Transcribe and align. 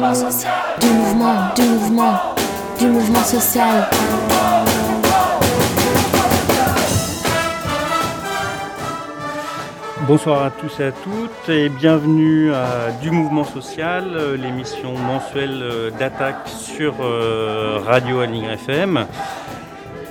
Du 0.00 0.06
mouvement, 0.06 1.52
du 1.54 1.62
mouvement, 1.62 2.14
du 2.78 2.86
mouvement 2.86 3.22
social. 3.22 3.90
Bonsoir 10.08 10.44
à 10.44 10.50
tous 10.52 10.80
et 10.80 10.84
à 10.84 10.92
toutes 10.92 11.50
et 11.50 11.68
bienvenue 11.68 12.50
à 12.54 12.92
Du 13.02 13.10
Mouvement 13.10 13.44
Social, 13.44 14.04
euh, 14.14 14.38
l'émission 14.38 14.96
mensuelle 14.96 15.60
euh, 15.62 15.90
d'attaque 15.90 16.48
sur 16.48 16.94
euh, 17.02 17.78
Radio 17.84 18.20
Aligre 18.20 18.52
FM. 18.52 19.04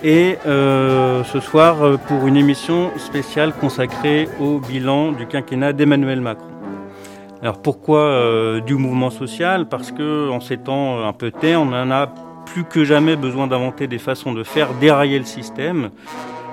Et 0.04 0.38
ce 0.46 1.40
soir 1.42 1.98
pour 2.08 2.28
une 2.28 2.38
émission 2.38 2.92
spéciale 2.98 3.54
consacrée 3.54 4.30
au 4.40 4.60
bilan 4.60 5.14
du 5.14 5.26
quinquennat 5.26 5.74
d'Emmanuel 5.74 6.22
Macron. 6.22 6.59
Alors 7.42 7.62
pourquoi 7.62 8.60
du 8.66 8.76
mouvement 8.76 9.10
social? 9.10 9.68
Parce 9.70 9.92
que 9.92 10.30
en 10.30 10.42
ces 10.42 10.58
temps 10.58 11.08
un 11.08 11.14
peu 11.14 11.32
terres, 11.32 11.62
on 11.62 11.72
en 11.72 11.92
a 11.92 12.08
plus 12.46 12.66
que 12.66 12.84
jamais 12.84 13.16
besoin 13.16 13.48
d'inventer 13.48 13.88
des 13.88 14.00
façons 14.00 14.34
de 14.34 14.44
faire 14.44 14.74
dérailler 14.74 15.20
le 15.20 15.26
système 15.26 15.90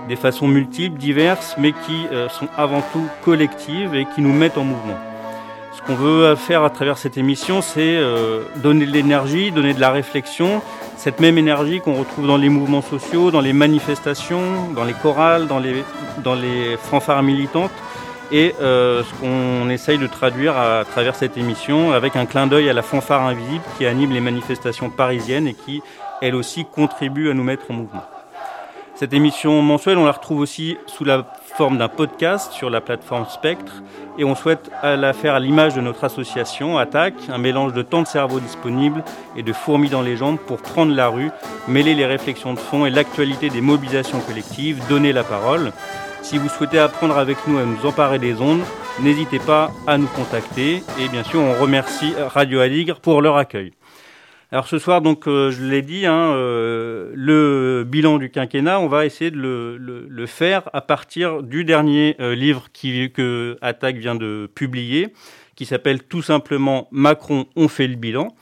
des 0.08 0.16
façons 0.16 0.48
multiples, 0.48 0.98
diverses, 0.98 1.56
mais 1.58 1.72
qui 1.72 2.06
euh, 2.12 2.28
sont 2.28 2.48
avant 2.56 2.82
tout 2.92 3.04
collectives 3.24 3.94
et 3.94 4.06
qui 4.14 4.20
nous 4.20 4.32
mettent 4.32 4.58
en 4.58 4.64
mouvement. 4.64 4.96
Ce 5.72 5.82
qu'on 5.82 5.94
veut 5.94 6.34
faire 6.36 6.62
à 6.62 6.70
travers 6.70 6.98
cette 6.98 7.18
émission, 7.18 7.60
c'est 7.60 7.96
euh, 7.96 8.42
donner 8.56 8.86
de 8.86 8.92
l'énergie, 8.92 9.50
donner 9.50 9.74
de 9.74 9.80
la 9.80 9.90
réflexion, 9.90 10.62
cette 10.96 11.20
même 11.20 11.38
énergie 11.38 11.80
qu'on 11.80 11.94
retrouve 11.94 12.26
dans 12.26 12.38
les 12.38 12.48
mouvements 12.48 12.82
sociaux, 12.82 13.30
dans 13.30 13.40
les 13.40 13.52
manifestations, 13.52 14.72
dans 14.74 14.84
les 14.84 14.94
chorales, 14.94 15.46
dans 15.46 15.58
les, 15.58 15.84
dans 16.24 16.34
les 16.34 16.76
fanfares 16.78 17.22
militantes, 17.22 17.72
et 18.32 18.54
euh, 18.60 19.02
ce 19.04 19.14
qu'on 19.14 19.68
essaye 19.70 19.98
de 19.98 20.06
traduire 20.06 20.56
à 20.56 20.84
travers 20.84 21.14
cette 21.14 21.36
émission 21.36 21.92
avec 21.92 22.16
un 22.16 22.26
clin 22.26 22.46
d'œil 22.46 22.68
à 22.68 22.72
la 22.72 22.82
fanfare 22.82 23.22
invisible 23.22 23.62
qui 23.78 23.86
anime 23.86 24.12
les 24.12 24.20
manifestations 24.20 24.90
parisiennes 24.90 25.46
et 25.46 25.54
qui, 25.54 25.82
elle 26.22 26.34
aussi, 26.34 26.64
contribue 26.64 27.30
à 27.30 27.34
nous 27.34 27.44
mettre 27.44 27.70
en 27.70 27.74
mouvement. 27.74 28.04
Cette 28.94 29.12
émission 29.12 29.60
mensuelle, 29.60 29.98
on 29.98 30.06
la 30.06 30.12
retrouve 30.12 30.40
aussi 30.40 30.78
sous 30.86 31.04
la 31.04 31.26
forme 31.56 31.76
d'un 31.76 31.88
podcast 31.88 32.52
sur 32.52 32.70
la 32.70 32.80
plateforme 32.80 33.26
Spectre 33.26 33.82
et 34.16 34.24
on 34.24 34.34
souhaite 34.34 34.70
la 34.82 35.12
faire 35.12 35.34
à 35.34 35.40
l'image 35.40 35.74
de 35.74 35.82
notre 35.82 36.04
association 36.04 36.78
Attaque, 36.78 37.14
un 37.28 37.36
mélange 37.36 37.74
de 37.74 37.82
temps 37.82 38.00
de 38.00 38.06
cerveau 38.06 38.40
disponible 38.40 39.04
et 39.36 39.42
de 39.42 39.52
fourmis 39.52 39.90
dans 39.90 40.00
les 40.00 40.16
jambes 40.16 40.38
pour 40.38 40.62
prendre 40.62 40.94
la 40.94 41.08
rue, 41.08 41.30
mêler 41.68 41.94
les 41.94 42.06
réflexions 42.06 42.54
de 42.54 42.58
fond 42.58 42.86
et 42.86 42.90
l'actualité 42.90 43.50
des 43.50 43.60
mobilisations 43.60 44.20
collectives, 44.20 44.80
donner 44.88 45.12
la 45.12 45.24
parole. 45.24 45.72
Si 46.28 46.38
vous 46.38 46.48
souhaitez 46.48 46.80
apprendre 46.80 47.16
avec 47.18 47.38
nous 47.46 47.56
à 47.56 47.64
nous 47.64 47.86
emparer 47.86 48.18
des 48.18 48.40
ondes, 48.40 48.64
n'hésitez 49.00 49.38
pas 49.38 49.70
à 49.86 49.96
nous 49.96 50.08
contacter 50.08 50.82
et 51.00 51.08
bien 51.08 51.22
sûr 51.22 51.38
on 51.38 51.52
remercie 51.52 52.14
Radio 52.18 52.58
Aligre 52.58 52.98
pour 52.98 53.22
leur 53.22 53.36
accueil. 53.36 53.70
Alors 54.50 54.66
ce 54.66 54.80
soir, 54.80 55.02
donc, 55.02 55.28
euh, 55.28 55.52
je 55.52 55.62
l'ai 55.62 55.82
dit, 55.82 56.04
hein, 56.04 56.32
euh, 56.34 57.12
le 57.14 57.84
bilan 57.86 58.18
du 58.18 58.28
quinquennat, 58.28 58.80
on 58.80 58.88
va 58.88 59.06
essayer 59.06 59.30
de 59.30 59.36
le, 59.38 60.26
faire 60.26 60.68
à 60.72 60.80
partir 60.80 61.44
du 61.44 61.64
dernier 61.64 62.16
euh, 62.18 62.34
livre 62.34 62.66
que 62.72 63.56
Attaque 63.60 63.98
vient 63.98 64.16
de 64.16 64.50
publier, 64.52 65.12
qui 65.54 65.64
s'appelle 65.64 66.02
tout 66.02 66.22
simplement 66.22 66.88
Macron, 66.90 67.46
on 67.54 67.68
fait 67.68 67.86
le 67.86 67.94
bilan. 67.94 68.34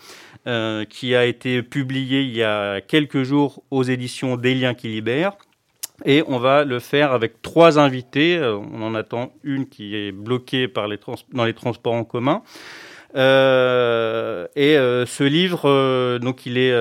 qui 0.88 1.14
a 1.14 1.26
été 1.26 1.62
publié 1.62 2.22
il 2.22 2.34
y 2.34 2.42
a 2.42 2.80
quelques 2.80 3.24
jours 3.24 3.62
aux 3.70 3.82
éditions 3.82 4.38
Des 4.38 4.54
liens 4.54 4.72
qui 4.72 4.88
libèrent. 4.88 5.36
Et 6.04 6.22
on 6.26 6.38
va 6.38 6.64
le 6.64 6.78
faire 6.80 7.12
avec 7.12 7.40
trois 7.40 7.78
invités. 7.78 8.38
On 8.40 8.82
en 8.82 8.94
attend 8.94 9.32
une 9.42 9.66
qui 9.66 9.96
est 9.96 10.12
bloquée 10.12 10.70
dans 11.32 11.44
les 11.44 11.54
transports 11.54 11.94
en 11.94 12.04
commun. 12.04 12.42
Euh, 13.16 14.48
et 14.56 14.76
euh, 14.76 15.06
ce 15.06 15.22
livre, 15.22 15.68
euh, 15.68 16.18
donc 16.18 16.46
il 16.46 16.58
est, 16.58 16.72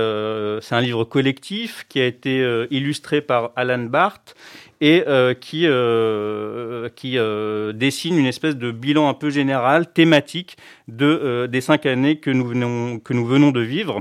c'est 0.62 0.76
un 0.76 0.82
livre 0.82 1.04
collectif 1.04 1.86
qui 1.90 2.00
a 2.00 2.06
été 2.06 2.44
illustré 2.72 3.22
par 3.22 3.52
Alan 3.56 3.80
Barth 3.80 4.36
et 4.82 5.04
qui 5.40 5.68
qui 6.96 7.18
dessine 7.74 8.18
une 8.18 8.26
espèce 8.26 8.58
de 8.58 8.72
bilan 8.72 9.08
un 9.08 9.14
peu 9.14 9.30
général, 9.30 9.92
thématique 9.92 10.58
de 10.88 11.48
des 11.50 11.62
cinq 11.62 11.86
années 11.86 12.18
que 12.18 12.32
nous 12.32 12.46
venons 12.46 13.00
que 13.00 13.14
nous 13.14 13.26
venons 13.26 13.52
de 13.52 13.62
vivre. 13.62 14.00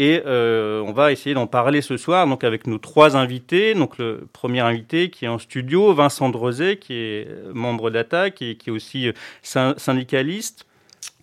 Et 0.00 0.22
on 0.24 0.92
va 0.92 1.10
essayer 1.10 1.34
d'en 1.34 1.48
parler 1.48 1.82
ce 1.82 1.96
soir, 1.96 2.26
donc 2.28 2.44
avec 2.44 2.68
nos 2.68 2.78
trois 2.78 3.16
invités. 3.16 3.74
Donc 3.74 3.98
le 3.98 4.28
premier 4.32 4.60
invité 4.60 5.10
qui 5.10 5.24
est 5.24 5.28
en 5.28 5.40
studio, 5.40 5.92
Vincent 5.92 6.28
Drozet, 6.28 6.76
qui 6.76 6.94
est 6.94 7.28
membre 7.52 7.90
d'Attaque 7.90 8.40
et 8.40 8.54
qui 8.54 8.70
est 8.70 8.72
aussi 8.72 9.10
syndicaliste. 9.42 10.66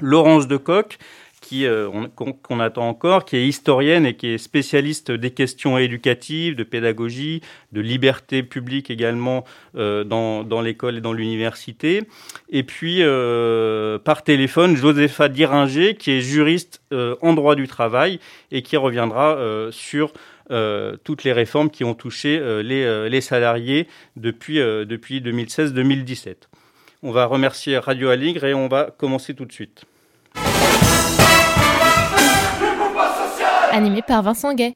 Laurence 0.02 0.48
Decoq, 0.48 0.98
qui 1.46 1.68
euh, 1.68 1.90
qu'on 2.16 2.60
attend 2.60 2.90
encore, 2.90 3.24
qui 3.24 3.38
est 3.38 3.48
historienne 3.48 4.08
et 4.08 4.16
qui 4.16 4.30
est 4.30 4.40
spécialiste 4.40 5.12
des 5.12 5.30
questions 5.30 5.78
éducatives, 5.78 6.56
de 6.56 6.64
pédagogie, 6.64 7.42
de 7.72 7.82
liberté 7.82 8.42
publique 8.42 8.90
également 8.90 9.46
euh, 9.76 10.04
dans, 10.04 10.44
dans 10.44 10.62
l'école 10.62 10.98
et 10.98 11.02
dans 11.02 11.14
l'université. 11.14 12.02
Et 12.50 12.64
puis 12.64 13.04
euh, 13.04 14.00
par 14.00 14.24
téléphone, 14.24 14.76
Josepha 14.76 15.30
Diringer, 15.30 15.94
qui 15.94 16.14
est 16.14 16.22
juriste 16.22 16.82
en 17.22 17.34
droit 17.34 17.56
du 17.56 17.68
travail 17.68 18.20
et 18.52 18.62
qui 18.62 18.78
reviendra 18.78 19.38
sur 19.72 20.14
toutes 21.04 21.24
les 21.26 21.34
réformes 21.34 21.70
qui 21.70 21.84
ont 21.84 21.94
touché 21.94 22.40
les, 22.64 23.10
les, 23.10 23.22
salariés 23.22 23.88
depuis, 24.16 24.60
depuis 24.60 25.20
2016-2017. 25.20 26.36
On 27.04 27.12
va 27.12 27.26
remercier 27.26 27.78
Radio 27.78 28.10
Aligre 28.10 28.46
et 28.46 28.54
on 28.54 28.70
va 28.70 28.92
commencer 28.98 29.34
tout 29.34 29.46
de 29.46 29.52
suite. 29.52 29.86
Animé 33.76 34.02
par 34.02 34.24
Vincent 34.24 34.54
Gay. 34.54 34.74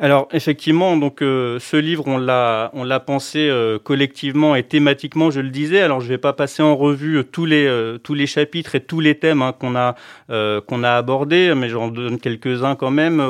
Alors 0.00 0.26
effectivement, 0.32 0.96
donc 0.96 1.22
euh, 1.22 1.60
ce 1.60 1.76
livre, 1.76 2.04
on 2.08 2.18
l'a, 2.18 2.70
on 2.72 2.82
l'a 2.82 2.98
pensé 2.98 3.38
euh, 3.38 3.78
collectivement 3.78 4.56
et 4.56 4.64
thématiquement, 4.64 5.30
je 5.30 5.40
le 5.40 5.50
disais. 5.50 5.80
Alors 5.80 6.00
je 6.00 6.08
vais 6.08 6.18
pas 6.18 6.32
passer 6.32 6.60
en 6.60 6.74
revue 6.74 7.18
euh, 7.18 7.22
tous 7.22 7.44
les 7.44 7.96
tous 8.02 8.14
les 8.14 8.26
chapitres 8.26 8.74
et 8.74 8.80
tous 8.80 8.98
les 8.98 9.14
thèmes 9.14 9.42
hein, 9.42 9.52
qu'on 9.52 9.76
a 9.76 9.94
qu'on 10.28 10.82
a 10.82 10.90
abordés, 10.90 11.54
mais 11.54 11.68
j'en 11.68 11.88
donne 11.88 12.18
quelques 12.18 12.64
uns 12.64 12.74
quand 12.74 12.90
même. 12.90 13.22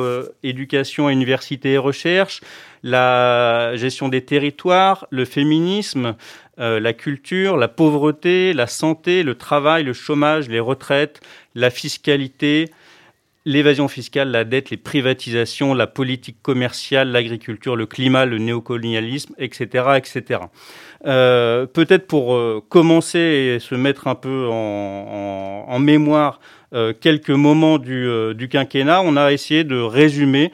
éducation, 0.42 1.10
université 1.10 1.72
et 1.72 1.78
recherche, 1.78 2.40
la 2.82 3.76
gestion 3.76 4.08
des 4.08 4.22
territoires, 4.24 5.06
le 5.10 5.26
féminisme, 5.26 6.14
la 6.56 6.92
culture, 6.92 7.56
la 7.56 7.68
pauvreté, 7.68 8.52
la 8.52 8.66
santé, 8.66 9.24
le 9.24 9.34
travail, 9.34 9.82
le 9.82 9.92
chômage, 9.92 10.48
les 10.48 10.60
retraites, 10.60 11.20
la 11.54 11.70
fiscalité, 11.70 12.70
l'évasion 13.44 13.88
fiscale, 13.88 14.30
la 14.30 14.44
dette, 14.44 14.70
les 14.70 14.76
privatisations, 14.76 15.74
la 15.74 15.86
politique 15.86 16.42
commerciale, 16.42 17.10
l'agriculture, 17.10 17.76
le 17.76 17.86
climat, 17.86 18.26
le 18.26 18.38
néocolonialisme, 18.38 19.34
etc. 19.38 19.84
etc. 19.96 20.40
Euh, 21.06 21.66
Peut-être 21.66 22.06
pour 22.06 22.34
euh, 22.34 22.62
commencer 22.68 23.18
et 23.18 23.58
se 23.58 23.74
mettre 23.74 24.08
un 24.08 24.14
peu 24.14 24.48
en, 24.50 25.78
mémoire 25.78 26.40
euh, 26.74 26.92
quelques 26.92 27.30
moments 27.30 27.78
du, 27.78 28.48
quinquennat, 28.50 29.00
on 29.02 29.16
a 29.16 29.32
essayé 29.32 29.64
de 29.64 29.80
résumer 29.80 30.52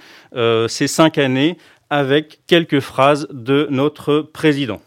ces 0.69 0.87
cinq 0.87 1.19
années 1.19 1.57
avec 1.91 2.41
quelques 2.47 2.81
phrases 2.81 3.27
de 3.31 3.67
notre 3.71 4.21
président. 4.21 4.81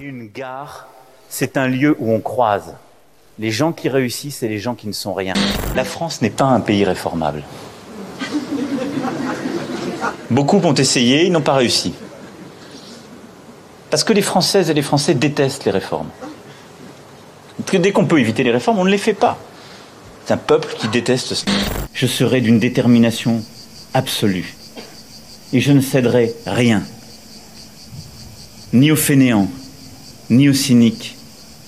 Une 0.00 0.28
gare, 0.28 0.88
c'est 1.28 1.56
un 1.56 1.68
lieu 1.68 1.94
où 1.98 2.12
on 2.12 2.20
croise 2.20 2.74
les 3.38 3.50
gens 3.50 3.72
qui 3.72 3.88
réussissent 3.88 4.42
et 4.42 4.48
les 4.48 4.58
gens 4.58 4.74
qui 4.74 4.88
ne 4.88 4.92
sont 4.92 5.14
rien. 5.14 5.34
La 5.76 5.84
France 5.84 6.22
n'est 6.22 6.30
pas 6.30 6.46
un 6.46 6.60
pays 6.60 6.84
réformable. 6.84 7.44
Beaucoup 10.30 10.58
ont 10.58 10.74
essayé, 10.74 11.24
ils 11.24 11.32
n'ont 11.32 11.40
pas 11.40 11.54
réussi. 11.54 11.94
Parce 13.90 14.04
que 14.04 14.12
les 14.12 14.22
Françaises 14.22 14.68
et 14.70 14.74
les 14.74 14.82
Français 14.82 15.14
détestent 15.14 15.64
les 15.64 15.70
réformes. 15.70 16.08
dès 17.72 17.92
qu'on 17.92 18.06
peut 18.06 18.20
éviter 18.20 18.42
les 18.42 18.50
réformes, 18.50 18.78
on 18.78 18.84
ne 18.84 18.90
les 18.90 18.98
fait 18.98 19.14
pas. 19.14 19.38
C'est 20.26 20.34
un 20.34 20.36
peuple 20.36 20.74
qui 20.78 20.88
déteste 20.88 21.34
cela. 21.34 21.52
Je 21.94 22.06
serai 22.06 22.40
d'une 22.40 22.58
détermination 22.58 23.42
absolue. 23.94 24.54
Et 25.52 25.60
je 25.60 25.72
ne 25.72 25.80
céderai 25.80 26.34
rien. 26.44 26.82
Ni 28.74 28.90
aux 28.90 28.96
fainéants, 28.96 29.48
ni 30.28 30.50
aux 30.50 30.54
cyniques, 30.54 31.16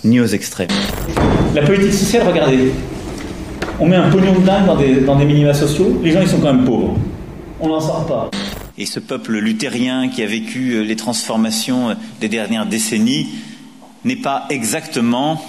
ni 0.05 0.21
aux 0.21 0.27
extrêmes. 0.27 0.69
La 1.55 1.63
politique 1.63 1.95
sociale, 1.95 2.29
regardez. 2.29 2.73
On 3.81 3.87
met 3.87 3.97
un 3.97 4.09
pognon 4.09 4.35
de 4.35 4.45
dingue 4.45 4.67
dans 4.67 4.77
des, 4.77 5.01
dans 5.01 5.17
des 5.17 5.25
minima 5.25 5.53
sociaux, 5.53 6.01
les 6.03 6.13
gens 6.13 6.21
ils 6.21 6.29
sont 6.29 6.39
quand 6.39 6.53
même 6.53 6.65
pauvres. 6.65 6.97
On 7.61 7.69
n'en 7.69 7.81
sort 7.81 8.07
pas. 8.07 8.31
Et 8.79 8.87
ce 8.87 9.01
peuple 9.01 9.39
luthérien 9.39 10.09
qui 10.09 10.23
a 10.23 10.27
vécu 10.27 10.73
euh, 10.73 10.83
les 10.83 10.97
transformations 10.97 11.91
euh, 11.91 11.95
des 12.21 12.29
dernières 12.29 12.67
décennies 12.67 13.29
n'est 14.05 14.17
pas 14.17 14.47
exactement 14.51 15.43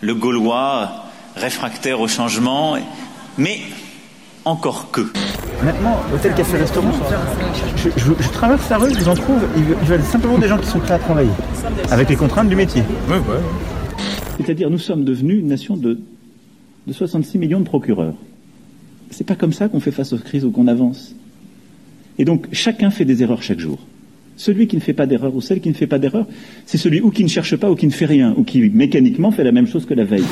le 0.00 0.14
Gaulois 0.14 0.90
réfractaire 1.34 2.00
au 2.00 2.08
changement, 2.08 2.76
mais 3.38 3.58
encore 4.44 4.90
que. 4.90 5.12
Maintenant, 5.62 5.98
hôtel, 6.14 6.34
café, 6.34 6.58
restaurant, 6.58 6.92
je, 7.76 7.88
je, 7.96 8.28
traverse 8.28 8.68
la 8.68 8.78
rue, 8.78 8.92
je 8.92 9.00
vous 9.00 9.08
en 9.08 9.14
trouve, 9.14 9.40
ils 9.56 9.64
veulent 9.86 10.02
simplement 10.04 10.36
des 10.36 10.48
gens 10.48 10.58
qui 10.58 10.66
sont 10.66 10.78
prêts 10.78 10.94
à 10.94 10.98
travailler, 10.98 11.30
avec 11.90 12.10
les 12.10 12.16
contraintes 12.16 12.48
du 12.48 12.56
métier. 12.56 12.82
Ouais, 13.08 13.16
ouais. 13.16 13.40
C'est-à-dire, 14.36 14.70
nous 14.70 14.78
sommes 14.78 15.04
devenus 15.04 15.40
une 15.40 15.48
nation 15.48 15.76
de, 15.76 15.98
de 16.86 16.92
66 16.92 17.38
millions 17.38 17.60
de 17.60 17.64
procureurs. 17.64 18.14
C'est 19.10 19.26
pas 19.26 19.34
comme 19.34 19.52
ça 19.52 19.68
qu'on 19.68 19.80
fait 19.80 19.92
face 19.92 20.12
aux 20.12 20.18
crises 20.18 20.44
ou 20.44 20.50
qu'on 20.50 20.66
avance. 20.66 21.14
Et 22.18 22.24
donc, 22.24 22.46
chacun 22.52 22.90
fait 22.90 23.04
des 23.04 23.22
erreurs 23.22 23.42
chaque 23.42 23.60
jour. 23.60 23.78
Celui 24.36 24.66
qui 24.66 24.76
ne 24.76 24.80
fait 24.80 24.92
pas 24.92 25.06
d'erreur 25.06 25.34
ou 25.34 25.40
celle 25.40 25.60
qui 25.60 25.68
ne 25.68 25.74
fait 25.74 25.86
pas 25.86 25.98
d'erreur, 25.98 26.26
c'est 26.66 26.78
celui 26.78 27.00
ou 27.00 27.10
qui 27.10 27.24
ne 27.24 27.28
cherche 27.28 27.56
pas 27.56 27.70
ou 27.70 27.74
qui 27.74 27.86
ne 27.86 27.92
fait 27.92 28.06
rien, 28.06 28.34
ou 28.36 28.44
qui 28.44 28.68
mécaniquement 28.68 29.30
fait 29.30 29.44
la 29.44 29.52
même 29.52 29.66
chose 29.66 29.86
que 29.86 29.94
la 29.94 30.04
veille. 30.04 30.24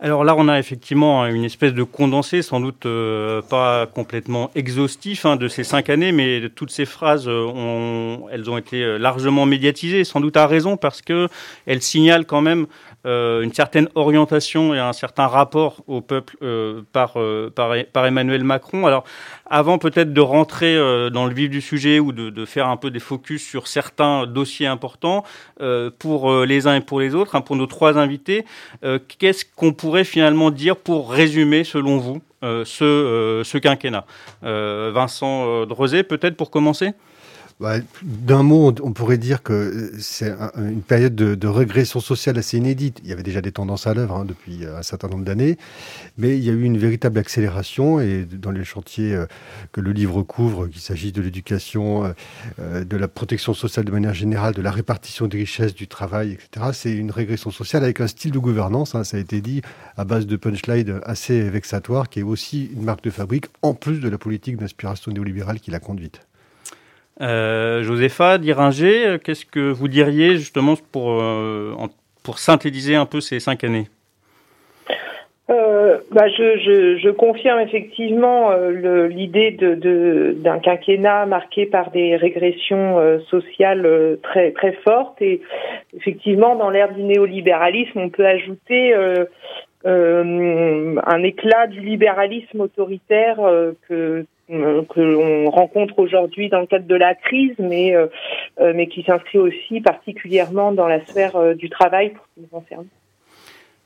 Alors 0.00 0.22
là, 0.22 0.36
on 0.38 0.46
a 0.46 0.60
effectivement 0.60 1.26
une 1.26 1.44
espèce 1.44 1.74
de 1.74 1.82
condensé, 1.82 2.40
sans 2.42 2.60
doute 2.60 2.86
euh, 2.86 3.42
pas 3.42 3.86
complètement 3.86 4.52
exhaustif 4.54 5.26
hein, 5.26 5.34
de 5.34 5.48
ces 5.48 5.64
cinq 5.64 5.90
années, 5.90 6.12
mais 6.12 6.48
toutes 6.54 6.70
ces 6.70 6.84
phrases, 6.84 7.26
euh, 7.26 8.16
elles 8.30 8.48
ont 8.48 8.58
été 8.58 8.80
euh, 8.80 8.96
largement 8.96 9.44
médiatisées, 9.44 10.04
sans 10.04 10.20
doute 10.20 10.36
à 10.36 10.46
raison, 10.46 10.76
parce 10.76 11.02
que 11.02 11.26
elles 11.66 11.82
signalent 11.82 12.26
quand 12.26 12.40
même 12.40 12.68
euh, 13.06 13.42
une 13.42 13.54
certaine 13.54 13.88
orientation 13.94 14.74
et 14.74 14.78
un 14.80 14.92
certain 14.92 15.28
rapport 15.28 15.84
au 15.86 16.00
peuple 16.00 16.36
euh, 16.42 16.82
par, 16.92 17.12
euh, 17.16 17.48
par, 17.48 17.72
par, 17.92 18.04
Emmanuel 18.06 18.42
Macron. 18.42 18.86
Alors, 18.86 19.04
avant 19.46 19.78
peut-être 19.78 20.12
de 20.12 20.20
rentrer 20.20 20.76
dans 21.10 21.26
le 21.26 21.32
vif 21.32 21.48
du 21.48 21.60
sujet 21.60 22.00
ou 22.00 22.12
de, 22.12 22.44
faire 22.44 22.66
un 22.66 22.76
peu 22.76 22.90
des 22.90 22.98
focus 22.98 23.42
sur 23.42 23.68
certains 23.68 24.26
dossiers 24.26 24.66
importants 24.66 25.24
pour 25.98 26.44
les 26.44 26.66
uns 26.66 26.76
et 26.76 26.80
pour 26.80 27.00
les 27.00 27.14
autres, 27.14 27.34
hein, 27.34 27.40
pour 27.40 27.56
nos 27.56 27.66
trois 27.66 27.96
invités, 27.96 28.44
qu'est-ce 29.18 29.44
qu'on 29.56 29.72
pourrait 29.72 30.04
finalement 30.04 30.50
dire 30.50 30.76
pour 30.76 31.10
résumer, 31.10 31.64
selon 31.64 31.98
vous, 31.98 32.20
ce, 32.42 33.58
quinquennat? 33.58 34.04
Vincent 34.42 35.64
Drozé, 35.66 36.02
peut-être 36.02 36.36
pour 36.36 36.50
commencer? 36.50 36.92
Bah, 37.60 37.78
d'un 38.02 38.44
mot, 38.44 38.72
on 38.82 38.92
pourrait 38.92 39.18
dire 39.18 39.42
que 39.42 39.52
euh, 39.52 39.90
c'est 39.98 40.32
une 40.56 40.82
période 40.82 41.16
de, 41.16 41.48
régression 41.48 41.98
sociale 41.98 42.38
assez 42.38 42.56
inédite. 42.56 43.00
Il 43.02 43.10
y 43.10 43.12
avait 43.12 43.24
déjà 43.24 43.40
des 43.40 43.50
tendances 43.50 43.88
à 43.88 43.94
l'œuvre 43.94 44.14
hein, 44.14 44.24
depuis 44.24 44.64
euh, 44.64 44.78
un 44.78 44.82
certain 44.82 45.08
nombre 45.08 45.24
d'années, 45.24 45.58
mais 46.18 46.38
il 46.38 46.44
y 46.44 46.50
a 46.50 46.52
eu 46.52 46.62
une 46.62 46.78
véritable 46.78 47.18
accélération 47.18 47.98
et 47.98 48.24
dans 48.24 48.52
les 48.52 48.62
chantiers 48.62 49.12
euh, 49.12 49.26
que 49.72 49.80
le 49.80 49.90
livre 49.90 50.22
couvre, 50.22 50.68
qu'il 50.68 50.80
s'agisse 50.80 51.12
de 51.12 51.20
l'éducation, 51.20 52.14
de 52.58 52.96
la 52.96 53.08
protection 53.08 53.54
sociale 53.54 53.84
de 53.84 53.90
manière 53.90 54.14
générale, 54.14 54.54
de 54.54 54.62
la 54.62 54.70
répartition 54.70 55.26
des 55.26 55.38
richesses, 55.38 55.74
du 55.74 55.88
travail, 55.88 56.32
etc. 56.32 56.66
C'est 56.72 56.92
une 56.92 57.10
régression 57.10 57.50
sociale 57.50 57.82
avec 57.82 58.00
un 58.00 58.06
style 58.06 58.30
de 58.30 58.38
gouvernance, 58.38 58.94
hein, 58.94 59.04
ça 59.04 59.16
a 59.16 59.20
été 59.20 59.40
dit, 59.40 59.62
à 59.96 60.04
base 60.04 60.26
de 60.26 60.36
punchline 60.36 61.00
assez 61.04 61.48
vexatoire, 61.48 62.08
qui 62.08 62.20
est 62.20 62.24
aussi 62.24 62.70
une 62.72 62.82
marque 62.82 63.02
de 63.02 63.10
fabrique, 63.10 63.46
en 63.62 63.74
plus 63.74 64.00
de 64.00 64.08
la 64.08 64.18
politique 64.18 64.56
d'inspiration 64.56 65.10
néolibérale 65.12 65.60
qui 65.60 65.70
l'a 65.70 65.80
conduite. 65.80 66.27
Euh, 67.20 67.82
Josépha 67.82 68.38
Diringer, 68.38 69.18
qu'est-ce 69.22 69.44
que 69.44 69.72
vous 69.72 69.88
diriez 69.88 70.36
justement 70.36 70.74
pour, 70.92 71.20
euh, 71.20 71.74
pour 72.22 72.38
synthétiser 72.38 72.94
un 72.94 73.06
peu 73.06 73.20
ces 73.20 73.40
cinq 73.40 73.64
années? 73.64 73.88
Euh, 75.50 75.96
bah 76.10 76.28
je, 76.28 77.10
confirme 77.10 77.60
effectivement 77.60 78.50
euh, 78.50 79.08
l'idée 79.08 79.50
d'un 79.50 80.58
quinquennat 80.58 81.24
marqué 81.24 81.64
par 81.64 81.90
des 81.90 82.16
régressions 82.16 82.98
euh, 82.98 83.18
sociales 83.30 83.86
euh, 83.86 84.16
très 84.22 84.50
très 84.50 84.72
fortes. 84.84 85.22
Et 85.22 85.40
effectivement 85.96 86.54
dans 86.54 86.68
l'ère 86.68 86.92
du 86.92 87.02
néolibéralisme 87.02 87.98
on 87.98 88.10
peut 88.10 88.26
ajouter 88.26 88.94
un 89.84 91.22
éclat 91.22 91.66
du 91.66 91.80
libéralisme 91.80 92.60
autoritaire 92.60 93.36
que 93.88 93.94
euh, 93.94 94.26
que 94.48 95.00
l'on 95.00 95.50
rencontre 95.50 95.98
aujourd'hui 95.98 96.48
dans 96.48 96.60
le 96.60 96.66
cadre 96.66 96.86
de 96.86 96.94
la 96.94 97.14
crise, 97.14 97.54
mais 97.58 97.94
euh, 97.94 98.06
euh, 98.60 98.72
mais 98.74 98.88
qui 98.88 99.02
s'inscrit 99.02 99.38
aussi 99.38 99.80
particulièrement 99.80 100.72
dans 100.72 100.86
la 100.86 101.04
sphère 101.04 101.54
du 101.54 101.68
travail 101.68 102.10
pour 102.10 102.24
ce 102.24 102.34
qui 102.34 102.40
nous 102.40 102.60
concerne. 102.60 102.86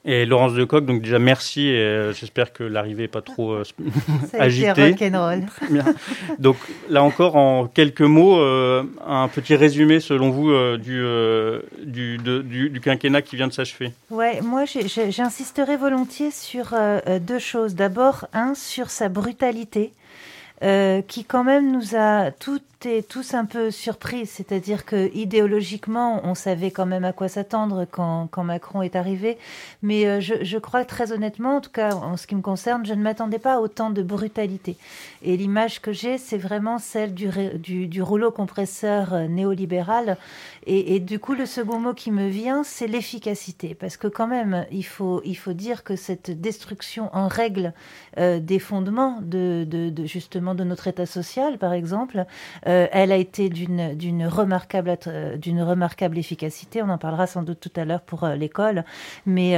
Et 0.05 0.27
Laurence 0.27 0.55
Decoq, 0.55 0.85
donc 0.85 1.01
déjà 1.03 1.21
merci 1.21 1.69
et 1.69 2.11
j'espère 2.13 2.53
que 2.53 2.65
l'arrivée 2.65 3.03
n'est 3.03 3.09
pas 3.09 3.23
trop 3.23 3.53
euh, 3.53 3.63
Ça 4.33 4.39
a 4.39 4.43
agitée. 4.43 4.97
Donc 6.41 6.57
là 6.89 7.05
encore, 7.05 7.37
en 7.37 7.69
quelques 7.69 8.01
mots, 8.01 8.35
un 8.35 9.29
petit 9.29 9.55
résumé 9.55 10.01
selon 10.01 10.31
vous 10.31 10.53
du, 10.79 11.05
du, 11.85 12.19
du, 12.19 12.71
du, 12.71 12.81
quinquennat 12.81 13.23
qui 13.23 13.37
vient 13.37 13.47
de 13.47 13.53
s'achever. 13.53 13.93
Ouais, 14.11 14.41
moi 14.43 14.65
j'insisterai 14.65 15.77
volontiers 15.77 16.33
sur 16.33 16.75
deux 17.21 17.39
choses. 17.39 17.77
D'abord, 17.77 18.27
un, 18.33 18.55
sur 18.57 18.91
sa 18.91 19.09
brutalité. 19.09 19.93
Euh, 20.63 21.03
qui 21.03 21.25
quand 21.25 21.43
même 21.43 21.73
nous 21.73 21.97
a 21.97 22.31
toutes 22.31 22.63
tous 23.09 23.35
un 23.35 23.45
peu 23.45 23.71
surpris. 23.71 24.27
C'est-à-dire 24.27 24.85
que 24.85 25.11
idéologiquement, 25.15 26.21
on 26.25 26.35
savait 26.35 26.71
quand 26.71 26.87
même 26.87 27.05
à 27.05 27.13
quoi 27.13 27.29
s'attendre 27.29 27.87
quand, 27.91 28.29
Macron 28.43 28.83
est 28.83 28.97
arrivé. 28.97 29.39
Mais 29.83 30.07
euh, 30.07 30.21
je, 30.21 30.59
crois 30.59 30.85
très 30.85 31.13
honnêtement, 31.13 31.57
en 31.57 31.61
tout 31.61 31.71
cas 31.71 31.95
en 31.95 32.17
ce 32.17 32.27
qui 32.27 32.35
me 32.35 32.43
concerne, 32.43 32.85
je 32.85 32.95
ne 32.95 33.03
m'attendais 33.03 33.39
pas 33.39 33.55
à 33.55 33.61
autant 33.61 33.91
de 33.91 34.03
brutalité. 34.03 34.77
Et 35.23 35.37
l'image 35.37 35.81
que 35.81 35.93
j'ai, 35.93 36.19
c'est 36.19 36.39
vraiment 36.39 36.79
celle 36.79 37.15
du, 37.15 38.03
rouleau 38.03 38.31
compresseur 38.31 39.15
euh, 39.15 39.27
néolibéral. 39.29 40.17
Et, 40.67 41.01
du 41.01 41.19
coup, 41.19 41.35
le 41.35 41.45
second 41.45 41.81
mot 41.81 41.93
qui 41.93 42.13
me 42.13 42.29
vient, 42.29 42.63
c'est 42.63 42.87
l'efficacité. 42.87 43.75
Parce 43.75 43.97
que 43.97 44.07
quand 44.07 44.29
même, 44.29 44.65
il 44.71 44.85
faut, 44.85 45.21
il 45.25 45.35
faut 45.35 45.55
dire 45.55 45.83
que 45.83 45.97
cette 45.97 46.31
destruction 46.41 47.11
en 47.13 47.27
règle 47.27 47.75
euh, 48.19 48.39
des 48.39 48.61
fondements 48.61 49.19
de, 49.23 49.67
de, 49.69 49.91
de, 49.91 50.05
justement 50.05 50.55
de 50.55 50.63
notre 50.63 50.87
État 50.87 51.07
social, 51.07 51.59
par 51.59 51.73
exemple, 51.73 52.27
euh, 52.73 52.87
elle 52.91 53.13
a 53.13 53.17
été 53.17 53.51
d'une 53.51 54.27
remarquable 54.27 54.97
euh, 55.07 55.37
remarquable 55.61 56.19
efficacité. 56.19 56.83
On 56.83 56.89
en 56.89 56.99
parlera 56.99 57.27
sans 57.27 57.43
doute 57.43 57.61
tout 57.61 57.73
à 57.77 57.85
l'heure 57.85 58.01
pour 58.01 58.25
euh, 58.25 58.35
l'école, 58.35 58.85
mais 59.27 59.53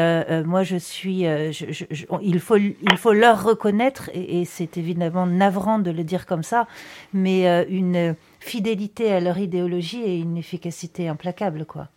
moi 0.44 0.62
je 0.62 0.76
suis, 0.76 1.24
il 1.24 2.40
faut 2.40 2.56
il 2.56 2.96
faut 2.96 3.12
leur 3.12 3.44
reconnaître 3.44 4.10
et, 4.12 4.40
et 4.40 4.44
c'est 4.44 4.76
évidemment 4.76 5.26
navrant 5.26 5.78
de 5.78 5.90
le 5.90 6.04
dire 6.04 6.26
comme 6.26 6.42
ça, 6.42 6.66
mais 7.12 7.44
une 7.68 8.16
fidélité 8.40 9.12
à 9.12 9.20
leur 9.20 9.38
idéologie 9.38 10.02
et 10.02 10.18
une 10.18 10.36
efficacité 10.36 11.08
implacable, 11.08 11.64
quoi. 11.64 11.88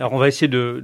Alors 0.00 0.14
on 0.14 0.18
va 0.18 0.28
essayer 0.28 0.48
de, 0.48 0.82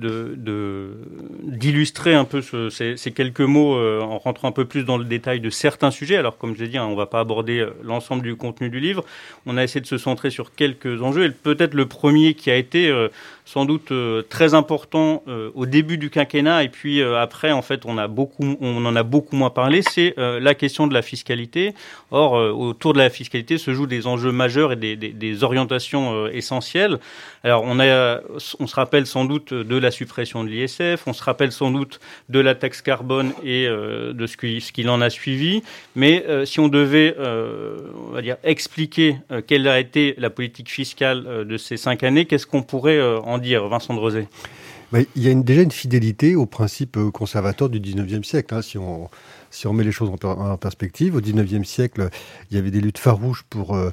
d'illustrer 1.43 2.15
un 2.15 2.27
peu 2.27 2.43
ces, 2.69 2.97
quelques 3.15 3.41
mots 3.41 3.75
euh, 3.75 4.03
en 4.03 4.19
rentrant 4.19 4.49
un 4.49 4.53
peu 4.53 4.67
plus 4.67 4.85
dans 4.85 4.99
le 4.99 5.07
détail 5.07 5.41
de 5.41 5.49
certains 5.49 5.91
sujets. 5.91 6.17
Alors 6.17 6.37
comme 6.37 6.55
je 6.55 6.63
l'ai 6.63 6.69
dit, 6.69 6.77
hein, 6.77 6.85
on 6.85 6.91
ne 6.91 6.97
va 6.97 7.07
pas 7.07 7.21
aborder 7.21 7.61
euh, 7.61 7.71
l'ensemble 7.83 8.23
du 8.23 8.37
contenu 8.37 8.69
du 8.69 8.79
livre. 8.79 9.07
On 9.47 9.57
a 9.57 9.65
essayé 9.65 9.81
de 9.81 9.87
se 9.87 9.97
centrer 9.97 10.29
sur 10.29 10.55
quelques 10.55 11.01
enjeux. 11.01 11.25
Et 11.25 11.31
peut-être 11.31 11.73
le 11.73 11.87
premier 11.87 12.35
qui 12.35 12.51
a 12.51 12.57
été 12.57 12.91
euh, 12.91 13.09
sans 13.47 13.65
doute 13.65 13.93
très 14.29 14.53
important 14.53 15.23
au 15.55 15.65
début 15.65 15.97
du 15.97 16.11
quinquennat 16.11 16.65
et 16.65 16.69
puis 16.69 17.03
après 17.03 17.53
en 17.53 17.63
fait 17.63 17.87
on 17.87 17.97
a 17.97 18.09
beaucoup 18.09 18.57
on 18.61 18.85
en 18.85 18.95
a 18.95 19.03
beaucoup 19.03 19.37
moins 19.37 19.51
parlé, 19.51 19.81
c'est 19.83 20.15
la 20.17 20.55
question 20.55 20.87
de 20.87 20.93
la 20.93 21.01
fiscalité. 21.01 21.75
Or 22.11 22.33
autour 22.33 22.93
de 22.93 22.99
la 22.99 23.09
fiscalité 23.09 23.57
se 23.57 23.73
jouent 23.73 23.87
des 23.87 24.07
enjeux 24.07 24.33
majeurs 24.33 24.73
et 24.73 24.77
des, 24.77 24.97
des 24.97 25.45
orientations 25.45 26.27
essentielles. 26.27 26.99
Alors 27.45 27.63
on 27.65 27.81
a 27.81 28.21
on 28.59 28.67
se 28.67 28.75
rappelle 28.75 29.07
sans 29.07 29.25
doute 29.25 29.55
de 29.55 29.77
la 29.77 29.91
suppression 29.91 30.45
de 30.45 30.49
l'ISF, 30.49 31.07
on 31.07 31.13
se 31.13 31.23
rappelle 31.23 31.53
sans 31.53 31.71
doute 31.71 32.01
de 32.29 32.41
la 32.41 32.55
taxe 32.55 32.83
carbone 32.83 33.33
et 33.43 33.67
euh, 33.67 34.13
de 34.13 34.27
ce 34.27 34.37
qu'il 34.37 34.91
en 34.91 35.01
a 35.01 35.11
suivi. 35.11 35.63
Mais 35.95 36.25
euh, 36.29 36.45
si 36.45 36.61
on 36.61 36.69
devait, 36.69 37.15
euh, 37.19 37.79
on 38.09 38.13
va 38.13 38.23
dire, 38.23 38.37
expliquer 38.45 39.17
quelle 39.47 39.69
a 39.69 39.79
été 39.79 40.15
la 40.19 40.31
politique 40.31 40.71
fiscale 40.71 41.47
de 41.47 41.57
ces 41.57 41.77
cinq 41.77 42.03
années, 42.03 42.27
qu'est-ce 42.27 42.47
qu'on 42.47 42.63
pourrait 42.63 43.01
en 43.03 43.36
dire, 43.39 43.67
Vincent 43.69 43.95
Drozé 43.95 44.29
il 44.93 45.23
y 45.23 45.29
a 45.29 45.35
déjà 45.35 45.63
une 45.63 45.73
fidélité 45.73 46.37
au 46.37 46.47
principe 46.47 46.99
conservateur 47.13 47.69
du 47.69 47.81
19e 47.81 48.23
siècle. 48.23 48.55
Hein, 48.55 48.63
si 48.63 48.79
on, 48.79 49.09
si 49.57 49.67
on 49.67 49.73
met 49.73 49.85
les 49.85 49.93
choses 49.93 50.11
en, 50.23 50.57
perspective, 50.59 51.17
au 51.17 51.21
XIXe 51.21 51.67
siècle, 51.67 52.11
il 52.51 52.57
y 52.57 52.59
avait 52.59 52.71
des 52.71 52.83
luttes 52.83 52.99
farouches 52.99 53.43
pour, 53.49 53.75
euh, 53.75 53.91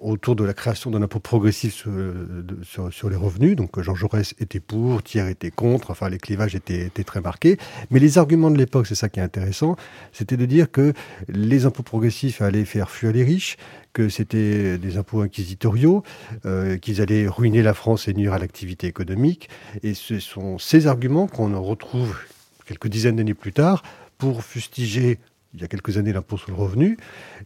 autour 0.00 0.36
de 0.36 0.44
la 0.44 0.54
création 0.54 0.92
d'un 0.92 1.02
impôt 1.02 1.18
progressif 1.18 1.74
sur, 1.74 2.92
sur, 2.92 3.10
les 3.10 3.16
revenus. 3.16 3.56
Donc 3.56 3.80
Jean 3.80 3.96
Jaurès 3.96 4.34
était 4.38 4.60
pour, 4.60 5.02
Thiers 5.02 5.28
était 5.28 5.50
contre, 5.50 5.90
enfin 5.90 6.08
les 6.08 6.18
clivages 6.18 6.54
étaient, 6.54 6.90
très 7.04 7.20
marqués. 7.20 7.58
Mais 7.90 7.98
les 7.98 8.18
arguments 8.18 8.52
de 8.52 8.56
l'époque, 8.56 8.86
c'est 8.86 8.94
ça 8.94 9.08
qui 9.08 9.18
est 9.18 9.24
intéressant, 9.24 9.74
c'était 10.12 10.36
de 10.36 10.46
dire 10.46 10.70
que 10.70 10.92
les 11.28 11.66
impôts 11.66 11.82
progressifs 11.82 12.40
allaient 12.40 12.64
faire 12.64 12.88
fuir 12.88 13.12
les 13.12 13.24
riches, 13.24 13.56
que 13.92 14.08
c'était 14.08 14.78
des 14.78 14.96
impôts 14.96 15.22
inquisitoriaux, 15.22 16.04
euh, 16.46 16.78
qu'ils 16.78 17.00
allaient 17.00 17.26
ruiner 17.26 17.62
la 17.62 17.74
France 17.74 18.06
et 18.06 18.14
nuire 18.14 18.32
à 18.32 18.38
l'activité 18.38 18.86
économique. 18.86 19.48
Et 19.82 19.94
ce 19.94 20.20
sont 20.20 20.58
ces 20.58 20.86
arguments 20.86 21.26
qu'on 21.26 21.60
retrouve 21.60 22.16
quelques 22.64 22.86
dizaines 22.86 23.16
d'années 23.16 23.34
plus 23.34 23.52
tard 23.52 23.82
pour 24.22 24.44
fustiger 24.44 25.18
il 25.52 25.60
y 25.60 25.64
a 25.64 25.66
quelques 25.66 25.98
années 25.98 26.12
l'impôt 26.12 26.38
sur 26.38 26.50
le 26.50 26.56
revenu, 26.56 26.96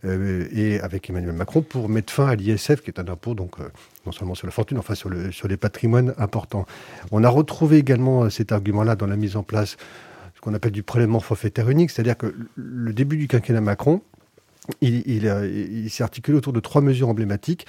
euh, 0.04 0.46
et 0.52 0.78
avec 0.80 1.08
Emmanuel 1.08 1.32
Macron 1.32 1.62
pour 1.62 1.88
mettre 1.88 2.12
fin 2.12 2.28
à 2.28 2.34
l'ISF, 2.34 2.82
qui 2.82 2.90
est 2.90 3.00
un 3.00 3.08
impôt 3.08 3.34
donc 3.34 3.58
euh, 3.58 3.70
non 4.04 4.12
seulement 4.12 4.34
sur 4.34 4.46
la 4.46 4.50
fortune, 4.50 4.76
enfin 4.76 4.94
sur, 4.94 5.08
le, 5.08 5.32
sur 5.32 5.48
les 5.48 5.56
patrimoines 5.56 6.12
importants. 6.18 6.66
On 7.12 7.24
a 7.24 7.30
retrouvé 7.30 7.78
également 7.78 8.24
euh, 8.24 8.28
cet 8.28 8.52
argument-là 8.52 8.94
dans 8.94 9.06
la 9.06 9.16
mise 9.16 9.36
en 9.36 9.42
place 9.42 9.78
ce 10.34 10.40
qu'on 10.42 10.52
appelle 10.52 10.70
du 10.70 10.82
prélèvement 10.82 11.20
forfaitaire 11.20 11.70
unique, 11.70 11.90
c'est-à-dire 11.90 12.18
que 12.18 12.34
le 12.56 12.92
début 12.92 13.16
du 13.16 13.26
quinquennat 13.26 13.62
Macron, 13.62 14.02
il, 14.82 15.02
il 15.08 15.88
s'est 15.88 16.02
articulé 16.02 16.36
autour 16.36 16.52
de 16.52 16.60
trois 16.60 16.82
mesures 16.82 17.08
emblématiques. 17.08 17.66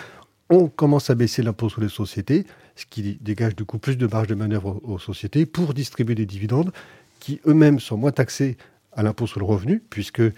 On 0.50 0.68
commence 0.68 1.10
à 1.10 1.16
baisser 1.16 1.44
l'impôt 1.44 1.70
sur 1.70 1.80
les 1.80 1.88
sociétés, 1.88 2.46
ce 2.76 2.86
qui 2.86 3.18
dégage 3.22 3.56
du 3.56 3.64
coup 3.64 3.78
plus 3.78 3.96
de 3.96 4.06
marge 4.06 4.28
de 4.28 4.36
manœuvre 4.36 4.82
aux 4.84 5.00
sociétés 5.00 5.46
pour 5.46 5.74
distribuer 5.74 6.16
des 6.16 6.26
dividendes 6.26 6.74
qui 7.20 7.40
eux-mêmes 7.48 7.80
sont 7.80 7.98
moins 7.98 8.12
taxés 8.12 8.58
à 8.98 9.04
l'impôt 9.04 9.27
sur 9.27 9.39
le 9.39 9.46
revenu, 9.46 9.82
puisque 9.89 10.20
euh, 10.20 10.34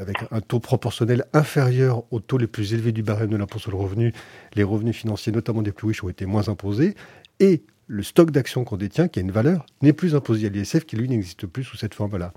avec 0.00 0.16
un 0.30 0.40
taux 0.40 0.60
proportionnel 0.60 1.24
inférieur 1.32 2.04
au 2.10 2.20
taux 2.20 2.38
les 2.38 2.46
plus 2.46 2.72
élevés 2.72 2.92
du 2.92 3.02
barème 3.02 3.30
de 3.30 3.36
l'impôt 3.36 3.58
sur 3.58 3.70
le 3.70 3.76
revenu, 3.76 4.12
les 4.54 4.62
revenus 4.62 4.96
financiers, 4.96 5.32
notamment 5.32 5.62
des 5.62 5.72
plus 5.72 5.88
riches, 5.88 6.04
ont 6.04 6.08
été 6.08 6.24
moins 6.24 6.48
imposés. 6.48 6.94
Et 7.40 7.64
le 7.88 8.02
stock 8.02 8.30
d'actions 8.30 8.64
qu'on 8.64 8.76
détient, 8.76 9.08
qui 9.08 9.18
a 9.18 9.22
une 9.22 9.32
valeur, 9.32 9.66
n'est 9.82 9.92
plus 9.92 10.14
imposé 10.14 10.46
à 10.46 10.50
l'ISF, 10.50 10.84
qui 10.86 10.96
lui 10.96 11.08
n'existe 11.08 11.46
plus 11.46 11.64
sous 11.64 11.76
cette 11.76 11.94
forme-là. 11.94 12.32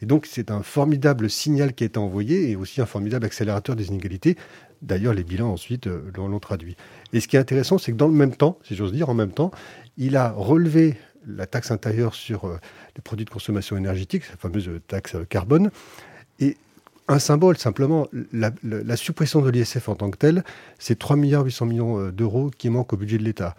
Et 0.00 0.06
donc 0.06 0.26
c'est 0.26 0.50
un 0.50 0.62
formidable 0.62 1.30
signal 1.30 1.74
qui 1.74 1.84
a 1.84 1.86
été 1.86 1.98
envoyé 1.98 2.50
et 2.50 2.56
aussi 2.56 2.80
un 2.80 2.86
formidable 2.86 3.26
accélérateur 3.26 3.76
des 3.76 3.88
inégalités. 3.88 4.36
D'ailleurs, 4.82 5.14
les 5.14 5.24
bilans 5.24 5.52
ensuite 5.52 5.86
euh, 5.86 6.10
l'ont 6.16 6.38
traduit. 6.38 6.76
Et 7.12 7.20
ce 7.20 7.28
qui 7.28 7.36
est 7.36 7.38
intéressant, 7.38 7.78
c'est 7.78 7.92
que 7.92 7.96
dans 7.96 8.08
le 8.08 8.14
même 8.14 8.34
temps, 8.34 8.58
si 8.62 8.74
j'ose 8.74 8.92
dire, 8.92 9.08
en 9.08 9.14
même 9.14 9.32
temps, 9.32 9.50
il 9.96 10.16
a 10.16 10.32
relevé 10.32 10.96
la 11.26 11.46
taxe 11.46 11.70
intérieure 11.70 12.14
sur 12.14 12.46
euh, 12.46 12.58
les 12.96 13.02
produits 13.02 13.24
de 13.24 13.30
consommation 13.30 13.76
énergétique, 13.76 14.28
la 14.30 14.36
fameuse 14.36 14.70
taxe 14.86 15.14
euh, 15.14 15.24
carbone, 15.24 15.70
et 16.40 16.56
un 17.08 17.18
symbole, 17.18 17.56
simplement, 17.56 18.08
la, 18.32 18.96
suppression 18.96 19.40
de 19.40 19.48
l'ISF 19.48 19.88
en 19.88 19.94
tant 19.94 20.10
que 20.10 20.18
telle, 20.18 20.42
c'est 20.78 20.98
3 20.98 21.16
milliards 21.16 21.44
800 21.44 21.66
millions 21.66 22.08
d'euros 22.08 22.50
qui 22.50 22.68
manquent 22.68 22.94
au 22.94 22.96
budget 22.96 23.16
de 23.16 23.22
l'État. 23.22 23.54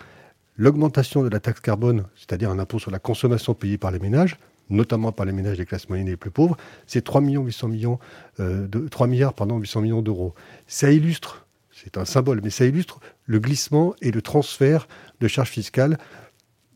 L'augmentation 0.57 1.23
de 1.23 1.29
la 1.29 1.39
taxe 1.39 1.61
carbone, 1.61 2.03
c'est-à-dire 2.17 2.51
un 2.51 2.59
impôt 2.59 2.77
sur 2.77 2.91
la 2.91 2.99
consommation 2.99 3.53
payé 3.53 3.77
par 3.77 3.91
les 3.91 3.99
ménages, 3.99 4.37
notamment 4.69 5.11
par 5.11 5.25
les 5.25 5.31
ménages 5.31 5.57
des 5.57 5.65
classes 5.65 5.87
moyennes 5.89 6.07
et 6.07 6.11
les 6.11 6.17
plus 6.17 6.31
pauvres, 6.31 6.57
c'est 6.85 7.03
3 7.03 7.21
800 7.21 7.67
millions, 7.67 7.99
euh, 8.39 8.67
de, 8.67 8.87
3 8.87 9.07
milliards 9.07 9.33
pardon, 9.33 9.57
800 9.59 9.81
millions 9.81 10.01
d'euros. 10.01 10.33
Ça 10.67 10.91
illustre, 10.91 11.45
c'est 11.71 11.97
un 11.97 12.05
symbole, 12.05 12.41
mais 12.43 12.49
ça 12.49 12.65
illustre 12.65 12.99
le 13.25 13.39
glissement 13.39 13.95
et 14.01 14.11
le 14.11 14.21
transfert 14.21 14.87
de 15.19 15.27
charges 15.27 15.49
fiscales 15.49 15.97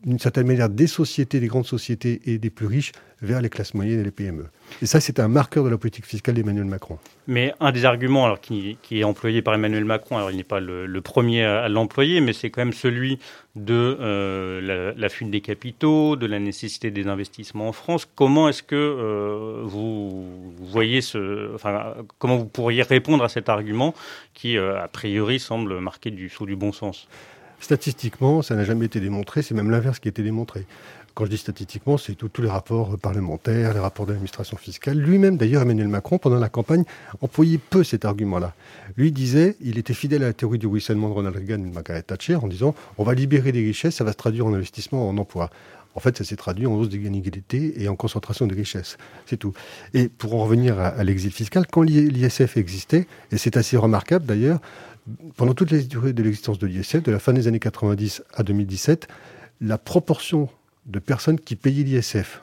d'une 0.04 0.18
certaine 0.18 0.46
manière 0.46 0.68
des 0.68 0.86
sociétés, 0.86 1.40
des 1.40 1.46
grandes 1.46 1.66
sociétés 1.66 2.20
et 2.26 2.38
des 2.38 2.50
plus 2.50 2.66
riches 2.66 2.92
vers 3.20 3.40
les 3.40 3.48
classes 3.48 3.74
moyennes 3.74 4.00
et 4.00 4.04
les 4.04 4.10
PME. 4.10 4.46
Et 4.82 4.86
ça, 4.86 5.00
c'est 5.00 5.20
un 5.20 5.28
marqueur 5.28 5.64
de 5.64 5.68
la 5.68 5.78
politique 5.78 6.06
fiscale 6.06 6.34
d'Emmanuel 6.34 6.64
Macron. 6.64 6.98
Mais 7.28 7.54
un 7.60 7.70
des 7.70 7.84
arguments 7.84 8.34
qui, 8.36 8.78
est 8.90 9.04
employé 9.04 9.42
par 9.42 9.54
Emmanuel 9.54 9.84
Macron, 9.84 10.16
alors 10.16 10.32
il 10.32 10.36
n'est 10.36 10.42
pas 10.42 10.58
le, 10.58 11.00
premier 11.00 11.44
à, 11.44 11.68
l'employer, 11.68 12.20
mais 12.20 12.32
c'est 12.32 12.50
quand 12.50 12.62
même 12.62 12.72
celui 12.72 13.20
de 13.54 13.96
euh, 14.00 14.92
la, 14.96 15.08
fuite 15.08 15.30
des 15.30 15.40
capitaux, 15.40 16.16
de 16.16 16.26
la 16.26 16.40
nécessité 16.40 16.90
des 16.90 17.06
investissements 17.06 17.68
en 17.68 17.72
France. 17.72 18.08
Comment 18.16 18.48
est-ce 18.48 18.64
que 18.64 18.74
euh, 18.74 19.62
vous, 19.62 20.52
voyez 20.58 21.00
ce, 21.00 21.54
enfin, 21.54 21.94
comment 22.18 22.36
vous 22.36 22.46
pourriez 22.46 22.82
répondre 22.82 23.22
à 23.22 23.28
cet 23.28 23.48
argument 23.48 23.94
qui, 24.34 24.58
euh, 24.58 24.82
a 24.82 24.88
priori, 24.88 25.38
semble 25.38 25.78
marquer 25.78 26.10
du 26.10 26.28
sous 26.28 26.46
du 26.46 26.56
bon 26.56 26.72
sens? 26.72 27.06
Statistiquement, 27.62 28.42
ça 28.42 28.56
n'a 28.56 28.64
jamais 28.64 28.86
été 28.86 28.98
démontré, 28.98 29.40
c'est 29.40 29.54
même 29.54 29.70
l'inverse 29.70 30.00
qui 30.00 30.08
a 30.08 30.10
été 30.10 30.24
démontré. 30.24 30.66
Quand 31.14 31.26
je 31.26 31.30
dis 31.30 31.38
statistiquement, 31.38 31.96
c'est 31.96 32.16
tous 32.16 32.42
les 32.42 32.48
rapports 32.48 32.98
parlementaires, 32.98 33.72
les 33.72 33.78
rapports 33.78 34.04
d'administration 34.04 34.56
fiscale. 34.56 34.98
Lui-même, 34.98 35.36
d'ailleurs, 35.36 35.62
Emmanuel 35.62 35.86
Macron, 35.86 36.18
pendant 36.18 36.40
la 36.40 36.48
campagne, 36.48 36.82
employait 37.20 37.58
peu 37.58 37.84
cet 37.84 38.04
argument-là. 38.04 38.52
Lui 38.96 39.12
disait, 39.12 39.56
il 39.60 39.78
était 39.78 39.94
fidèle 39.94 40.24
à 40.24 40.26
la 40.26 40.32
théorie 40.32 40.58
du 40.58 40.66
ruissellement 40.66 41.08
de 41.08 41.14
Ronald 41.14 41.36
Reagan 41.36 41.62
et 41.62 41.68
de 41.68 41.72
Margaret 41.72 42.02
Thatcher 42.02 42.34
en 42.34 42.48
disant, 42.48 42.74
on 42.98 43.04
va 43.04 43.14
libérer 43.14 43.52
des 43.52 43.62
richesses, 43.62 43.94
ça 43.94 44.02
va 44.04 44.10
se 44.10 44.16
traduire 44.16 44.44
en 44.46 44.54
investissement, 44.54 45.08
en 45.08 45.16
emploi. 45.16 45.48
En 45.94 46.00
fait, 46.00 46.16
ça 46.18 46.24
s'est 46.24 46.36
traduit 46.36 46.66
en 46.66 46.72
hausse 46.72 46.88
des 46.88 46.96
inégalités 46.96 47.80
et 47.80 47.88
en 47.88 47.94
concentration 47.94 48.46
des 48.46 48.54
richesses. 48.56 48.96
C'est 49.26 49.36
tout. 49.36 49.52
Et 49.94 50.08
pour 50.08 50.34
en 50.34 50.44
revenir 50.44 50.80
à 50.80 51.04
l'exil 51.04 51.30
fiscal, 51.30 51.66
quand 51.70 51.82
l'ISF 51.82 52.56
existait, 52.56 53.06
et 53.30 53.38
c'est 53.38 53.56
assez 53.56 53.76
remarquable 53.76 54.24
d'ailleurs, 54.24 54.58
pendant 55.36 55.54
toute 55.54 55.70
la 55.70 55.78
durée 55.78 56.12
de 56.12 56.22
l'existence 56.22 56.58
de 56.58 56.66
l'ISF, 56.66 57.02
de 57.02 57.12
la 57.12 57.18
fin 57.18 57.32
des 57.32 57.48
années 57.48 57.58
90 57.58 58.22
à 58.34 58.42
2017, 58.42 59.08
la 59.60 59.78
proportion 59.78 60.48
de 60.86 60.98
personnes 60.98 61.38
qui 61.38 61.56
payaient 61.56 61.84
l'ISF, 61.84 62.42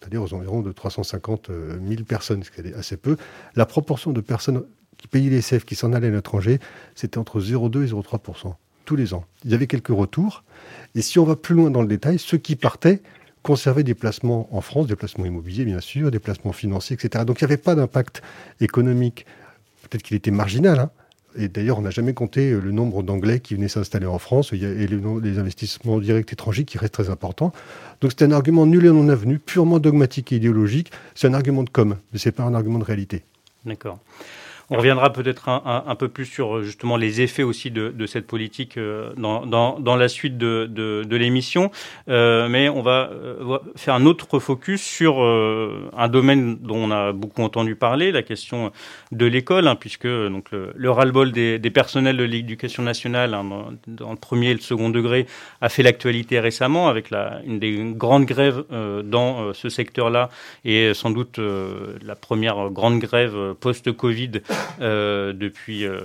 c'est-à-dire 0.00 0.22
aux 0.22 0.34
environs 0.34 0.62
de 0.62 0.72
350 0.72 1.50
000 1.86 2.02
personnes, 2.04 2.42
ce 2.42 2.50
qui 2.50 2.60
est 2.60 2.74
assez 2.74 2.96
peu, 2.96 3.16
la 3.56 3.66
proportion 3.66 4.12
de 4.12 4.20
personnes 4.20 4.64
qui 4.96 5.08
payaient 5.08 5.30
l'ISF 5.30 5.64
qui 5.64 5.74
s'en 5.74 5.92
allaient 5.92 6.08
à 6.08 6.10
l'étranger, 6.10 6.60
c'était 6.94 7.18
entre 7.18 7.40
0,2 7.40 7.84
et 7.84 7.92
0,3% 7.92 8.54
tous 8.84 8.96
les 8.96 9.12
ans. 9.12 9.26
Il 9.44 9.50
y 9.50 9.54
avait 9.54 9.66
quelques 9.66 9.88
retours. 9.88 10.44
Et 10.94 11.02
si 11.02 11.18
on 11.18 11.24
va 11.24 11.36
plus 11.36 11.54
loin 11.54 11.70
dans 11.70 11.82
le 11.82 11.88
détail, 11.88 12.18
ceux 12.18 12.38
qui 12.38 12.56
partaient 12.56 13.02
conservaient 13.42 13.84
des 13.84 13.94
placements 13.94 14.48
en 14.50 14.62
France, 14.62 14.86
des 14.86 14.96
placements 14.96 15.26
immobiliers 15.26 15.66
bien 15.66 15.80
sûr, 15.80 16.10
des 16.10 16.18
placements 16.18 16.52
financiers, 16.52 16.94
etc. 16.94 17.24
Donc 17.26 17.40
il 17.40 17.44
n'y 17.44 17.52
avait 17.52 17.62
pas 17.62 17.74
d'impact 17.74 18.22
économique. 18.60 19.26
Peut-être 19.82 20.02
qu'il 20.02 20.16
était 20.16 20.30
marginal, 20.30 20.78
hein, 20.78 20.90
et 21.38 21.48
d'ailleurs, 21.48 21.78
on 21.78 21.82
n'a 21.82 21.90
jamais 21.90 22.14
compté 22.14 22.50
euh, 22.50 22.60
le 22.60 22.72
nombre 22.72 23.02
d'Anglais 23.02 23.40
qui 23.40 23.54
venaient 23.54 23.68
s'installer 23.68 24.06
en 24.06 24.18
France 24.18 24.52
et 24.52 24.56
les 24.86 25.38
investissements 25.38 25.98
directs 25.98 26.32
étrangers 26.32 26.64
qui 26.64 26.78
restent 26.78 26.94
très 26.94 27.10
importants. 27.10 27.52
Donc 28.00 28.12
c'est 28.16 28.24
un 28.24 28.32
argument 28.32 28.66
nul 28.66 28.84
et 28.84 28.88
non 28.90 29.08
avenu, 29.08 29.38
purement 29.38 29.78
dogmatique 29.78 30.32
et 30.32 30.36
idéologique. 30.36 30.90
C'est 31.14 31.28
un 31.28 31.34
argument 31.34 31.62
de 31.62 31.70
com, 31.70 31.96
mais 32.12 32.18
ce 32.18 32.28
n'est 32.28 32.32
pas 32.32 32.42
un 32.42 32.54
argument 32.54 32.78
de 32.78 32.84
réalité. 32.84 33.22
D'accord. 33.64 33.98
On 34.70 34.76
reviendra 34.76 35.10
peut-être 35.14 35.48
un, 35.48 35.94
peu 35.94 36.08
plus 36.08 36.26
sur 36.26 36.58
euh, 36.58 36.62
justement 36.62 36.98
les 36.98 37.22
effets 37.22 37.42
aussi 37.42 37.70
de, 37.70 38.06
cette 38.06 38.26
politique 38.26 38.76
euh, 38.76 39.12
dans, 39.16 39.96
la 39.96 40.08
suite 40.08 40.36
de, 40.36 41.06
l'émission, 41.10 41.70
euh, 42.10 42.48
mais 42.48 42.68
on 42.68 42.82
va 42.82 43.10
faire 43.76 43.94
un 43.94 44.04
autre 44.04 44.38
focus 44.38 44.82
sur 44.82 45.20
un 45.20 46.08
domaine 46.08 46.56
dont 46.56 46.76
on 46.76 46.90
a 46.90 47.12
beaucoup 47.12 47.42
entendu 47.42 47.76
parler, 47.76 48.12
la 48.12 48.22
question 48.22 48.70
de 49.10 49.26
l'école, 49.26 49.66
hein, 49.68 49.74
puisque 49.74 50.06
donc 50.06 50.50
le, 50.52 50.90
ras-le-bol 50.90 51.32
des, 51.32 51.70
personnels 51.70 52.16
de 52.18 52.24
l'éducation 52.24 52.82
nationale 52.82 53.32
hein, 53.34 53.44
dans, 53.86 54.10
le 54.10 54.16
premier 54.16 54.50
et 54.50 54.54
le 54.54 54.60
second 54.60 54.90
degré 54.90 55.26
a 55.60 55.68
fait 55.68 55.82
l'actualité 55.82 56.40
récemment 56.40 56.88
avec 56.88 57.10
la, 57.10 57.40
une 57.46 57.58
des 57.58 57.92
grandes 57.94 58.26
grèves 58.26 58.64
dans 59.04 59.52
ce 59.54 59.68
secteur-là 59.68 60.28
et 60.64 60.92
sans 60.94 61.10
doute 61.10 61.38
la 61.38 62.16
première 62.16 62.70
grande 62.70 62.98
grève 62.98 63.54
post-Covid 63.60 64.30
euh, 64.36 64.54
depuis, 64.80 65.86
euh, 65.86 66.00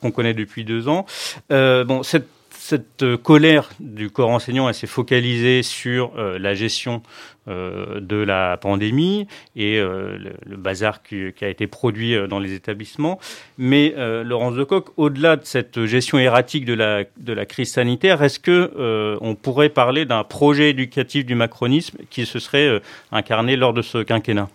qu'on 0.00 0.10
connaît 0.10 0.34
depuis 0.34 0.64
deux 0.64 0.88
ans. 0.88 1.06
Euh, 1.50 1.84
bon, 1.84 2.02
cette 2.02 3.04
colère 3.22 3.70
du 3.78 4.10
corps 4.10 4.30
enseignant 4.30 4.72
s'est 4.72 4.86
focalisée 4.86 5.62
sur 5.62 6.12
la 6.16 6.54
gestion 6.54 7.02
de 7.46 8.16
la 8.16 8.56
pandémie 8.56 9.26
et 9.54 9.76
le, 9.76 10.56
bazar 10.56 11.02
qui, 11.02 11.34
a 11.42 11.48
été 11.48 11.66
produit 11.66 12.16
dans 12.26 12.38
les 12.38 12.54
établissements. 12.54 13.18
Mais 13.58 13.92
Laurence 14.24 14.54
Decoq, 14.54 14.92
au-delà 14.96 15.36
de 15.36 15.44
cette 15.44 15.84
gestion 15.84 16.18
erratique 16.18 16.64
de 16.64 16.72
la, 16.72 17.04
de 17.18 17.32
la 17.34 17.44
crise 17.44 17.70
sanitaire, 17.70 18.22
est-ce 18.22 18.38
que 18.38 19.18
on 19.20 19.34
pourrait 19.34 19.68
parler 19.68 20.06
d'un 20.06 20.24
projet 20.24 20.70
éducatif 20.70 21.26
du 21.26 21.34
macronisme 21.34 21.98
qui 22.08 22.24
se 22.24 22.38
serait 22.38 22.80
incarné 23.12 23.56
lors 23.56 23.74
de 23.74 23.82
ce 23.82 23.98
quinquennat? 23.98 24.48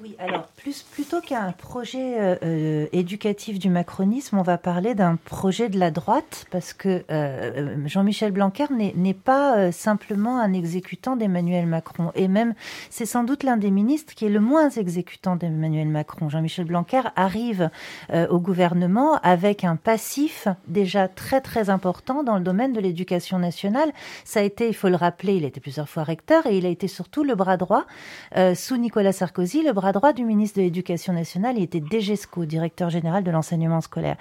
Oui, 0.00 0.14
alors 0.18 0.46
plus, 0.66 0.82
plutôt 0.82 1.20
qu'un 1.20 1.52
projet 1.52 2.18
euh, 2.18 2.34
euh, 2.42 2.86
éducatif 2.90 3.60
du 3.60 3.70
macronisme, 3.70 4.36
on 4.36 4.42
va 4.42 4.58
parler 4.58 4.96
d'un 4.96 5.14
projet 5.14 5.68
de 5.68 5.78
la 5.78 5.92
droite, 5.92 6.46
parce 6.50 6.72
que 6.72 7.04
euh, 7.08 7.86
Jean-Michel 7.86 8.32
Blanquer 8.32 8.66
n'est 8.72 9.14
pas 9.14 9.70
simplement 9.70 10.40
un 10.40 10.52
exécutant 10.52 11.14
d'Emmanuel 11.14 11.66
Macron, 11.66 12.10
et 12.16 12.26
même 12.26 12.54
c'est 12.90 13.06
sans 13.06 13.22
doute 13.22 13.44
l'un 13.44 13.56
des 13.56 13.70
ministres 13.70 14.12
qui 14.14 14.26
est 14.26 14.28
le 14.28 14.40
moins 14.40 14.68
exécutant 14.70 15.36
d'Emmanuel 15.36 15.86
Macron. 15.86 16.28
Jean-Michel 16.28 16.64
Blanquer 16.64 17.02
arrive 17.14 17.70
au 18.12 18.40
gouvernement 18.40 19.20
avec 19.22 19.62
un 19.62 19.76
passif 19.76 20.48
déjà 20.66 21.06
très 21.06 21.40
très 21.40 21.70
important 21.70 22.24
dans 22.24 22.38
le 22.38 22.42
domaine 22.42 22.72
de 22.72 22.80
l'éducation 22.80 23.38
nationale. 23.38 23.92
Ça 24.24 24.40
a 24.40 24.42
été, 24.42 24.66
il 24.66 24.74
faut 24.74 24.88
le 24.88 24.96
rappeler, 24.96 25.36
il 25.36 25.44
a 25.44 25.48
été 25.48 25.60
plusieurs 25.60 25.88
fois 25.88 26.02
recteur, 26.02 26.46
et 26.46 26.58
il 26.58 26.66
a 26.66 26.70
été 26.70 26.88
surtout 26.88 27.22
le 27.22 27.36
bras 27.36 27.56
droit 27.56 27.86
sous 28.54 28.76
Nicolas 28.76 29.12
Sarkozy, 29.12 29.62
le 29.62 29.72
bras 29.72 29.86
à 29.88 29.92
droite 29.92 30.16
du 30.16 30.24
ministre 30.24 30.55
de 30.56 30.62
l'Éducation 30.62 31.12
nationale. 31.12 31.56
Il 31.58 31.62
était 31.62 31.80
DGESCO, 31.80 32.44
directeur 32.44 32.90
général 32.90 33.24
de 33.24 33.30
l'enseignement 33.30 33.80
scolaire. 33.80 34.16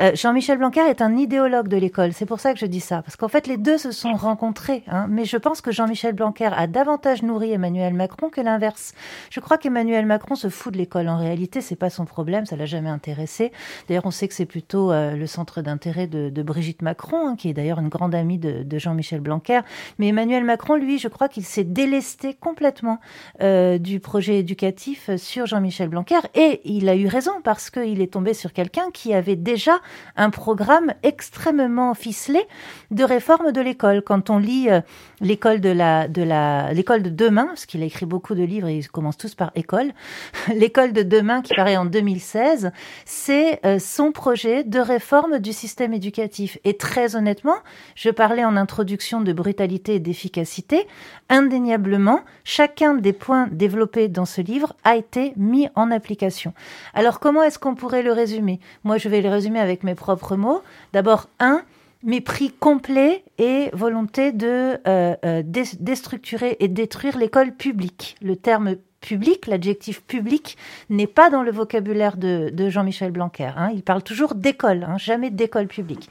Euh, 0.00 0.12
Jean-Michel 0.14 0.58
Blanquer 0.58 0.88
est 0.88 1.02
un 1.02 1.16
idéologue 1.16 1.68
de 1.68 1.76
l'école. 1.76 2.12
C'est 2.12 2.26
pour 2.26 2.40
ça 2.40 2.52
que 2.52 2.58
je 2.58 2.66
dis 2.66 2.80
ça. 2.80 3.02
Parce 3.02 3.16
qu'en 3.16 3.28
fait, 3.28 3.46
les 3.46 3.56
deux 3.56 3.78
se 3.78 3.90
sont 3.90 4.14
rencontrés. 4.14 4.82
Hein. 4.88 5.06
Mais 5.08 5.24
je 5.24 5.36
pense 5.36 5.60
que 5.60 5.70
Jean-Michel 5.70 6.14
Blanquer 6.14 6.50
a 6.56 6.66
davantage 6.66 7.22
nourri 7.22 7.52
Emmanuel 7.52 7.94
Macron 7.94 8.30
que 8.30 8.40
l'inverse. 8.40 8.94
Je 9.30 9.40
crois 9.40 9.58
qu'Emmanuel 9.58 10.06
Macron 10.06 10.34
se 10.34 10.48
fout 10.48 10.72
de 10.72 10.78
l'école. 10.78 11.08
En 11.08 11.18
réalité, 11.18 11.60
c'est 11.60 11.76
pas 11.76 11.90
son 11.90 12.04
problème. 12.04 12.46
Ça 12.46 12.56
l'a 12.56 12.66
jamais 12.66 12.90
intéressé. 12.90 13.52
D'ailleurs, 13.88 14.06
on 14.06 14.10
sait 14.10 14.28
que 14.28 14.34
c'est 14.34 14.46
plutôt 14.46 14.92
euh, 14.92 15.16
le 15.16 15.26
centre 15.26 15.62
d'intérêt 15.62 16.06
de, 16.06 16.42
Brigitte 16.42 16.82
Macron, 16.82 17.28
hein, 17.28 17.36
qui 17.36 17.48
est 17.48 17.54
d'ailleurs 17.54 17.78
une 17.78 17.88
grande 17.88 18.14
amie 18.14 18.38
de, 18.38 18.78
Jean-Michel 18.78 19.20
Blanquer. 19.20 19.60
Mais 19.98 20.08
Emmanuel 20.08 20.44
Macron, 20.44 20.74
lui, 20.74 20.98
je 20.98 21.08
crois 21.08 21.28
qu'il 21.28 21.44
s'est 21.44 21.64
délesté 21.64 22.34
complètement 22.34 22.98
euh, 23.40 23.78
du 23.78 24.00
projet 24.00 24.38
éducatif 24.38 25.10
sur 25.16 25.46
Jean-Michel 25.46 25.71
Jean-Michel 25.72 25.88
Blanquer 25.88 26.20
et 26.34 26.60
il 26.64 26.88
a 26.88 26.94
eu 26.94 27.06
raison 27.06 27.32
parce 27.42 27.70
qu'il 27.70 28.02
est 28.02 28.12
tombé 28.12 28.34
sur 28.34 28.52
quelqu'un 28.52 28.90
qui 28.92 29.14
avait 29.14 29.36
déjà 29.36 29.80
un 30.16 30.28
programme 30.28 30.92
extrêmement 31.02 31.94
ficelé 31.94 32.40
de 32.90 33.02
réforme 33.02 33.52
de 33.52 33.60
l'école. 33.60 34.02
Quand 34.02 34.28
on 34.28 34.38
lit 34.38 34.68
euh, 34.68 34.82
l'école 35.22 35.60
de 35.60 35.70
la 35.70 36.08
de 36.08 36.22
la 36.22 36.72
l'école 36.72 37.02
de 37.02 37.08
demain, 37.08 37.46
parce 37.46 37.64
qu'il 37.64 37.82
a 37.82 37.86
écrit 37.86 38.06
beaucoup 38.06 38.34
de 38.34 38.42
livres 38.42 38.68
et 38.68 38.76
ils 38.76 38.88
commencent 38.88 39.16
tous 39.16 39.34
par 39.34 39.52
école, 39.54 39.92
l'école 40.54 40.92
de 40.92 41.02
demain 41.02 41.40
qui 41.40 41.54
paraît 41.54 41.76
en 41.76 41.86
2016, 41.86 42.72
c'est 43.06 43.64
euh, 43.64 43.78
son 43.78 44.12
projet 44.12 44.64
de 44.64 44.78
réforme 44.80 45.38
du 45.38 45.52
système 45.52 45.94
éducatif. 45.94 46.58
Et 46.64 46.76
très 46.76 47.16
honnêtement, 47.16 47.56
je 47.94 48.10
parlais 48.10 48.44
en 48.44 48.56
introduction 48.56 49.20
de 49.20 49.32
brutalité 49.32 49.94
et 49.94 50.00
d'efficacité, 50.00 50.86
indéniablement, 51.28 52.20
chacun 52.44 52.94
des 52.94 53.12
points 53.12 53.48
développés 53.50 54.08
dans 54.08 54.26
ce 54.26 54.40
livre 54.40 54.74
a 54.84 54.96
été 54.96 55.32
mis 55.36 55.68
en 55.74 55.90
application. 55.90 56.52
Alors 56.94 57.20
comment 57.20 57.42
est-ce 57.42 57.58
qu'on 57.58 57.74
pourrait 57.74 58.02
le 58.02 58.12
résumer? 58.12 58.60
Moi, 58.84 58.98
je 58.98 59.08
vais 59.08 59.22
le 59.22 59.28
résumer 59.28 59.60
avec 59.60 59.84
mes 59.84 59.94
propres 59.94 60.36
mots. 60.36 60.62
D'abord, 60.92 61.28
un, 61.38 61.62
mépris 62.02 62.50
complet 62.50 63.24
et 63.38 63.70
volonté 63.72 64.32
de 64.32 64.78
euh, 64.86 65.16
euh, 65.24 65.42
déstructurer 65.44 66.56
et 66.60 66.68
détruire 66.68 67.16
l'école 67.18 67.52
publique. 67.52 68.16
Le 68.22 68.36
terme 68.36 68.76
public, 69.00 69.46
l'adjectif 69.46 70.02
public, 70.02 70.56
n'est 70.88 71.06
pas 71.06 71.28
dans 71.28 71.42
le 71.42 71.50
vocabulaire 71.50 72.16
de, 72.16 72.68
Jean-Michel 72.68 73.10
Blanquer. 73.10 73.50
Hein. 73.56 73.70
Il 73.74 73.82
parle 73.82 74.02
toujours 74.02 74.34
d'école, 74.34 74.84
hein, 74.84 74.96
jamais 74.96 75.30
d'école 75.30 75.66
publique. 75.66 76.08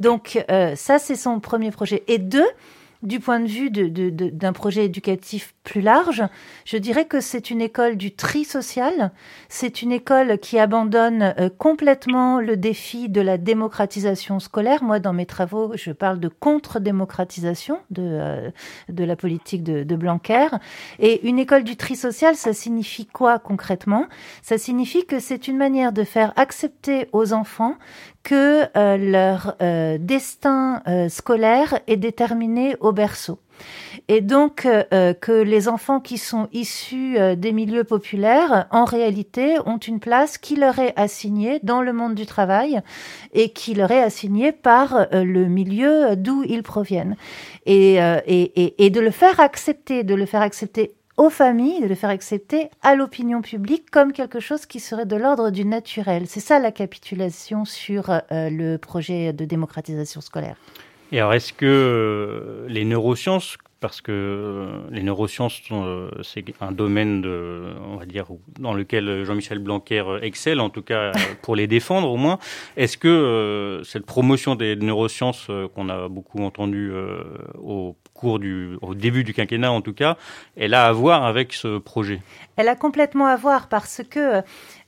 Donc 0.00 0.44
euh, 0.50 0.74
ça, 0.76 0.98
c'est 0.98 1.16
son 1.16 1.40
premier 1.40 1.70
projet. 1.70 2.04
Et 2.06 2.18
deux, 2.18 2.46
du 3.02 3.20
point 3.20 3.40
de 3.40 3.46
vue 3.46 3.70
d'un 3.70 4.52
projet 4.52 4.84
éducatif 4.84 5.53
plus 5.64 5.80
large, 5.80 6.22
je 6.64 6.76
dirais 6.76 7.06
que 7.06 7.20
c'est 7.20 7.50
une 7.50 7.60
école 7.60 7.96
du 7.96 8.14
tri 8.14 8.44
social. 8.44 9.10
C'est 9.48 9.82
une 9.82 9.92
école 9.92 10.38
qui 10.38 10.58
abandonne 10.58 11.34
euh, 11.38 11.48
complètement 11.48 12.38
le 12.38 12.56
défi 12.56 13.08
de 13.08 13.20
la 13.20 13.38
démocratisation 13.38 14.38
scolaire. 14.38 14.84
Moi, 14.84 15.00
dans 15.00 15.12
mes 15.12 15.26
travaux, 15.26 15.72
je 15.74 15.90
parle 15.90 16.20
de 16.20 16.28
contre-démocratisation 16.28 17.78
de, 17.90 18.02
euh, 18.02 18.50
de 18.88 19.04
la 19.04 19.16
politique 19.16 19.64
de, 19.64 19.82
de 19.82 19.96
Blanquer. 19.96 20.48
Et 20.98 21.26
une 21.26 21.38
école 21.38 21.64
du 21.64 21.76
tri 21.76 21.96
social, 21.96 22.36
ça 22.36 22.52
signifie 22.52 23.06
quoi 23.06 23.38
concrètement? 23.38 24.06
Ça 24.42 24.58
signifie 24.58 25.06
que 25.06 25.18
c'est 25.18 25.48
une 25.48 25.56
manière 25.56 25.92
de 25.92 26.04
faire 26.04 26.32
accepter 26.36 27.08
aux 27.12 27.32
enfants 27.32 27.76
que 28.22 28.64
euh, 28.76 28.96
leur 28.96 29.54
euh, 29.62 29.98
destin 30.00 30.82
euh, 30.88 31.08
scolaire 31.08 31.78
est 31.86 31.98
déterminé 31.98 32.76
au 32.80 32.92
berceau. 32.92 33.38
Et 34.08 34.20
donc 34.20 34.62
que 34.62 35.42
les 35.42 35.68
enfants 35.68 36.00
qui 36.00 36.18
sont 36.18 36.48
issus 36.52 37.16
des 37.36 37.52
milieux 37.52 37.84
populaires, 37.84 38.66
en 38.70 38.84
réalité, 38.84 39.56
ont 39.66 39.78
une 39.78 40.00
place 40.00 40.36
qui 40.36 40.56
leur 40.56 40.78
est 40.78 40.92
assignée 40.96 41.58
dans 41.62 41.80
le 41.80 41.92
monde 41.92 42.14
du 42.14 42.26
travail 42.26 42.82
et 43.32 43.50
qui 43.50 43.74
leur 43.74 43.90
est 43.90 44.02
assignée 44.02 44.52
par 44.52 45.06
le 45.12 45.46
milieu 45.46 46.16
d'où 46.16 46.44
ils 46.44 46.62
proviennent. 46.62 47.16
Et, 47.66 47.96
de 47.98 49.00
le 49.00 49.10
faire 49.10 49.40
accepter, 49.40 50.04
de 50.04 50.14
le 50.14 50.26
faire 50.26 50.42
accepter 50.42 50.94
aux 51.16 51.30
familles 51.30 51.80
de 51.80 51.86
le 51.86 51.94
faire 51.94 52.10
accepter 52.10 52.70
à 52.82 52.94
l'opinion 52.94 53.40
publique 53.42 53.90
comme 53.90 54.12
quelque 54.12 54.40
chose 54.40 54.66
qui 54.66 54.80
serait 54.80 55.06
de 55.06 55.16
l'ordre 55.16 55.50
du 55.50 55.64
naturel. 55.64 56.24
C'est 56.26 56.40
ça 56.40 56.58
la 56.58 56.72
capitulation 56.72 57.64
sur 57.64 58.10
euh, 58.10 58.20
le 58.50 58.78
projet 58.78 59.32
de 59.32 59.44
démocratisation 59.44 60.20
scolaire. 60.20 60.56
Et 61.12 61.18
alors, 61.18 61.34
est-ce 61.34 61.52
que 61.52 61.66
euh, 61.66 62.66
les 62.68 62.84
neurosciences 62.84 63.56
parce 63.80 64.00
que 64.00 64.12
euh, 64.12 64.80
les 64.90 65.02
neurosciences, 65.02 65.60
euh, 65.70 66.08
c'est 66.22 66.42
un 66.62 66.72
domaine, 66.72 67.20
de, 67.20 67.64
on 67.86 67.96
va 67.96 68.06
dire, 68.06 68.24
dans 68.58 68.72
lequel 68.72 69.24
Jean-Michel 69.24 69.58
Blanquer 69.58 70.02
excelle, 70.22 70.60
en 70.60 70.70
tout 70.70 70.80
cas 70.80 71.12
pour 71.42 71.54
les 71.54 71.66
défendre 71.66 72.10
au 72.10 72.16
moins. 72.16 72.38
Est-ce 72.78 72.96
que 72.96 73.82
cette 73.84 74.06
promotion 74.06 74.54
des 74.54 74.74
neurosciences 74.74 75.50
qu'on 75.74 75.90
a 75.90 76.08
beaucoup 76.08 76.42
entendu 76.42 76.94
au 77.62 77.94
cours 78.14 78.38
du, 78.38 78.78
au 78.80 78.94
début 78.94 79.22
du 79.22 79.34
quinquennat 79.34 79.70
en 79.70 79.82
tout 79.82 79.92
cas, 79.92 80.16
elle 80.56 80.72
a 80.72 80.86
à 80.86 80.92
voir 80.92 81.24
avec 81.26 81.52
ce 81.52 81.76
projet? 81.76 82.22
Elle 82.56 82.68
a 82.68 82.76
complètement 82.76 83.26
à 83.26 83.36
voir 83.36 83.68
parce 83.68 84.00
que 84.08 84.40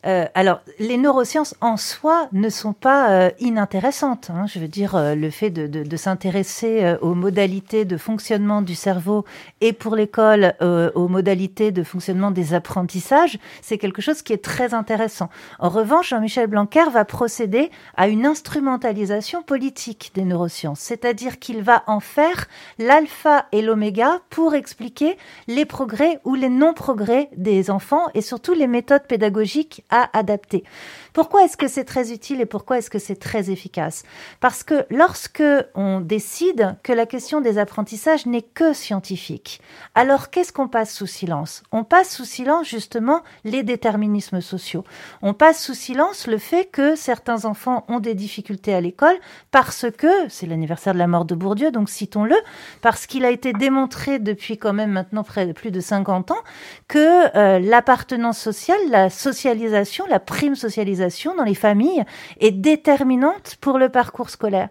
euh, 0.04 0.26
alors, 0.34 0.60
les 0.78 0.98
neurosciences 0.98 1.54
en 1.60 1.76
soi 1.76 2.28
ne 2.32 2.48
sont 2.48 2.72
pas 2.72 3.10
euh, 3.10 3.30
inintéressantes. 3.40 4.30
Hein. 4.30 4.46
Je 4.46 4.60
veux 4.60 4.68
dire, 4.68 4.94
euh, 4.94 5.14
le 5.14 5.30
fait 5.30 5.50
de, 5.50 5.66
de, 5.66 5.82
de 5.82 5.96
s'intéresser 5.96 6.96
aux 7.00 7.14
modalités 7.14 7.84
de 7.84 7.96
fonctionnement 7.96 8.62
du 8.62 8.74
cerveau 8.74 9.24
et 9.60 9.72
pour 9.72 9.96
l'école 9.96 10.54
aux 10.94 11.08
modalités 11.08 11.72
de 11.72 11.82
fonctionnement 11.82 12.30
des 12.30 12.54
apprentissages, 12.54 13.38
c'est 13.62 13.78
quelque 13.78 14.02
chose 14.02 14.22
qui 14.22 14.32
est 14.32 14.42
très 14.42 14.74
intéressant. 14.74 15.28
En 15.58 15.68
revanche, 15.68 16.10
Jean-Michel 16.10 16.46
Blanquer 16.46 16.84
va 16.92 17.04
procéder 17.04 17.70
à 17.96 18.08
une 18.08 18.26
instrumentalisation 18.26 19.42
politique 19.42 20.12
des 20.14 20.24
neurosciences, 20.24 20.80
c'est-à-dire 20.80 21.38
qu'il 21.38 21.62
va 21.62 21.82
en 21.86 22.00
faire 22.00 22.46
l'alpha 22.78 23.46
et 23.52 23.62
l'oméga 23.62 24.20
pour 24.30 24.54
expliquer 24.54 25.16
les 25.48 25.64
progrès 25.64 26.20
ou 26.24 26.34
les 26.34 26.48
non-progrès 26.48 27.28
des 27.36 27.70
enfants 27.70 28.06
et 28.14 28.20
surtout 28.20 28.52
les 28.52 28.66
méthodes 28.66 29.06
pédagogiques 29.06 29.84
adapter. 29.90 30.64
Pourquoi 31.12 31.44
est-ce 31.44 31.56
que 31.56 31.68
c'est 31.68 31.84
très 31.84 32.12
utile 32.12 32.40
et 32.40 32.46
pourquoi 32.46 32.78
est-ce 32.78 32.90
que 32.90 32.98
c'est 32.98 33.16
très 33.16 33.50
efficace? 33.50 34.02
Parce 34.40 34.62
que 34.62 34.84
lorsque 34.90 35.42
on 35.74 36.00
décide 36.00 36.76
que 36.82 36.92
la 36.92 37.06
question 37.06 37.40
des 37.40 37.58
apprentissages 37.58 38.26
n'est 38.26 38.42
que 38.42 38.72
scientifique, 38.72 39.60
alors 39.94 40.30
qu'est-ce 40.30 40.52
qu'on 40.52 40.68
passe 40.68 40.92
sous 40.92 41.06
silence? 41.06 41.62
On 41.72 41.84
passe 41.84 42.14
sous 42.14 42.24
silence 42.24 42.68
justement 42.68 43.22
les 43.44 43.62
déterminismes 43.62 44.40
sociaux. 44.40 44.84
On 45.22 45.34
passe 45.34 45.62
sous 45.62 45.74
silence 45.74 46.26
le 46.26 46.38
fait 46.38 46.66
que 46.66 46.96
certains 46.96 47.44
enfants 47.44 47.84
ont 47.88 48.00
des 48.00 48.14
difficultés 48.14 48.74
à 48.74 48.80
l'école 48.80 49.16
parce 49.50 49.86
que, 49.96 50.28
c'est 50.28 50.46
l'anniversaire 50.46 50.92
de 50.94 50.98
la 50.98 51.06
mort 51.06 51.24
de 51.24 51.34
Bourdieu, 51.34 51.70
donc 51.70 51.88
citons-le, 51.88 52.36
parce 52.82 53.06
qu'il 53.06 53.24
a 53.24 53.30
été 53.30 53.52
démontré 53.52 54.18
depuis 54.18 54.58
quand 54.58 54.72
même 54.72 54.92
maintenant 54.92 55.22
près 55.22 55.46
de 55.46 55.52
plus 55.52 55.70
de 55.70 55.80
50 55.80 56.30
ans 56.30 56.42
que 56.88 57.36
euh, 57.36 57.58
l'appartenance 57.58 58.38
sociale, 58.38 58.80
la 58.90 59.10
socialisation, 59.10 59.75
la 60.08 60.20
prime 60.20 60.54
socialisation, 60.54 61.34
dans 61.34 61.44
les 61.44 61.54
familles 61.54 62.04
est 62.40 62.52
déterminante 62.52 63.56
pour 63.60 63.78
le 63.78 63.88
parcours 63.88 64.30
scolaire. 64.30 64.68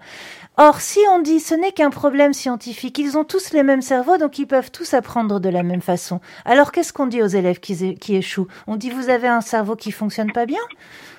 Or, 0.58 0.80
si 0.80 1.00
on 1.12 1.20
dit 1.20 1.42
ce 1.42 1.54
n'est 1.54 1.74
qu'un 1.74 1.90
problème 1.90 2.34
scientifique, 2.34 2.98
ils 2.98 3.18
ont 3.18 3.26
tous 3.26 3.52
les 3.52 3.64
mêmes 3.64 3.82
cerveaux, 3.82 4.18
donc 4.18 4.40
ils 4.40 4.48
peuvent 4.48 4.72
tous 4.72 4.94
apprendre 4.94 5.40
de 5.40 5.50
la 5.50 5.64
même 5.64 5.82
façon. 5.82 6.22
Alors 6.46 6.72
qu'est-ce 6.72 6.94
qu'on 6.94 7.08
dit 7.08 7.22
aux 7.22 7.28
élèves 7.28 7.60
qui, 7.60 7.96
qui 7.96 8.16
échouent? 8.16 8.48
On 8.66 8.78
dit 8.78 8.90
vous 8.90 9.10
avez 9.10 9.28
un 9.28 9.42
cerveau 9.42 9.76
qui 9.76 9.92
fonctionne 9.92 10.32
pas 10.32 10.46
bien? 10.46 10.62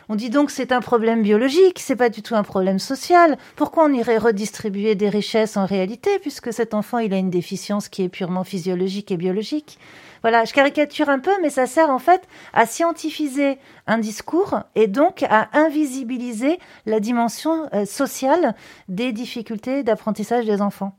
On 0.09 0.15
dit 0.15 0.31
donc 0.31 0.51
c'est 0.51 0.73
un 0.73 0.81
problème 0.81 1.23
biologique, 1.23 1.81
c'est 1.81 1.97
pas 1.97 2.09
du 2.09 2.23
tout 2.23 2.35
un 2.35 2.45
problème 2.45 2.79
social. 2.79 3.37
Pourquoi 3.57 3.85
on 3.85 3.93
irait 3.93 4.19
redistribuer 4.19 4.95
des 4.95 5.09
richesses 5.09 5.57
en 5.57 5.67
réalité, 5.67 6.19
puisque 6.21 6.53
cet 6.53 6.75
enfant 6.75 6.99
il 6.99 7.13
a 7.13 7.19
une 7.19 7.31
déficience 7.31 7.89
qui 7.89 8.05
est 8.05 8.09
purement 8.09 8.45
physiologique 8.45 9.11
et 9.11 9.17
biologique? 9.17 9.79
Voilà, 10.27 10.45
je 10.45 10.53
caricature 10.53 11.09
un 11.09 11.21
peu, 11.21 11.31
mais 11.41 11.51
ça 11.51 11.67
sert 11.67 11.89
en 11.89 12.01
fait 12.01 12.27
à 12.53 12.67
scientifiser 12.67 13.59
un 13.87 13.99
discours 13.99 14.59
et 14.75 14.89
donc 14.89 15.23
à 15.23 15.49
invisibiliser 15.53 16.59
la 16.85 16.99
dimension 16.99 17.69
euh, 17.73 17.85
sociale 17.85 18.57
des 18.89 19.13
difficultés 19.13 19.85
d'apprentissage 19.85 20.45
des 20.45 20.61
enfants. 20.61 20.99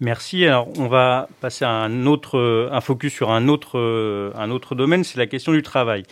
Merci. 0.00 0.44
Alors, 0.44 0.68
on 0.78 0.88
va 0.88 1.30
passer 1.40 1.64
à 1.64 1.70
un 1.70 2.04
autre, 2.04 2.68
un 2.70 2.80
focus 2.82 3.14
sur 3.14 3.30
un 3.30 3.48
autre, 3.48 4.32
un 4.36 4.50
autre 4.50 4.74
domaine, 4.74 5.04
c'est 5.04 5.18
la 5.18 5.26
question 5.26 5.52
du 5.52 5.62
travail. 5.62 6.04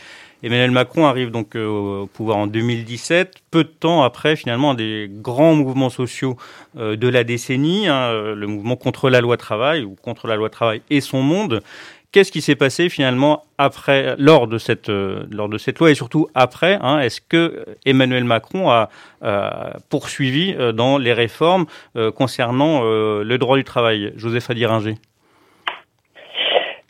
Emmanuel 0.42 0.70
Macron 0.70 1.07
arrive 1.07 1.31
donc 1.31 1.57
euh, 1.57 2.02
au 2.02 2.07
pouvoir 2.07 2.37
en 2.37 2.46
2017, 2.46 3.37
peu 3.50 3.64
de 3.64 3.68
temps 3.68 4.02
après 4.02 4.37
finalement 4.37 4.72
un 4.72 4.74
des 4.74 5.11
grands 5.11 5.55
mouvements 5.55 5.88
sociaux 5.88 6.37
euh, 6.76 6.94
de 6.94 7.09
la 7.09 7.24
décennie, 7.24 7.88
hein, 7.88 8.12
le 8.35 8.46
mouvement 8.46 8.76
contre 8.76 9.09
la 9.09 9.20
loi 9.20 9.38
travail 9.38 9.83
ou 9.83 9.94
contre 9.94 10.29
la 10.29 10.37
loi 10.37 10.50
travail 10.50 10.83
et 10.90 11.00
son 11.00 11.22
monde, 11.22 11.62
Qu'est-ce 12.12 12.32
qui 12.32 12.40
s'est 12.40 12.56
passé 12.56 12.88
finalement 12.88 13.42
après, 13.58 14.14
lors 14.18 14.46
de 14.46 14.58
cette, 14.58 14.88
euh, 14.88 15.24
lors 15.30 15.48
de 15.48 15.58
cette 15.58 15.78
loi 15.78 15.90
et 15.90 15.94
surtout 15.94 16.28
après 16.34 16.78
hein, 16.80 17.00
Est-ce 17.00 17.20
que 17.20 17.64
Emmanuel 17.84 18.24
Macron 18.24 18.70
a 18.70 18.88
poursuivi 19.90 20.54
euh, 20.58 20.72
dans 20.72 20.98
les 20.98 21.12
réformes 21.12 21.66
euh, 21.96 22.10
concernant 22.10 22.82
le 22.82 23.36
droit 23.36 23.56
du 23.56 23.64
travail? 23.64 24.12
Joseph 24.16 24.50
Adiringer. 24.50 24.94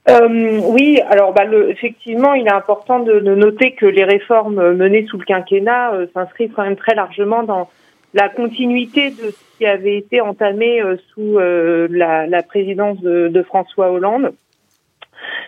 Oui, 0.09 1.01
alors 1.11 1.33
bah, 1.33 1.45
effectivement, 1.69 2.35
il 2.35 2.47
est 2.47 2.53
important 2.53 3.01
de, 3.01 3.19
noter 3.19 3.73
que 3.73 3.87
les 3.87 4.05
réformes 4.05 4.75
menées 4.75 5.07
sous 5.07 5.19
le 5.19 5.25
quinquennat 5.25 5.93
s'inscrivent 6.15 6.53
quand 6.55 6.63
même 6.63 6.77
très 6.77 6.95
largement 6.95 7.43
dans 7.43 7.69
la 8.15 8.29
continuité 8.29 9.11
de 9.11 9.31
ce 9.31 9.59
qui 9.59 9.67
avait 9.67 9.97
été 9.97 10.21
entamé 10.21 10.81
sous 11.13 11.39
la, 11.39 12.43
présidence 12.45 13.01
de, 13.01 13.43
François 13.43 13.91
Hollande 13.91 14.33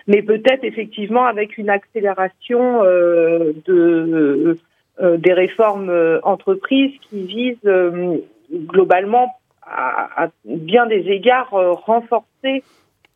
mais 0.06 0.22
peut-être 0.22 0.64
effectivement 0.64 1.24
avec 1.24 1.58
une 1.58 1.70
accélération 1.70 2.82
euh, 2.82 3.52
euh, 3.68 5.16
des 5.16 5.32
réformes 5.32 5.90
euh, 5.90 6.18
entreprises 6.22 6.98
qui 7.08 7.22
visent 7.22 8.02
globalement 8.50 9.34
à, 9.62 10.28
bien 10.44 10.86
des 10.86 11.10
égards 11.10 11.50
renforcer 11.50 12.62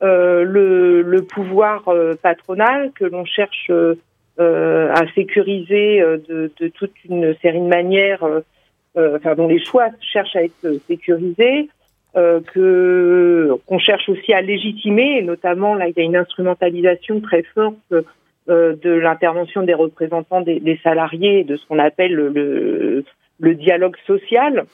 le, 0.03 1.01
le, 1.01 1.23
pouvoir 1.23 1.89
patronal 2.23 2.93
que 2.93 3.05
l'on 3.07 3.25
cherche 3.25 3.71
à 4.39 5.07
sécuriser 5.15 6.01
de, 6.01 6.53
de, 6.61 6.69
toute 6.69 6.93
une 7.09 7.35
série 7.41 7.61
de 7.61 7.69
manières, 7.69 8.23
enfin 8.95 9.35
dont 9.35 9.49
les 9.49 9.65
choix 9.65 9.87
cherchent 10.01 10.37
à 10.37 10.45
être 10.45 10.79
sécurisés. 10.87 11.71
Que 12.15 13.57
qu'on 13.67 13.79
cherche 13.79 14.09
aussi 14.09 14.33
à 14.33 14.43
légitimer, 14.43 15.19
et 15.19 15.23
notamment 15.23 15.75
là 15.75 15.89
il 15.89 15.95
y 15.97 16.01
a 16.01 16.05
une 16.05 16.17
instrumentalisation 16.17 17.21
très 17.21 17.43
forte 17.43 17.77
de 18.49 18.91
l'intervention 18.91 19.63
des 19.63 19.75
représentants 19.75 20.41
des, 20.43 20.81
salariés, 20.83 21.45
de 21.45 21.57
ce 21.57 21.67
qu'on 21.67 21.79
appelle 21.79 22.13
le, 22.13 23.05
le, 23.39 23.55
dialogue 23.55 23.97
social, 24.07 24.65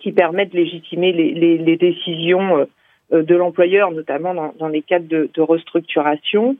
qui 0.00 0.12
permet 0.12 0.46
de 0.46 0.56
légitimer 0.56 1.12
les, 1.12 1.32
les, 1.32 1.58
les 1.58 1.76
décisions 1.76 2.66
euh, 3.12 3.22
de 3.22 3.34
l'employeur, 3.34 3.90
notamment 3.90 4.34
dans, 4.34 4.52
dans, 4.58 4.68
les 4.68 4.82
cadres 4.82 5.08
de, 5.08 5.30
de 5.32 5.40
restructuration. 5.40 6.56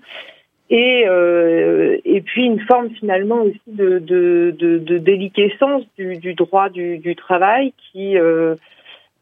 Et, 0.70 1.04
euh, 1.06 1.98
et 2.06 2.22
puis 2.22 2.44
une 2.44 2.60
forme 2.60 2.88
finalement 2.90 3.42
aussi 3.42 3.60
de, 3.66 3.98
de, 3.98 4.54
de, 4.58 4.98
déliquescence 4.98 5.82
du, 5.98 6.16
du, 6.16 6.32
droit 6.32 6.70
du, 6.70 6.96
du 6.98 7.16
travail 7.16 7.74
qui, 7.92 8.16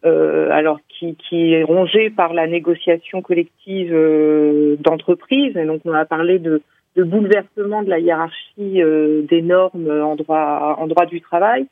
euh, 0.05 0.51
alors 0.51 0.79
qui, 0.89 1.17
qui, 1.17 1.55
est 1.55 1.63
rongé 1.63 2.11
par 2.11 2.35
la 2.35 2.47
négociation 2.47 3.23
collective 3.23 3.93
euh, 3.93 4.77
d'entreprise. 4.81 5.57
Et 5.57 5.65
donc 5.65 5.81
on 5.85 5.93
a 5.93 6.05
parlé 6.05 6.39
de, 6.39 6.63
de 6.97 7.03
bouleversement 7.03 7.83
de 7.83 7.91
la 7.91 7.99
hiérarchie 7.99 8.83
euh, 8.83 9.23
des 9.23 9.43
normes 9.43 9.91
en 9.91 10.17
droit, 10.17 10.77
en 10.79 10.87
droit 10.87 11.07
du 11.07 11.21
travail. 11.21 11.67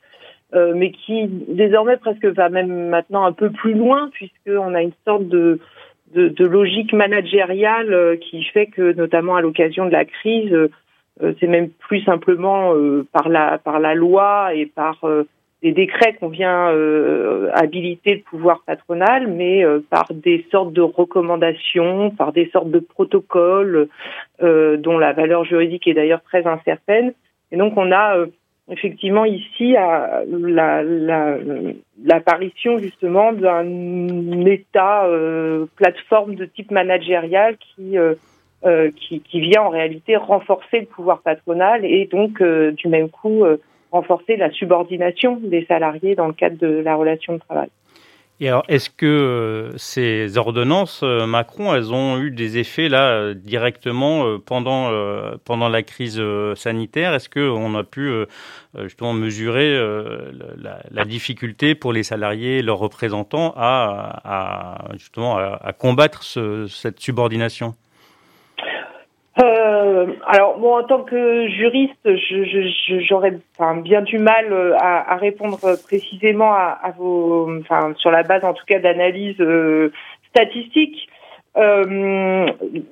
Euh, 0.53 0.73
mais 0.75 0.91
qui 0.91 1.27
désormais 1.27 1.97
presque 1.97 2.25
va 2.25 2.49
même 2.49 2.89
maintenant 2.89 3.25
un 3.25 3.33
peu 3.33 3.49
plus 3.49 3.73
loin 3.73 4.09
puisqu'on 4.13 4.75
a 4.75 4.81
une 4.83 4.93
sorte 5.03 5.27
de, 5.27 5.59
de, 6.13 6.29
de 6.29 6.45
logique 6.45 6.93
managériale 6.93 7.91
euh, 7.91 8.15
qui 8.15 8.43
fait 8.43 8.67
que 8.67 8.93
notamment 8.93 9.35
à 9.35 9.41
l'occasion 9.41 9.85
de 9.85 9.91
la 9.91 10.05
crise, 10.05 10.53
euh, 10.53 11.33
c'est 11.39 11.47
même 11.47 11.69
plus 11.69 12.01
simplement 12.03 12.73
par 13.11 13.27
la 13.27 13.57
par 13.57 13.79
la 13.79 13.95
loi 13.95 14.53
et 14.53 14.65
par 14.65 15.01
des 15.65 15.71
décrets 15.73 16.13
qu'on 16.13 16.29
vient 16.29 16.67
habiliter 17.53 18.15
le 18.15 18.21
pouvoir 18.21 18.61
patronal, 18.65 19.27
mais 19.27 19.63
par 19.89 20.05
des 20.11 20.45
sortes 20.51 20.73
de 20.73 20.81
recommandations, 20.81 22.11
par 22.11 22.33
des 22.33 22.49
sortes 22.51 22.69
de 22.69 22.79
protocoles 22.79 23.87
dont 24.41 24.97
la 24.97 25.13
valeur 25.13 25.43
juridique 25.43 25.87
est 25.87 25.93
d'ailleurs 25.93 26.21
très 26.23 26.45
incertaine. 26.45 27.13
Et 27.51 27.57
donc 27.57 27.73
on 27.77 27.91
a 27.91 28.25
effectivement 28.71 29.25
ici 29.25 29.75
l'apparition 32.03 32.77
justement 32.79 33.33
d'un 33.33 34.45
état 34.45 35.05
euh, 35.05 35.65
plateforme 35.75 36.35
de 36.35 36.45
type 36.45 36.71
managérial 36.71 37.57
euh, 37.79 38.15
euh, 38.65 38.89
qui, 38.95 39.19
qui 39.21 39.39
vient 39.41 39.63
en 39.63 39.69
réalité 39.69 40.15
renforcer 40.15 40.79
le 40.81 40.85
pouvoir 40.87 41.21
patronal 41.21 41.85
et 41.85 42.07
donc 42.07 42.41
du 42.41 42.87
même 42.87 43.09
coup 43.09 43.43
renforcer 43.95 44.35
la 44.35 44.51
subordination 44.51 45.39
des 45.41 45.65
salariés 45.65 46.15
dans 46.15 46.27
le 46.27 46.33
cadre 46.33 46.57
de 46.57 46.67
la 46.67 46.95
relation 46.95 47.33
de 47.33 47.39
travail. 47.39 47.69
Et 48.41 48.49
alors, 48.49 48.65
est-ce 48.67 48.89
que 48.89 49.05
euh, 49.05 49.77
ces 49.77 50.37
ordonnances 50.37 51.03
euh, 51.03 51.25
Macron, 51.25 51.73
elles 51.73 51.93
ont 51.93 52.19
eu 52.19 52.31
des 52.31 52.57
effets 52.57 52.89
là 52.89 53.07
euh, 53.11 53.33
directement 53.33 54.37
pendant 54.39 54.91
pendant 55.45 55.69
la 55.69 55.83
crise 55.83 56.21
sanitaire? 56.55 57.13
Est-ce 57.13 57.29
que 57.29 57.49
on 57.49 57.75
a 57.75 57.83
pu 57.83 58.11
justement 58.83 59.13
mesurer 59.13 59.77
la, 60.91 61.05
difficulté 61.05 61.75
pour 61.75 61.93
les 61.93 62.03
salariés, 62.03 62.61
leurs 62.61 62.79
représentants, 62.79 63.53
à, 63.55 64.89
justement 64.93 65.37
à, 65.37 65.73
combattre 65.73 66.23
ce, 66.23 66.67
cette 66.67 66.99
subordination? 66.99 67.75
Euh, 69.37 70.07
alors, 70.25 70.57
moi, 70.59 70.81
en 70.81 70.83
tant 70.85 71.03
que 71.03 71.47
juriste, 71.49 72.07
j'aurais 73.01 73.31
je, 73.31 73.37
enfin, 73.57 73.77
bien 73.81 74.01
du 74.01 74.17
mal 74.17 74.51
euh, 74.51 74.73
à, 74.77 75.13
à 75.13 75.17
répondre 75.17 75.59
précisément 75.83 76.53
à, 76.53 76.93
vos, 76.97 77.49
enfin, 77.59 77.93
sur 77.97 78.11
la 78.11 78.23
base, 78.23 78.45
en 78.45 78.53
tout 78.53 78.63
cas, 78.65 78.79
d'analyses 78.79 79.39
euh, 79.41 79.91
statistiques. 80.29 81.09
Euh, 81.57 82.47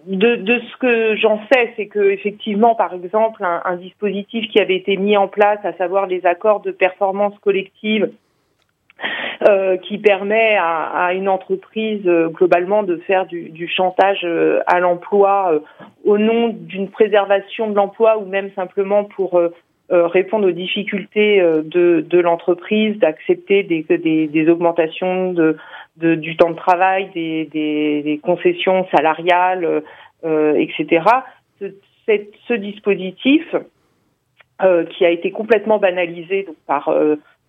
de, 0.08 0.36
de, 0.36 0.60
ce 0.60 0.78
que 0.78 1.16
j'en 1.18 1.42
sais, 1.52 1.74
c'est 1.76 1.88
que 1.88 2.12
effectivement, 2.12 2.76
par 2.76 2.94
exemple, 2.94 3.44
un, 3.44 3.62
un, 3.66 3.76
dispositif 3.76 4.50
qui 4.50 4.60
avait 4.60 4.78
été 4.78 4.96
mis 4.96 5.18
en 5.18 5.28
place, 5.28 5.60
à 5.66 5.74
savoir 5.74 6.08
les 6.08 6.26
accords 6.26 6.62
de 6.62 6.72
performance 6.72 7.38
collective, 7.40 8.10
euh, 9.46 9.76
qui 9.76 9.98
permet 9.98 10.56
à, 10.58 11.14
une 11.14 11.28
entreprise 11.28 12.04
euh, 12.06 12.30
globalement 12.30 12.84
de 12.84 12.96
faire 12.98 13.26
du, 13.26 13.68
chantage 13.68 14.22
euh, 14.24 14.62
à 14.68 14.80
l'emploi 14.80 15.62
au 16.06 16.18
nom 16.18 16.48
d'une 16.48 16.90
préservation 16.90 17.70
de 17.70 17.76
l'emploi 17.76 18.18
ou 18.20 18.26
même 18.26 18.52
simplement 18.56 19.04
pour 19.04 19.42
répondre 19.90 20.48
aux 20.48 20.52
difficultés 20.52 21.42
de, 21.42 22.20
l'entreprise, 22.20 22.98
d'accepter 23.00 23.64
des, 23.64 24.50
augmentations 24.50 25.34
de, 25.34 25.58
du 25.98 26.38
temps 26.38 26.52
de 26.52 26.56
travail, 26.56 27.10
des, 27.14 28.20
concessions 28.24 28.88
salariales, 28.96 29.84
etc. 30.24 31.04
Ce, 32.08 32.54
dispositif 32.54 33.56
qui 34.92 35.06
a 35.06 35.10
été 35.10 35.32
complètement 35.32 35.80
banalisé 35.80 36.48
par 36.66 36.90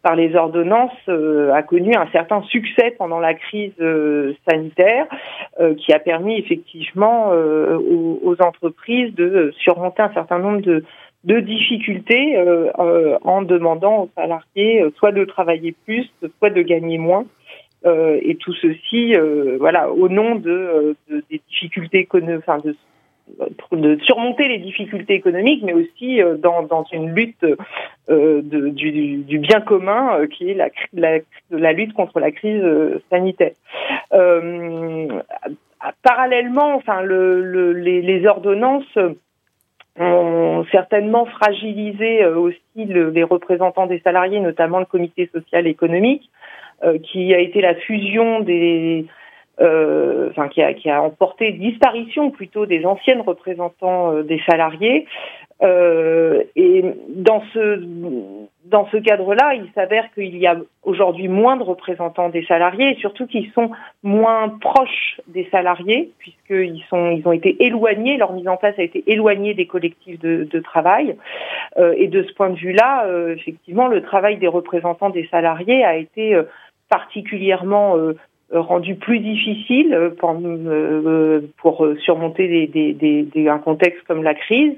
par 0.04 0.16
les 0.16 0.36
ordonnances 0.36 0.92
euh, 1.08 1.50
a 1.54 1.62
connu 1.62 1.94
un 1.94 2.06
certain 2.12 2.42
succès 2.42 2.94
pendant 2.98 3.20
la 3.20 3.32
crise 3.32 3.72
euh, 3.80 4.34
sanitaire 4.46 5.06
euh, 5.58 5.74
qui 5.74 5.94
a 5.94 5.98
permis 5.98 6.38
effectivement 6.38 7.30
aux, 7.30 8.20
aux, 8.22 8.36
entreprises 8.42 9.14
de 9.14 9.50
surmonter 9.56 10.02
un 10.02 10.12
certain 10.12 10.38
nombre 10.38 10.60
de, 10.60 10.84
de 11.24 11.40
difficultés 11.40 12.36
en 13.22 13.40
demandant 13.42 14.02
aux 14.02 14.10
salariés 14.14 14.84
soit 14.96 15.12
de 15.12 15.24
travailler 15.24 15.74
plus, 15.86 16.06
soit 16.38 16.50
de 16.50 16.60
gagner 16.60 16.98
moins. 16.98 17.24
et 17.86 18.36
tout 18.40 18.52
ceci, 18.54 19.14
voilà, 19.58 19.90
au 19.90 20.08
nom 20.08 20.34
de, 20.34 20.96
de 21.08 21.24
des 21.30 21.40
difficultés 21.48 22.06
enfin 22.12 22.58
de 22.58 22.76
de 23.72 23.98
surmonter 24.02 24.48
les 24.48 24.58
difficultés 24.58 25.14
économiques, 25.14 25.62
mais 25.64 25.72
aussi 25.72 26.22
euh, 26.22 26.36
dans, 26.36 26.84
une 26.92 27.14
lutte 27.14 27.44
euh, 28.10 28.42
du, 28.42 29.38
bien 29.38 29.60
commun 29.60 30.18
euh, 30.18 30.26
qui 30.26 30.50
est 30.50 30.58
la, 30.92 31.72
lutte 31.72 31.94
contre 31.94 32.20
la 32.20 32.30
crise 32.30 32.62
sanitaire. 33.10 33.52
Parallèlement, 36.02 36.74
enfin, 36.76 37.02
le, 37.02 37.42
le, 37.42 37.72
les, 37.72 38.26
ordonnances 38.26 38.98
ont 39.98 40.64
certainement 40.72 41.26
fragilisé 41.26 42.24
aussi 42.26 42.58
le, 42.76 43.10
les 43.10 43.22
représentants 43.22 43.86
des 43.86 44.00
salariés, 44.00 44.40
notamment 44.40 44.78
le 44.78 44.86
comité 44.86 45.28
social 45.32 45.66
économique, 45.66 46.30
qui 47.02 47.34
a 47.34 47.38
été 47.38 47.60
la 47.60 47.74
fusion 47.74 48.40
des 48.40 49.06
euh, 49.60 50.30
enfin 50.30 50.48
qui 50.48 50.62
a, 50.62 50.74
qui 50.74 50.90
a 50.90 51.00
emporté 51.02 51.52
disparition 51.52 52.30
plutôt 52.30 52.66
des 52.66 52.84
anciennes 52.84 53.20
représentants 53.20 54.12
euh, 54.12 54.22
des 54.22 54.40
salariés. 54.48 55.06
Euh, 55.62 56.42
et 56.56 56.84
dans 57.08 57.42
ce 57.52 57.80
dans 58.64 58.88
ce 58.88 58.96
cadre-là, 58.96 59.54
il 59.54 59.70
s'avère 59.74 60.12
qu'il 60.14 60.36
y 60.36 60.46
a 60.46 60.56
aujourd'hui 60.82 61.28
moins 61.28 61.56
de 61.56 61.62
représentants 61.62 62.30
des 62.30 62.44
salariés 62.46 62.92
et 62.92 62.94
surtout 62.96 63.26
qu'ils 63.26 63.52
sont 63.52 63.70
moins 64.02 64.48
proches 64.48 65.20
des 65.28 65.46
salariés 65.52 66.10
puisqu'ils 66.18 66.82
sont 66.90 67.10
ils 67.10 67.26
ont 67.28 67.32
été 67.32 67.64
éloignés, 67.64 68.16
leur 68.16 68.32
mise 68.32 68.48
en 68.48 68.56
place 68.56 68.74
a 68.78 68.82
été 68.82 69.04
éloignée 69.06 69.54
des 69.54 69.66
collectifs 69.66 70.18
de, 70.18 70.48
de 70.50 70.58
travail. 70.60 71.16
Euh, 71.78 71.94
et 71.96 72.08
de 72.08 72.24
ce 72.24 72.32
point 72.32 72.50
de 72.50 72.56
vue-là, 72.56 73.06
euh, 73.06 73.34
effectivement, 73.36 73.86
le 73.86 74.02
travail 74.02 74.38
des 74.38 74.48
représentants 74.48 75.10
des 75.10 75.28
salariés 75.28 75.84
a 75.84 75.96
été 75.96 76.36
particulièrement 76.88 77.96
euh, 77.96 78.16
rendu 78.52 78.94
plus 78.94 79.18
difficile 79.20 79.94
euh, 79.94 80.10
pour, 80.10 80.36
euh, 80.44 81.40
pour 81.58 81.86
surmonter 82.00 82.48
des, 82.48 82.66
des, 82.66 82.92
des, 82.92 83.22
des, 83.22 83.48
un 83.48 83.58
contexte 83.58 84.02
comme 84.06 84.22
la 84.22 84.34
crise 84.34 84.74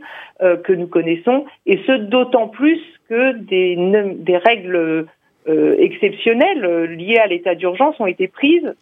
que 0.64 0.72
nous 0.74 0.86
connaissons, 0.86 1.46
et 1.64 1.78
ce 1.86 1.92
d'autant 1.92 2.48
plus 2.48 2.78
que 3.08 3.32
des, 3.38 3.74
des 4.16 4.36
règles 4.36 5.06
exceptionnelles 5.46 6.92
liées 6.92 7.16
à 7.16 7.26
l'état 7.26 7.54
d'urgence 7.54 7.98
ont 8.00 8.06
été 8.06 8.28
prises 8.28 8.74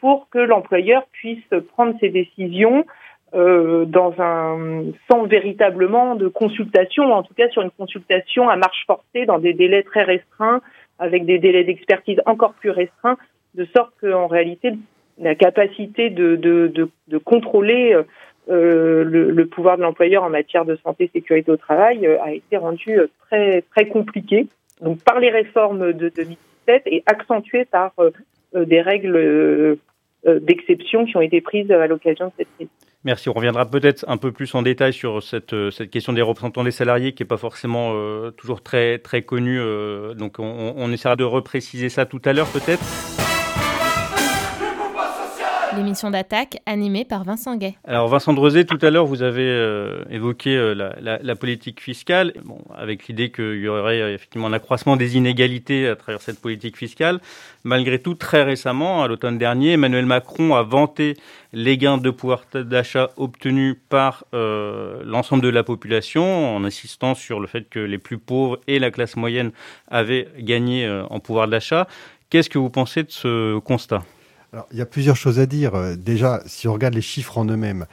pour 0.00 0.28
que 0.30 0.38
l'employeur 0.38 1.02
puisse 1.12 1.44
prendre 1.74 1.94
ses 2.00 2.08
décisions 2.08 2.86
dans 3.34 4.14
un 4.18 4.84
sans 5.10 5.24
véritablement 5.24 6.14
de 6.14 6.28
consultation, 6.28 7.12
en 7.12 7.22
tout 7.22 7.34
cas 7.34 7.50
sur 7.50 7.60
une 7.60 7.70
consultation 7.70 8.48
à 8.48 8.56
marche 8.56 8.84
forcée 8.86 9.26
dans 9.26 9.38
des 9.38 9.52
délais 9.52 9.82
très 9.82 10.04
restreints, 10.04 10.62
avec 10.98 11.26
des 11.26 11.38
délais 11.38 11.64
d'expertise 11.64 12.22
encore 12.24 12.54
plus 12.54 12.70
restreints, 12.70 13.18
de 13.54 13.66
sorte 13.76 13.92
qu'en 14.00 14.26
réalité, 14.26 14.72
la 15.18 15.34
capacité 15.34 16.10
de, 16.10 16.36
de, 16.36 16.68
de, 16.68 16.88
de 17.08 17.18
contrôler 17.18 17.96
euh, 18.50 19.04
le, 19.04 19.46
pouvoir 19.46 19.78
de 19.78 19.82
l'employeur 19.82 20.22
en 20.22 20.28
matière 20.28 20.66
de 20.66 20.76
santé 20.76 21.08
sécurité 21.14 21.50
au 21.50 21.56
travail 21.56 22.06
euh, 22.06 22.22
a 22.22 22.32
été 22.32 22.58
rendue 22.58 22.98
euh, 22.98 23.06
très, 23.26 23.62
très 23.74 23.86
compliquée 23.88 24.48
donc, 24.82 25.02
par 25.02 25.18
les 25.18 25.30
réformes 25.30 25.94
de 25.94 26.10
2017 26.10 26.82
et 26.86 27.02
accentuée 27.06 27.64
par 27.64 27.92
des 28.54 28.80
règles 28.80 29.78
d'exception 30.24 31.04
qui 31.06 31.16
ont 31.16 31.20
été 31.20 31.40
prises 31.40 31.70
à 31.70 31.86
l'occasion 31.86 32.26
de 32.26 32.32
cette 32.38 32.48
crise. 32.56 32.68
Merci. 33.04 33.28
On 33.28 33.32
reviendra 33.32 33.66
peut-être 33.66 34.04
un 34.08 34.16
peu 34.16 34.32
plus 34.32 34.54
en 34.54 34.62
détail 34.62 34.92
sur 34.92 35.22
cette, 35.22 35.54
cette 35.70 35.90
question 35.90 36.12
des 36.12 36.22
représentants 36.22 36.64
des 36.64 36.70
salariés 36.70 37.12
qui 37.12 37.22
n'est 37.22 37.28
pas 37.28 37.36
forcément 37.36 37.92
toujours 38.32 38.62
très, 38.62 38.98
très 38.98 39.22
connue. 39.22 39.58
Donc 40.16 40.38
on, 40.38 40.74
on 40.76 40.90
essaiera 40.90 41.16
de 41.16 41.24
repréciser 41.24 41.88
ça 41.88 42.06
tout 42.06 42.22
à 42.24 42.32
l'heure 42.32 42.48
peut-être 42.48 43.13
l'émission 45.84 46.10
d'attaque 46.10 46.56
animée 46.66 47.04
par 47.04 47.24
Vincent 47.24 47.56
Gay. 47.56 47.74
Alors 47.84 48.08
Vincent 48.08 48.32
Drezé, 48.32 48.64
tout 48.64 48.78
à 48.80 48.90
l'heure, 48.90 49.06
vous 49.06 49.22
avez 49.22 49.46
euh, 49.46 50.02
évoqué 50.10 50.56
euh, 50.56 50.74
la, 50.74 51.36
politique 51.36 51.80
fiscale, 51.80 52.32
avec 52.74 53.06
l'idée 53.06 53.30
qu'il 53.30 53.60
y 53.60 53.68
aurait 53.68 54.00
euh, 54.00 54.14
effectivement 54.14 54.46
un 54.46 54.52
accroissement 54.54 54.96
des 54.96 55.16
inégalités 55.16 55.86
à 55.86 55.94
travers 55.94 56.22
cette 56.22 56.40
politique 56.40 56.78
fiscale. 56.78 57.20
Malgré 57.64 57.98
tout, 57.98 58.14
très 58.14 58.42
récemment, 58.42 59.02
à 59.02 59.08
l'automne 59.08 59.36
dernier, 59.36 59.72
Emmanuel 59.72 60.06
Macron 60.06 60.54
a 60.54 60.62
vanté 60.62 61.16
les 61.52 61.76
gains 61.76 61.98
de 61.98 62.10
pouvoir 62.10 62.44
d'achat 62.54 63.10
obtenus 63.16 63.76
par 63.88 64.24
l'ensemble 64.32 65.42
de 65.42 65.48
la 65.48 65.62
population, 65.62 66.56
en 66.56 66.64
insistant 66.64 67.14
sur 67.14 67.40
le 67.40 67.46
fait 67.46 67.68
que 67.68 67.78
les 67.78 67.98
plus 67.98 68.18
pauvres 68.18 68.58
et 68.66 68.78
la 68.78 68.90
classe 68.90 69.16
moyenne 69.16 69.52
avaient 69.88 70.28
gagné 70.38 70.88
en 71.08 71.20
pouvoir 71.20 71.48
d'achat. 71.48 71.86
Qu'est-ce 72.28 72.50
que 72.50 72.58
vous 72.58 72.70
pensez 72.70 73.02
de 73.02 73.10
ce 73.10 73.58
constat? 73.60 74.02
Alors, 74.54 74.68
il 74.70 74.78
y 74.78 74.82
a 74.82 74.86
plusieurs 74.86 75.16
choses 75.16 75.40
à 75.40 75.46
dire. 75.46 75.74
Euh, 75.74 75.96
déjà, 75.96 76.40
si 76.46 76.68
on 76.68 76.72
regarde 76.72 76.94
les 76.94 77.02
chiffres 77.02 77.38
en 77.38 77.44
eux-mêmes, 77.44 77.86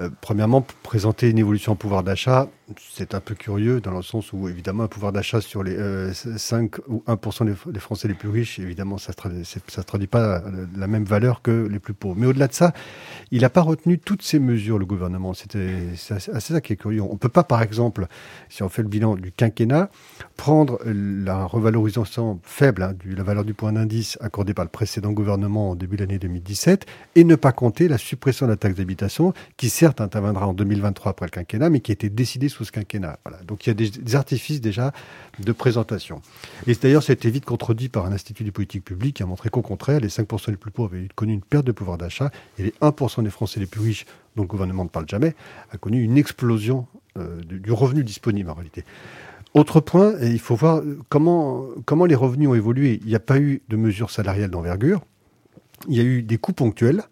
euh, 0.00 0.08
premièrement, 0.22 0.66
présenter 0.82 1.28
une 1.28 1.36
évolution 1.36 1.72
en 1.72 1.76
pouvoir 1.76 2.02
d'achat, 2.02 2.48
c'est 2.76 3.14
un 3.14 3.20
peu 3.20 3.34
curieux 3.34 3.80
dans 3.80 3.92
le 3.92 4.02
sens 4.02 4.32
où, 4.32 4.48
évidemment, 4.48 4.84
un 4.84 4.88
pouvoir 4.88 5.12
d'achat 5.12 5.40
sur 5.40 5.62
les 5.62 5.76
5 6.12 6.78
euh, 6.78 6.82
ou 6.88 7.02
1% 7.06 7.70
des, 7.70 7.80
Français 7.80 8.08
les 8.08 8.14
plus 8.14 8.28
riches, 8.28 8.58
évidemment, 8.58 8.98
ça 8.98 9.12
ne 9.30 9.42
se, 9.44 9.80
traduit 9.80 10.06
pas 10.06 10.42
la 10.76 10.86
même 10.86 11.04
valeur 11.04 11.42
que 11.42 11.66
les 11.70 11.78
plus 11.78 11.94
pauvres. 11.94 12.16
Mais 12.18 12.26
au-delà 12.26 12.48
de 12.48 12.52
ça, 12.52 12.72
il 13.30 13.42
n'a 13.42 13.50
pas 13.50 13.62
retenu 13.62 13.98
toutes 13.98 14.22
ces 14.22 14.38
mesures, 14.38 14.78
le 14.78 14.86
gouvernement. 14.86 15.32
Assez 15.32 15.98
ça 15.98 16.60
qui 16.60 16.72
est 16.72 16.76
curieux. 16.76 17.02
On 17.02 17.12
ne 17.12 17.18
peut 17.18 17.28
pas, 17.28 17.44
par 17.44 17.62
exemple, 17.62 18.06
si 18.48 18.62
on 18.62 18.68
fait 18.68 18.82
le 18.82 18.88
bilan 18.88 19.16
du 19.16 19.32
quinquennat, 19.32 19.90
prendre 20.36 20.78
la 20.84 21.44
revalorisation 21.44 22.40
faible 22.42 22.82
hein, 22.82 22.94
de 23.04 23.14
la 23.14 23.22
valeur 23.22 23.44
du 23.44 23.54
point 23.54 23.72
d'indice 23.72 24.18
accordée 24.20 24.54
par 24.54 24.64
le 24.64 24.70
précédent 24.70 25.12
gouvernement 25.12 25.70
en 25.70 25.74
début 25.74 25.96
de 25.96 26.02
l'année 26.02 26.18
2017 26.18 26.86
et 27.14 27.24
ne 27.24 27.34
pas 27.34 27.52
compter 27.52 27.88
la 27.88 27.98
suppression 27.98 28.46
de 28.46 28.52
la 28.52 28.56
taxe 28.56 28.76
d'habitation 28.76 29.32
qui, 29.56 29.70
certes, 29.70 30.00
interviendra 30.00 30.46
en 30.46 30.54
2023 30.54 31.10
après 31.10 31.26
le 31.26 31.30
quinquennat, 31.30 31.70
mais 31.70 31.80
qui 31.80 31.92
a 31.92 31.94
été 31.94 32.10
décidée 32.10 32.48
sous 32.48 32.57
ce 32.64 32.72
quinquennat. 32.72 33.18
Donc 33.46 33.66
il 33.66 33.70
y 33.70 33.72
a 33.72 33.74
des, 33.74 34.16
artifices 34.16 34.60
déjà 34.60 34.92
de 35.38 35.52
présentation. 35.52 36.20
Et 36.66 36.74
d'ailleurs, 36.74 37.02
ça 37.02 37.12
a 37.12 37.14
été 37.14 37.30
vite 37.30 37.44
contredit 37.44 37.88
par 37.88 38.06
un 38.06 38.12
institut 38.12 38.44
de 38.44 38.50
politique 38.50 38.84
publique 38.84 39.16
qui 39.16 39.22
a 39.22 39.26
montré 39.26 39.50
qu'au 39.50 39.62
contraire, 39.62 40.00
les 40.00 40.08
5% 40.08 40.50
les 40.50 40.56
plus 40.56 40.70
pauvres 40.70 40.94
avaient 40.94 41.08
connu 41.14 41.32
une 41.32 41.42
perte 41.42 41.64
de 41.66 41.72
pouvoir 41.72 41.98
d'achat 41.98 42.30
et 42.58 42.64
les 42.64 42.74
1% 42.80 43.22
des 43.22 43.30
Français 43.30 43.60
les 43.60 43.66
plus 43.66 43.80
riches, 43.80 44.06
dont 44.36 44.42
le 44.42 44.48
gouvernement 44.48 44.84
ne 44.84 44.88
parle 44.88 45.08
jamais, 45.08 45.34
a 45.70 45.78
connu 45.78 46.02
une 46.02 46.16
explosion 46.16 46.86
euh, 47.16 47.40
du, 47.42 47.72
revenu 47.72 48.04
disponible 48.04 48.50
en 48.50 48.54
réalité. 48.54 48.84
Autre 49.54 49.80
point, 49.80 50.14
il 50.20 50.38
faut 50.38 50.54
voir 50.54 50.82
comment, 51.08 51.64
comment 51.84 52.04
les 52.04 52.14
revenus 52.14 52.48
ont 52.48 52.54
évolué. 52.54 53.00
Il 53.02 53.08
n'y 53.08 53.14
a 53.14 53.20
pas 53.20 53.38
eu 53.38 53.62
de 53.68 53.76
mesures 53.76 54.10
salariales 54.10 54.50
d'envergure. 54.50 55.02
Il 55.88 55.96
y 55.96 56.00
a 56.00 56.02
eu 56.02 56.22
des 56.22 56.38
coûts 56.38 56.52
ponctuels 56.52 57.02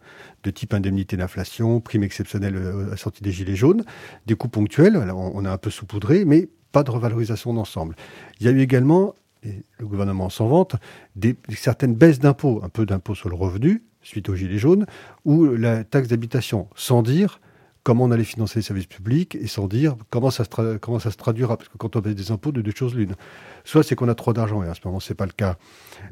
de 0.46 0.50
type 0.52 0.72
indemnité 0.74 1.16
d'inflation, 1.16 1.80
prime 1.80 2.04
exceptionnelle 2.04 2.56
euh, 2.56 2.92
à 2.92 2.96
sortie 2.96 3.22
des 3.22 3.32
gilets 3.32 3.56
jaunes, 3.56 3.84
des 4.26 4.36
coûts 4.36 4.48
ponctuels, 4.48 4.96
on 4.96 5.44
a 5.44 5.50
un 5.50 5.58
peu 5.58 5.70
saupoudré, 5.70 6.24
mais 6.24 6.48
pas 6.72 6.84
de 6.84 6.90
revalorisation 6.90 7.52
d'ensemble. 7.52 7.96
Il 8.40 8.46
y 8.46 8.48
a 8.48 8.52
eu 8.52 8.60
également, 8.60 9.14
et 9.42 9.62
le 9.78 9.86
gouvernement 9.86 10.30
s'en 10.30 10.46
vante, 10.46 10.76
des, 11.16 11.36
certaines 11.56 11.94
baisses 11.94 12.20
d'impôts, 12.20 12.60
un 12.62 12.68
peu 12.68 12.86
d'impôts 12.86 13.14
sur 13.14 13.28
le 13.28 13.34
revenu, 13.34 13.82
suite 14.02 14.28
aux 14.28 14.36
gilets 14.36 14.58
jaunes, 14.58 14.86
ou 15.24 15.46
la 15.46 15.82
taxe 15.82 16.08
d'habitation, 16.08 16.68
sans 16.76 17.02
dire 17.02 17.40
comment 17.86 18.02
on 18.02 18.10
allait 18.10 18.24
financer 18.24 18.58
les 18.58 18.64
services 18.64 18.86
publics 18.86 19.36
et 19.36 19.46
sans 19.46 19.68
dire 19.68 19.94
comment 20.10 20.32
ça 20.32 20.42
se, 20.42 20.76
comment 20.78 20.98
ça 20.98 21.12
se 21.12 21.16
traduira. 21.16 21.56
Parce 21.56 21.68
que 21.68 21.78
quand 21.78 21.94
on 21.94 22.02
paye 22.02 22.16
des 22.16 22.32
impôts, 22.32 22.50
de 22.50 22.60
deux 22.60 22.72
choses 22.74 22.96
l'une. 22.96 23.14
Soit 23.62 23.84
c'est 23.84 23.94
qu'on 23.94 24.08
a 24.08 24.16
trop 24.16 24.32
d'argent, 24.32 24.64
et 24.64 24.66
à 24.66 24.74
ce 24.74 24.80
moment, 24.84 24.98
ce 24.98 25.12
n'est 25.12 25.16
pas 25.16 25.26
le 25.26 25.30
cas. 25.30 25.56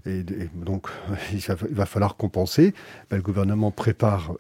Et, 0.06 0.22
donc, 0.54 0.86
il 1.32 1.40
va, 1.40 1.84
falloir 1.84 2.16
compenser. 2.16 2.74
Ben, 3.10 3.16
le 3.16 3.22
gouvernement 3.22 3.72
prépare 3.72 4.36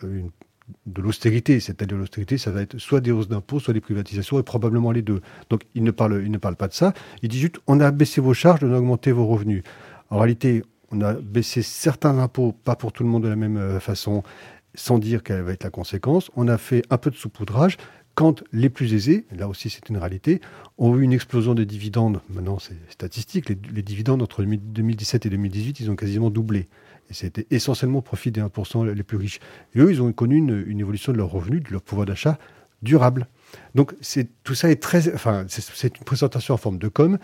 de 0.86 1.02
l'austérité. 1.02 1.58
C'est-à-dire 1.58 1.98
l'austérité, 1.98 2.38
ça 2.38 2.52
va 2.52 2.62
être 2.62 2.78
soit 2.78 3.00
des 3.00 3.10
hausses 3.10 3.28
d'impôts, 3.28 3.58
soit 3.58 3.74
des 3.74 3.80
privatisations, 3.80 4.38
et 4.38 4.44
probablement 4.44 4.92
les 4.92 5.02
deux. 5.02 5.20
Donc, 5.50 5.62
il 5.74 5.82
ne 5.82 5.90
parle, 5.90 6.22
il 6.24 6.30
ne 6.30 6.38
parle 6.38 6.54
pas 6.54 6.68
de 6.68 6.74
ça. 6.74 6.94
Il 7.22 7.30
dit 7.30 7.40
juste, 7.40 7.56
on 7.66 7.80
a 7.80 7.90
baissé 7.90 8.20
vos 8.20 8.34
charges, 8.34 8.62
on 8.62 8.72
a 8.72 8.78
augmenté 8.78 9.10
vos 9.10 9.26
revenus. 9.26 9.64
En 10.08 10.18
réalité, 10.18 10.62
on 10.94 11.00
a 11.00 11.14
baissé 11.14 11.62
certains 11.62 12.18
impôts, 12.18 12.52
pas 12.52 12.76
pour 12.76 12.92
tout 12.92 13.02
le 13.02 13.08
monde 13.08 13.24
de 13.24 13.28
la 13.28 13.36
même 13.36 13.56
euh, 13.56 13.80
façon, 13.80 14.22
sans 14.74 14.98
dire 14.98 15.22
quelle 15.22 15.42
va 15.42 15.52
être 15.52 15.64
la 15.64 15.70
conséquence. 15.70 16.30
On 16.36 16.48
a 16.48 16.58
fait 16.58 16.82
un 16.90 16.98
peu 16.98 17.10
de 17.10 17.16
saupoudrage 17.16 17.76
quand 18.14 18.44
les 18.52 18.70
plus 18.70 18.94
aisés, 18.94 19.26
là 19.36 19.48
aussi 19.48 19.70
c'est 19.70 19.88
une 19.88 19.96
réalité, 19.96 20.40
ont 20.78 20.96
eu 20.96 21.02
une 21.02 21.12
explosion 21.12 21.54
des 21.54 21.66
dividendes. 21.66 22.20
Maintenant, 22.28 22.58
c'est 22.58 22.76
statistique. 22.88 23.48
Les, 23.48 23.82
dividendes 23.82 24.22
entre 24.22 24.42
2017 24.44 25.26
et 25.26 25.30
2018, 25.30 25.80
ils 25.80 25.90
ont 25.90 25.96
quasiment 25.96 26.30
doublé. 26.30 26.68
Et 27.10 27.14
c'était 27.14 27.46
essentiellement 27.50 27.98
au 27.98 28.02
profit 28.02 28.30
des 28.30 28.40
1% 28.40 28.88
les 28.88 29.02
plus 29.02 29.16
riches. 29.16 29.40
Et 29.74 29.80
eux, 29.80 29.90
ils 29.90 30.00
ont 30.00 30.12
connu 30.12 30.36
une, 30.36 30.80
évolution 30.80 31.12
de 31.12 31.18
leurs 31.18 31.30
revenus, 31.30 31.62
de 31.62 31.70
leur 31.70 31.82
pouvoir 31.82 32.06
d'achat 32.06 32.38
durable. 32.82 33.26
Donc 33.74 33.94
tout 34.42 34.54
ça 34.54 34.70
est 34.70 34.80
très... 34.80 35.12
Enfin, 35.12 35.44
c'est 35.48 35.98
une 35.98 36.04
présentation 36.04 36.54
en 36.54 36.58
forme 36.58 36.78
de 36.78 36.88
com 36.88 37.18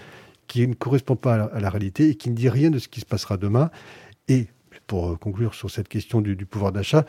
qui 0.49 0.67
ne 0.67 0.75
correspond 0.75 1.17
pas 1.17 1.35
à 1.35 1.61
la, 1.61 1.71
réalité 1.71 2.11
et 2.11 2.15
qui 2.17 2.31
ne 2.31 2.35
dit 2.35 2.49
rien 2.49 2.71
de 2.71 2.79
ce 2.79 2.89
qui 2.89 3.01
se 3.01 3.07
passera 3.07 3.37
demain. 3.37 3.71
Et 4.27 4.49
pour 4.87 5.19
conclure 5.21 5.55
sur 5.55 5.71
cette 5.71 5.89
question 5.89 6.21
du 6.21 6.47
pouvoir 6.47 6.73
d'achat, 6.73 7.07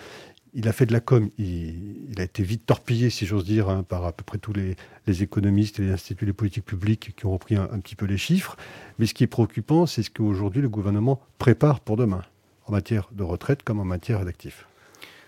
il 0.54 0.68
a 0.68 0.74
fait 0.74 0.86
de 0.86 0.94
la 0.94 1.00
com, 1.00 1.30
il, 1.38 2.16
a 2.18 2.24
été 2.24 2.44
vite 2.44 2.66
torpillé, 2.66 3.10
si 3.10 3.26
j'ose 3.26 3.46
dire, 3.46 3.70
hein, 3.70 3.84
par 3.84 4.06
à 4.06 4.12
peu 4.12 4.24
près 4.24 4.38
tous 4.38 4.54
les, 4.54 4.76
économistes 5.24 5.80
et 5.80 5.84
les 5.84 5.92
instituts 5.92 6.26
de 6.26 6.32
politique 6.32 6.66
publique 6.66 7.14
qui 7.16 7.26
ont 7.26 7.32
repris 7.32 7.56
un, 7.56 7.80
petit 7.80 7.96
peu 7.96 8.06
les 8.06 8.18
chiffres. 8.18 8.58
Mais 9.00 9.06
ce 9.06 9.14
qui 9.14 9.24
est 9.24 9.28
préoccupant, 9.28 9.86
c'est 9.86 10.04
ce 10.04 10.10
qu'aujourd'hui 10.10 10.62
le 10.62 10.70
gouvernement 10.70 11.22
prépare 11.38 11.80
pour 11.80 11.98
demain, 11.98 12.24
en 12.66 12.72
matière 12.72 13.10
de 13.14 13.24
retraite 13.24 13.64
comme 13.64 13.80
en 13.80 13.86
matière 13.86 14.24
d'actifs. 14.26 14.68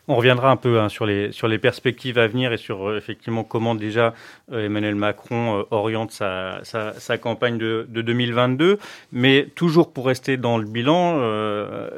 On 0.09 0.15
reviendra 0.15 0.51
un 0.51 0.57
peu 0.57 0.81
hein, 0.81 0.89
sur, 0.89 1.05
les, 1.05 1.31
sur 1.31 1.47
les 1.47 1.57
perspectives 1.57 2.17
à 2.17 2.27
venir 2.27 2.51
et 2.51 2.57
sur 2.57 2.89
euh, 2.89 2.97
effectivement 2.97 3.45
comment 3.45 3.73
déjà 3.73 4.13
euh, 4.51 4.65
Emmanuel 4.65 4.95
Macron 4.95 5.59
euh, 5.59 5.63
oriente 5.71 6.11
sa, 6.11 6.59
sa, 6.63 7.17
campagne 7.17 7.57
de, 7.57 7.87
de, 7.87 8.01
2022. 8.01 8.79
Mais 9.13 9.47
toujours 9.55 9.93
pour 9.93 10.07
rester 10.07 10.35
dans 10.35 10.57
le 10.57 10.65
bilan, 10.65 11.19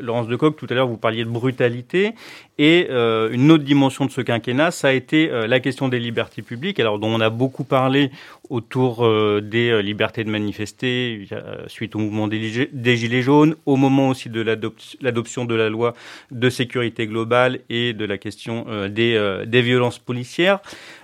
Laurence 0.01 0.27
Decoq, 0.27 0.55
tout 0.55 0.67
à 0.69 0.75
l'heure 0.75 0.87
vous 0.87 0.97
parliez 0.97 1.23
de 1.23 1.29
brutalité 1.29 2.13
et 2.57 2.89
une 2.89 3.51
autre 3.51 3.63
dimension 3.63 4.05
de 4.05 4.11
ce 4.11 4.21
quinquennat, 4.21 4.71
ça 4.71 4.89
a 4.89 4.91
été 4.91 5.27
la 5.27 5.59
question 5.59 5.87
des 5.87 5.99
libertés 5.99 6.41
publiques, 6.41 6.79
alors 6.79 6.99
dont 6.99 7.07
on 7.07 7.19
a 7.19 7.29
beaucoup 7.29 7.63
parlé 7.63 8.11
autour 8.49 9.07
des 9.41 9.81
libertés 9.81 10.23
de 10.23 10.29
manifester 10.29 11.27
suite 11.67 11.95
au 11.95 11.99
mouvement 11.99 12.27
des, 12.27 12.69
des 12.71 12.97
Gilets 12.97 13.21
jaunes, 13.21 13.55
au 13.65 13.75
moment 13.75 14.09
aussi 14.09 14.29
de 14.29 14.41
l'adoption 14.41 15.45
de 15.45 15.55
la 15.55 15.69
loi 15.69 15.93
de 16.31 16.49
sécurité 16.49 17.07
globale 17.07 17.59
et 17.69 17.93
de 17.95 18.05
la 18.05 18.17
question 18.17 18.65
euh, 18.67 18.87
des, 18.87 19.15
euh, 19.15 19.45
des 19.45 19.61
violences 19.61 19.99
policières. 19.99 20.59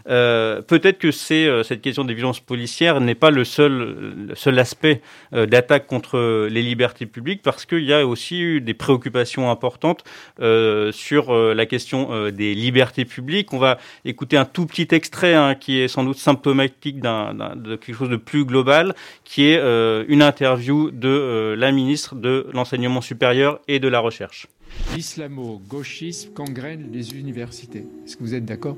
Euh, 0.09 0.61
peut-être 0.61 0.97
que 0.97 1.11
cette 1.11 1.81
question 1.81 2.03
des 2.03 2.13
violences 2.13 2.39
policières 2.39 3.01
n'est 3.01 3.15
pas 3.15 3.29
le 3.29 3.43
seul, 3.43 4.25
le 4.29 4.35
seul 4.35 4.57
aspect 4.59 5.01
d'attaque 5.31 5.87
contre 5.87 6.47
les 6.49 6.61
libertés 6.61 7.05
publiques, 7.05 7.41
parce 7.43 7.65
qu'il 7.65 7.83
y 7.83 7.93
a 7.93 8.05
aussi 8.05 8.41
eu 8.41 8.61
des 8.61 8.73
préoccupations 8.73 9.51
importantes 9.51 10.03
sur 10.91 11.33
la 11.33 11.65
question 11.65 12.29
des 12.31 12.55
libertés 12.55 13.05
publiques. 13.05 13.53
On 13.53 13.59
va 13.59 13.77
écouter 14.05 14.37
un 14.37 14.45
tout 14.45 14.65
petit 14.65 14.87
extrait 14.91 15.35
hein, 15.35 15.55
qui 15.55 15.79
est 15.79 15.87
sans 15.87 16.03
doute 16.03 16.17
symptomatique 16.17 16.99
d'un, 16.99 17.33
de 17.55 17.75
quelque 17.75 17.95
chose 17.95 18.09
de 18.09 18.15
plus 18.15 18.45
global, 18.45 18.95
qui 19.23 19.45
est 19.45 19.59
une 20.07 20.23
interview 20.23 20.89
de 20.91 21.55
la 21.57 21.71
ministre 21.71 22.15
de 22.15 22.47
l'enseignement 22.53 23.01
supérieur 23.01 23.59
et 23.67 23.79
de 23.79 23.87
la 23.87 23.99
recherche. 23.99 24.47
L'islamo-gauchisme 24.95 26.31
gangrène 26.33 26.89
les 26.91 27.11
universités. 27.11 27.85
Est-ce 28.05 28.17
que 28.17 28.23
vous 28.23 28.33
êtes 28.33 28.45
d'accord? 28.45 28.77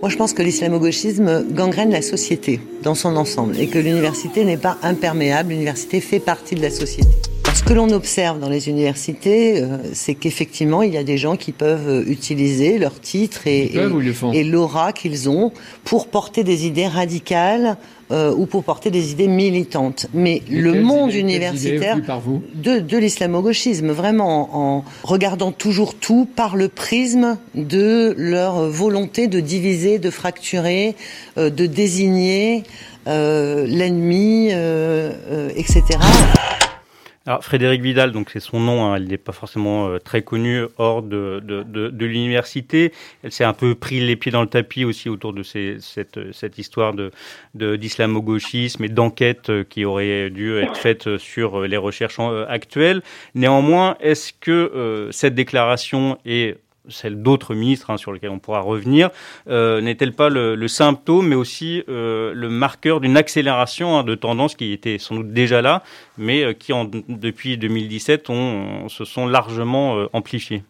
Moi, 0.00 0.10
je 0.10 0.16
pense 0.16 0.32
que 0.32 0.42
l'islamo-gauchisme 0.42 1.44
gangrène 1.52 1.90
la 1.90 2.02
société 2.02 2.60
dans 2.82 2.96
son 2.96 3.16
ensemble 3.16 3.56
et 3.58 3.68
que 3.68 3.78
l'université 3.78 4.44
n'est 4.44 4.56
pas 4.56 4.76
imperméable. 4.82 5.50
L'université 5.50 6.00
fait 6.00 6.18
partie 6.18 6.56
de 6.56 6.62
la 6.62 6.70
société. 6.70 7.08
Ce 7.54 7.62
que 7.62 7.74
l'on 7.74 7.90
observe 7.90 8.40
dans 8.40 8.48
les 8.48 8.68
universités, 8.68 9.62
euh, 9.62 9.76
c'est 9.92 10.14
qu'effectivement, 10.14 10.82
il 10.82 10.92
y 10.92 10.96
a 10.96 11.04
des 11.04 11.18
gens 11.18 11.36
qui 11.36 11.52
peuvent 11.52 11.88
euh, 11.88 12.04
utiliser 12.08 12.78
leur 12.78 12.98
titre 12.98 13.46
et, 13.46 13.72
et 14.32 14.42
l'aura 14.42 14.92
qu'ils 14.92 15.28
ont 15.28 15.52
pour 15.84 16.08
porter 16.08 16.42
des 16.42 16.66
idées 16.66 16.88
radicales 16.88 17.76
euh, 18.12 18.34
ou 18.36 18.44
pour 18.44 18.62
porter 18.62 18.90
des 18.90 19.12
idées 19.12 19.26
militantes. 19.26 20.06
Mais 20.12 20.42
le 20.50 20.82
monde 20.82 21.14
universitaire 21.14 21.96
de, 22.54 22.78
de 22.78 22.98
l'islamo-gauchisme, 22.98 23.90
vraiment 23.90 24.76
en 24.76 24.84
regardant 25.02 25.50
toujours 25.50 25.94
tout 25.94 26.28
par 26.36 26.54
le 26.54 26.68
prisme 26.68 27.38
de 27.54 28.14
leur 28.18 28.68
volonté 28.68 29.28
de 29.28 29.40
diviser, 29.40 29.98
de 29.98 30.10
fracturer, 30.10 30.94
euh, 31.38 31.48
de 31.48 31.64
désigner 31.64 32.64
euh, 33.06 33.66
l'ennemi, 33.66 34.48
etc. 35.56 35.82
Alors, 37.24 37.44
Frédéric 37.44 37.82
Vidal, 37.82 38.10
donc 38.10 38.30
c'est 38.30 38.40
son 38.40 38.58
nom, 38.58 38.84
hein, 38.84 38.96
elle 38.96 39.04
n'est 39.04 39.16
pas 39.16 39.30
forcément 39.30 39.86
euh, 39.86 39.98
très 39.98 40.22
connue 40.22 40.64
hors 40.76 41.02
de, 41.02 41.40
de, 41.44 41.62
de, 41.62 42.06
l'université. 42.06 42.92
Elle 43.22 43.30
s'est 43.30 43.44
un 43.44 43.52
peu 43.52 43.76
pris 43.76 44.00
les 44.00 44.16
pieds 44.16 44.32
dans 44.32 44.42
le 44.42 44.48
tapis 44.48 44.84
aussi 44.84 45.08
autour 45.08 45.32
de 45.32 45.44
cette, 45.44 46.32
cette 46.32 46.58
histoire 46.58 46.94
d'islamo-gauchisme 47.54 48.82
et 48.84 48.88
d'enquête 48.88 49.50
euh, 49.50 49.62
qui 49.62 49.84
aurait 49.84 50.30
dû 50.30 50.56
être 50.56 50.76
faite 50.76 51.16
sur 51.18 51.60
euh, 51.60 51.68
les 51.68 51.76
recherches 51.76 52.18
actuelles. 52.48 53.02
Néanmoins, 53.36 53.96
est-ce 54.00 54.32
que 54.32 55.08
cette 55.12 55.34
déclaration 55.34 56.18
est 56.24 56.58
celle 56.88 57.22
d'autres 57.22 57.54
ministres 57.54 57.90
hein, 57.90 57.96
sur 57.96 58.12
lesquels 58.12 58.30
on 58.30 58.38
pourra 58.38 58.60
revenir, 58.60 59.10
euh, 59.48 59.80
n'est-elle 59.80 60.12
pas 60.12 60.28
le, 60.28 60.68
symptôme, 60.68 61.28
mais 61.28 61.34
aussi 61.34 61.82
euh, 61.88 62.32
le 62.34 62.48
marqueur 62.48 63.00
d'une 63.00 63.16
accélération 63.16 63.98
hein, 63.98 64.04
de 64.04 64.14
tendance 64.14 64.54
qui 64.54 64.72
était 64.72 64.98
sans 64.98 65.16
doute 65.16 65.32
déjà 65.32 65.62
là, 65.62 65.82
mais 66.18 66.42
euh, 66.42 66.52
qui 66.52 66.72
en, 66.72 66.84
depuis 66.84 67.58
2017 67.58 68.30
on, 68.30 68.88
se 68.88 69.04
sont 69.04 69.26
largement 69.26 70.06
amplifiées? 70.12 70.64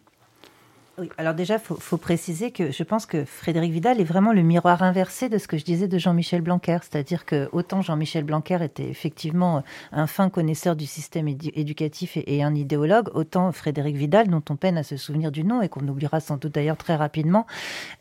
Alors 1.17 1.33
déjà, 1.33 1.55
il 1.55 1.59
faut, 1.59 1.75
faut, 1.75 1.97
préciser 1.97 2.51
que 2.51 2.71
je 2.71 2.83
pense 2.83 3.07
que 3.07 3.25
Frédéric 3.25 3.71
Vidal 3.71 3.99
est 3.99 4.03
vraiment 4.03 4.31
le 4.31 4.43
miroir 4.43 4.83
inversé 4.83 5.27
de 5.27 5.39
ce 5.39 5.47
que 5.47 5.57
je 5.57 5.65
disais 5.65 5.87
de 5.87 5.97
Jean-Michel 5.97 6.41
Blanquer. 6.41 6.77
C'est-à-dire 6.81 7.25
que 7.25 7.49
autant 7.51 7.81
Jean-Michel 7.81 8.23
Blanquer 8.23 8.59
était 8.61 8.87
effectivement 8.87 9.63
un 9.91 10.05
fin 10.05 10.29
connaisseur 10.29 10.75
du 10.75 10.85
système 10.85 11.27
éducatif 11.27 12.15
et, 12.15 12.43
un 12.43 12.53
idéologue, 12.53 13.09
autant 13.15 13.51
Frédéric 13.51 13.95
Vidal, 13.95 14.27
dont 14.27 14.43
on 14.51 14.55
peine 14.55 14.77
à 14.77 14.83
se 14.83 14.95
souvenir 14.95 15.31
du 15.31 15.43
nom 15.43 15.63
et 15.63 15.69
qu'on 15.69 15.87
oubliera 15.87 16.19
sans 16.19 16.37
doute 16.37 16.53
d'ailleurs 16.53 16.77
très 16.77 16.95
rapidement, 16.95 17.47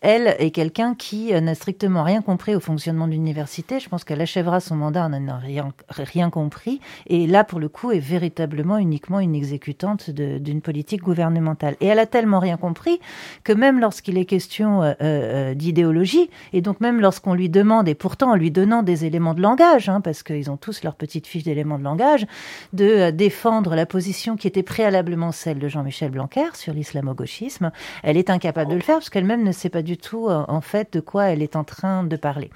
elle 0.02 0.37
est 0.38 0.50
quelqu'un 0.50 0.94
qui 0.94 1.33
n'a 1.33 1.55
strictement 1.55 2.02
rien 2.02 2.20
compris 2.20 2.55
au 2.55 2.61
fonctionnement 2.61 3.07
de 3.07 3.12
l'université. 3.12 3.81
Je 3.81 3.88
pense 3.88 4.05
qu'elle 4.05 4.20
achèvera 4.20 4.61
son 4.61 4.76
mandat 4.76 5.07
en 5.07 5.09
n'ayant 5.09 5.38
rien, 5.38 5.72
rien 5.88 6.28
compris. 6.28 6.78
Et 7.07 7.26
là, 7.26 7.42
pour 7.42 7.59
le 7.59 7.70
coup, 7.70 7.90
est 7.90 8.00
véritablement 8.00 8.76
uniquement 8.76 9.18
une 9.18 9.35
exécutante 9.35 10.11
d'une 10.11 10.61
politique 10.61 11.00
gouvernementale. 11.00 11.76
Et 11.81 11.87
elle 11.87 11.98
a 11.98 12.07
tellement 12.07 12.38
rien 12.38 12.59
compris 12.59 12.82
que 13.45 13.53
même 13.53 13.81
lorsqu'il 13.81 14.18
est 14.18 14.25
question 14.25 14.83
euh, 14.83 14.92
euh, 15.01 15.55
d'idéologie, 15.55 16.31
et 16.53 16.61
donc 16.61 16.81
même 16.81 17.01
lorsqu'on 17.01 17.35
lui 17.35 17.49
demande, 17.49 17.88
et 17.88 17.95
pourtant 17.95 18.33
en 18.33 18.35
lui 18.35 18.51
donnant 18.51 18.83
des 18.83 19.05
éléments 19.05 19.35
de 19.35 19.40
langage, 19.40 19.88
hein, 19.88 20.01
parce 20.01 20.23
qu'ils 20.23 20.51
ont 20.51 20.57
tous 20.57 20.83
leur 20.83 20.95
petite 20.95 21.27
fiche 21.27 21.45
d'éléments 21.45 21.79
de 21.79 21.85
langage, 21.85 22.27
de 22.73 22.85
euh, 22.85 23.11
défendre 23.11 23.75
la 23.75 23.87
position 23.87 24.37
qui 24.37 24.47
était 24.47 24.62
préalablement 24.62 25.33
celle 25.33 25.59
de 25.59 25.68
Jean-Michel 25.68 26.11
Blanquer 26.11 26.49
sur 26.55 26.73
l'islamo-gauchisme, 26.73 27.71
elle 28.03 28.16
est 28.16 28.31
incapable 28.31 28.71
de 28.71 28.77
le 28.77 28.83
faire 28.83 28.97
parce 28.97 29.11
qu'elle-même 29.11 29.42
ne 29.42 29.53
sait 29.53 29.68
pas 29.68 29.83
du 29.83 29.97
tout 29.97 30.29
en 30.29 30.61
fait 30.61 30.92
de 30.92 31.01
quoi 31.01 31.27
elle 31.27 31.42
est 31.42 31.57
en 31.57 31.64
train 31.64 32.05
de 32.05 32.16
parler. 32.16 32.51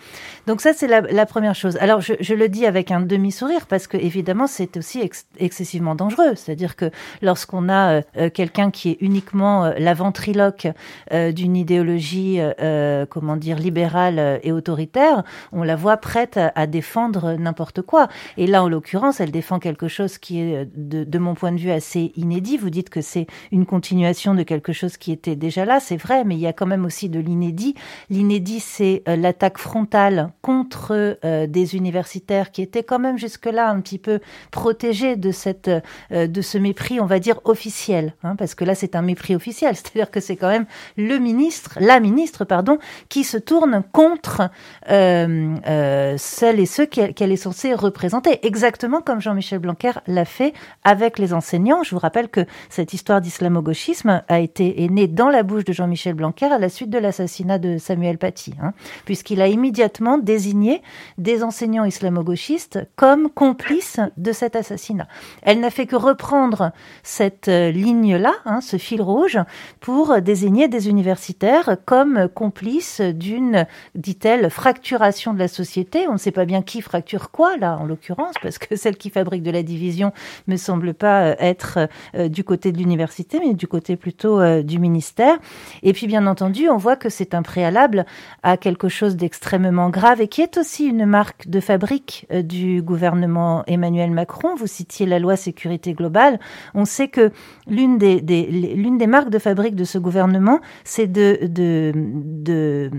Donc 0.47 0.61
ça 0.61 0.73
c'est 0.73 0.87
la, 0.87 1.27
première 1.27 1.55
chose. 1.55 1.77
Alors 1.79 2.01
je, 2.01 2.35
le 2.35 2.49
dis 2.49 2.67
avec 2.67 2.91
un 2.91 3.01
demi-sourire 3.01 3.67
parce 3.67 3.87
que 3.87 3.97
évidemment 3.97 4.47
c'est 4.47 4.77
aussi 4.77 5.09
excessivement 5.39 5.95
dangereux. 5.95 6.35
C'est-à-dire 6.35 6.77
que 6.77 6.91
lorsqu'on 7.23 7.69
a 7.69 8.03
quelqu'un 8.31 8.71
qui 8.71 8.91
est 8.91 8.99
uniquement 9.01 9.73
l'avant 9.79 10.13
triloque 10.17 10.67
euh, 11.13 11.31
d'une 11.31 11.57
idéologie, 11.57 12.41
euh, 12.41 12.53
euh, 12.61 13.07
comment 13.07 13.37
dire, 13.37 13.59
libérale 13.59 14.41
et 14.43 14.51
autoritaire, 14.51 15.23
on 15.53 15.63
la 15.63 15.77
voit 15.77 15.99
prête 15.99 16.41
à, 16.55 16.67
défendre 16.67 17.35
n'importe 17.35 17.83
quoi. 17.83 18.09
Et 18.37 18.47
là, 18.47 18.65
en 18.65 18.69
l'occurrence, 18.69 19.21
elle 19.21 19.31
défend 19.31 19.59
quelque 19.59 19.89
chose 19.89 20.19
qui 20.19 20.41
est, 20.41 20.69
de, 20.75 21.19
mon 21.19 21.35
point 21.35 21.53
de 21.53 21.59
vue, 21.59 21.71
assez 21.71 22.13
inédit. 22.17 22.57
Vous 22.57 22.71
dites 22.71 22.91
que 22.91 23.03
c'est 23.03 23.27
une 23.53 23.67
continuation 23.67 24.35
de 24.35 24.43
quelque 24.43 24.73
chose 24.73 24.97
qui 24.97 25.13
était 25.13 25.37
déjà 25.37 25.65
là, 25.65 25.81
c'est 25.81 25.97
vrai, 25.97 26.25
mais 26.25 26.35
il 26.35 26.41
y 26.41 26.47
a 26.47 26.53
quand 26.53 26.67
même 26.67 26.87
aussi 26.87 27.09
de 27.09 27.21
l'inédit. 27.21 27.75
L'inédit, 28.09 28.61
c'est 28.61 29.03
l'attaque 29.07 29.59
frontale 29.59 30.33
contre 30.41 31.19
des 31.47 31.77
universitaires 31.77 32.51
qui 32.51 32.63
étaient 32.63 32.83
quand 32.83 32.99
même 32.99 33.19
jusque-là 33.19 33.69
un 33.69 33.81
petit 33.81 33.99
peu 33.99 34.21
protégés 34.51 35.17
de 35.17 35.31
cette, 35.31 35.71
de 36.11 36.41
ce 36.41 36.59
mépris, 36.59 37.01
on 37.01 37.07
va 37.07 37.19
dire 37.19 37.41
officiel, 37.45 38.15
hein, 38.23 38.35
parce 38.37 38.55
que 38.55 38.65
là, 38.65 38.75
c'est 38.75 38.97
un 38.97 39.03
mépris 39.03 39.37
officiel. 39.37 39.77
C'est-à-dire 39.77 40.06
que 40.11 40.21
c'est 40.21 40.37
quand 40.37 40.49
même 40.49 40.67
le 40.97 41.19
ministre, 41.19 41.79
la 41.81 42.01
ministre, 42.01 42.45
pardon, 42.45 42.79
qui 43.09 43.25
se 43.25 43.37
tourne 43.37 43.83
contre 43.93 44.51
euh, 44.91 45.55
euh, 45.67 46.15
celles 46.19 46.61
et 46.61 46.67
ceux 46.67 46.87
qu'elle 46.87 47.33
est 47.33 47.37
censée 47.37 47.75
représenter, 47.75 48.45
exactement 48.47 49.01
comme 49.01 49.21
Jean-Michel 49.21 49.59
Blanquer 49.59 49.93
l'a 50.07 50.25
fait 50.25 50.53
avec 50.85 51.19
les 51.19 51.33
enseignants. 51.33 51.83
Je 51.83 51.95
vous 51.95 52.01
rappelle 52.01 52.29
que 52.29 52.45
cette 52.69 52.93
histoire 52.93 53.21
d'islamo-gauchisme 53.21 54.23
a 54.29 54.41
été 54.41 54.85
est 54.85 54.89
née 54.89 55.09
dans 55.09 55.29
la 55.29 55.43
bouche 55.43 55.65
de 55.65 55.73
Jean-Michel 55.73 56.15
Blanquer 56.15 56.47
à 56.47 56.59
la 56.59 56.69
suite 56.69 56.91
de 56.91 56.99
l'assassinat 56.99 57.59
de 57.59 57.79
Samuel 57.79 58.19
Paty, 58.19 58.55
hein, 58.63 58.73
puisqu'il 59.05 59.41
a 59.41 59.49
immédiatement 59.49 60.19
désigné 60.19 60.83
des 61.19 61.43
enseignants 61.43 61.85
islamo-gauchistes 61.85 62.89
comme 62.97 63.31
complices 63.31 64.01
de 64.17 64.33
cet 64.33 64.57
assassinat. 64.57 65.09
Elle 65.43 65.61
n'a 65.61 65.71
fait 65.71 65.87
que 65.87 65.97
reprendre 65.97 66.73
cette 67.03 67.49
euh, 67.49 67.71
ligne-là, 67.71 68.35
hein, 68.45 68.61
ce 68.61 68.77
fil 68.77 69.03
rouge, 69.03 69.39
pour 69.81 69.96
désigner 70.21 70.69
des 70.69 70.89
universitaires 70.89 71.77
comme 71.85 72.29
complices 72.29 73.01
d'une, 73.01 73.67
dit-elle, 73.95 74.51
fracturation 74.51 75.33
de 75.33 75.39
la 75.39 75.49
société. 75.49 76.07
On 76.09 76.15
ne 76.15 76.19
sait 76.19 76.33
pas 76.33 76.45
bien 76.45 76.63
qui 76.63 76.83
fracture 76.83 77.31
quoi, 77.31 77.57
là, 77.57 77.79
en 77.81 77.85
l'occurrence, 77.85 78.35
parce 78.43 78.59
que 78.59 78.77
celle 78.77 78.97
qui 78.97 79.11
fabrique 79.11 79.43
de 79.43 79.51
la 79.51 79.63
division 79.63 80.13
me 80.47 80.57
semble 80.57 80.93
pas 80.95 81.23
euh, 81.23 81.35
être 81.39 81.89
euh, 82.15 82.29
du 82.29 82.45
côté 82.45 82.73
de 82.73 82.79
l'université, 82.79 83.41
mais 83.41 83.55
du 83.55 83.67
côté 83.67 83.97
plutôt 83.97 84.41
euh, 84.41 84.63
du 84.63 84.79
ministère. 84.79 85.39
Et 85.83 85.93
puis, 85.93 86.07
bien 86.07 86.27
entendu, 86.27 86.69
on 86.69 86.77
voit 86.77 86.97
que 86.97 87.09
c'est 87.09 87.35
un 87.35 87.43
préalable 87.43 88.05
à 88.43 88.57
quelque 88.57 88.89
chose 88.89 89.17
d'extrêmement 89.17 89.91
grave 89.91 90.21
et 90.21 90.29
qui 90.29 90.43
est 90.43 90.59
aussi 90.59 90.85
une 90.87 91.07
marque 91.07 91.49
de 91.49 91.61
fabrique 91.61 92.27
du 92.31 92.83
gouvernement 92.83 93.65
Emmanuel 93.67 94.11
Macron. 94.11 94.55
Vous 94.57 94.67
citiez 94.67 95.07
la 95.07 95.19
loi 95.19 95.37
sécurité 95.37 95.95
globale. 95.95 96.39
On 96.75 96.85
sait 96.85 97.09
que 97.09 97.33
l'une 97.67 97.99
des, 97.99 98.21
des 98.21 98.47
l'une 98.47 98.99
des 98.99 99.07
marques 99.07 99.31
de 99.31 99.39
fabrique 99.39 99.75
de 99.75 99.86
ce 99.87 99.97
gouvernement, 99.97 100.61
c'est 100.85 101.07
de, 101.07 101.39
de, 101.47 101.93
de, 101.95 102.91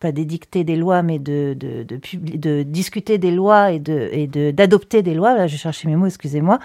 pas 0.00 0.12
d'édicter 0.12 0.64
des 0.64 0.76
lois, 0.76 1.02
mais 1.02 1.18
de, 1.18 1.54
de, 1.54 1.84
de, 1.84 2.62
discuter 2.62 3.18
des 3.18 3.30
lois 3.30 3.72
et 3.72 3.78
de 3.78 4.08
et 4.12 4.26
d'adopter 4.52 5.02
des 5.02 5.12
lois. 5.12 5.34
Là, 5.34 5.46
je 5.46 5.56
cherchais 5.56 5.88
mes 5.88 5.96
mots, 5.96 6.06
excusez-moi, 6.06 6.58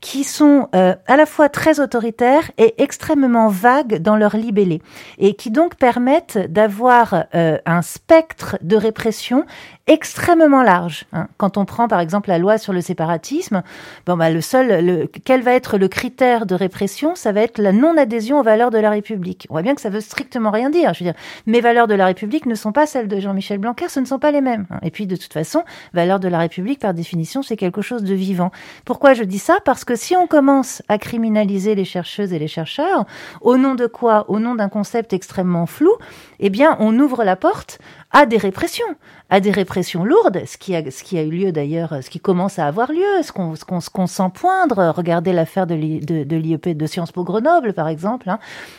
qui 0.00 0.24
sont 0.24 0.68
euh, 0.74 0.94
à 1.06 1.16
la 1.16 1.26
fois 1.26 1.48
très 1.48 1.78
autoritaires 1.78 2.50
et 2.58 2.74
extrêmement 2.82 3.48
vagues 3.48 3.98
dans 3.98 4.16
leur 4.16 4.36
libellé, 4.36 4.82
et 5.18 5.34
qui 5.34 5.50
donc 5.52 5.76
permettent 5.76 6.38
d'avoir 6.50 7.26
euh, 7.34 7.58
un 7.66 7.82
spectre 7.82 8.58
de 8.62 8.76
répression 8.76 9.44
extrêmement 9.86 10.62
large. 10.62 11.04
Hein. 11.12 11.28
Quand 11.36 11.56
on 11.56 11.64
prend 11.64 11.86
par 11.86 12.00
exemple 12.00 12.28
la 12.28 12.38
loi 12.38 12.58
sur 12.58 12.72
le 12.72 12.80
séparatisme, 12.80 13.62
bon 14.04 14.16
bah 14.16 14.30
le 14.30 14.40
seul, 14.40 14.84
le, 14.84 15.06
quel 15.24 15.42
va 15.42 15.52
être 15.52 15.78
le 15.78 15.88
critère 15.88 16.44
de 16.44 16.54
répression? 16.54 17.14
Ça 17.14 17.32
va 17.32 17.42
être 17.42 17.58
la 17.58 17.72
non-adhésion 17.72 18.40
aux 18.40 18.42
valeurs 18.42 18.70
de 18.70 18.78
la 18.78 18.90
République. 18.90 19.46
On 19.48 19.54
voit 19.54 19.62
bien 19.62 19.74
que 19.74 19.80
ça 19.80 19.90
veut 19.90 20.00
strictement 20.00 20.50
rien 20.50 20.70
dire. 20.70 20.92
Je 20.92 21.04
veux 21.04 21.10
dire, 21.10 21.20
mes 21.46 21.60
valeurs 21.60 21.86
de 21.86 21.94
la 21.94 22.06
République 22.06 22.46
ne 22.46 22.56
sont 22.56 22.72
pas 22.72 22.86
celles 22.86 23.06
de 23.06 23.20
Jean-Michel 23.20 23.58
Blanquer, 23.58 23.88
ce 23.88 24.00
ne 24.00 24.06
sont 24.06 24.18
pas 24.18 24.32
les 24.32 24.40
mêmes. 24.40 24.66
Hein. 24.70 24.80
Et 24.82 24.90
puis 24.90 25.06
de 25.06 25.14
toute 25.14 25.32
façon, 25.32 25.62
valeurs 25.94 26.20
de 26.20 26.28
la 26.28 26.38
République 26.38 26.80
par 26.80 26.92
définition, 26.92 27.42
c'est 27.42 27.56
quelque 27.56 27.82
chose 27.82 28.02
de 28.02 28.14
vivant. 28.14 28.50
Pourquoi 28.84 29.14
je 29.14 29.22
dis 29.22 29.38
ça? 29.38 29.58
Parce 29.64 29.84
que 29.84 29.94
si 29.94 30.16
on 30.16 30.26
commence 30.26 30.82
à 30.88 30.98
criminaliser 30.98 31.76
les 31.76 31.84
chercheuses 31.84 32.32
et 32.32 32.38
les 32.40 32.48
chercheurs, 32.48 33.04
au 33.40 33.56
nom 33.56 33.76
de 33.76 33.86
quoi? 33.86 34.24
Au 34.28 34.40
nom 34.40 34.56
d'un 34.56 34.68
concept 34.68 35.12
extrêmement 35.12 35.66
flou, 35.66 35.92
eh 36.40 36.50
bien, 36.50 36.76
on 36.80 36.98
ouvre 36.98 37.22
la 37.22 37.36
porte 37.36 37.78
à 38.16 38.24
des 38.24 38.38
répressions, 38.38 38.96
à 39.28 39.40
des 39.40 39.50
répressions 39.50 40.02
lourdes, 40.02 40.40
ce 40.46 40.56
qui 40.56 40.74
a, 40.74 41.22
eu 41.22 41.30
lieu 41.30 41.52
d'ailleurs, 41.52 42.02
ce 42.02 42.08
qui 42.08 42.18
commence 42.18 42.58
à 42.58 42.66
avoir 42.66 42.90
lieu, 42.90 43.22
ce 43.22 43.30
qu'on 43.30 43.52
qu'on 43.92 44.06
sent 44.06 44.30
poindre. 44.32 44.94
Regardez 44.96 45.34
l'affaire 45.34 45.66
de 45.66 45.74
l'IEP 45.74 46.68
de, 46.74 46.86
Sciences 46.86 47.12
Po 47.12 47.24
Grenoble, 47.24 47.74
par 47.74 47.88
exemple. 47.88 48.30
Hein. 48.30 48.38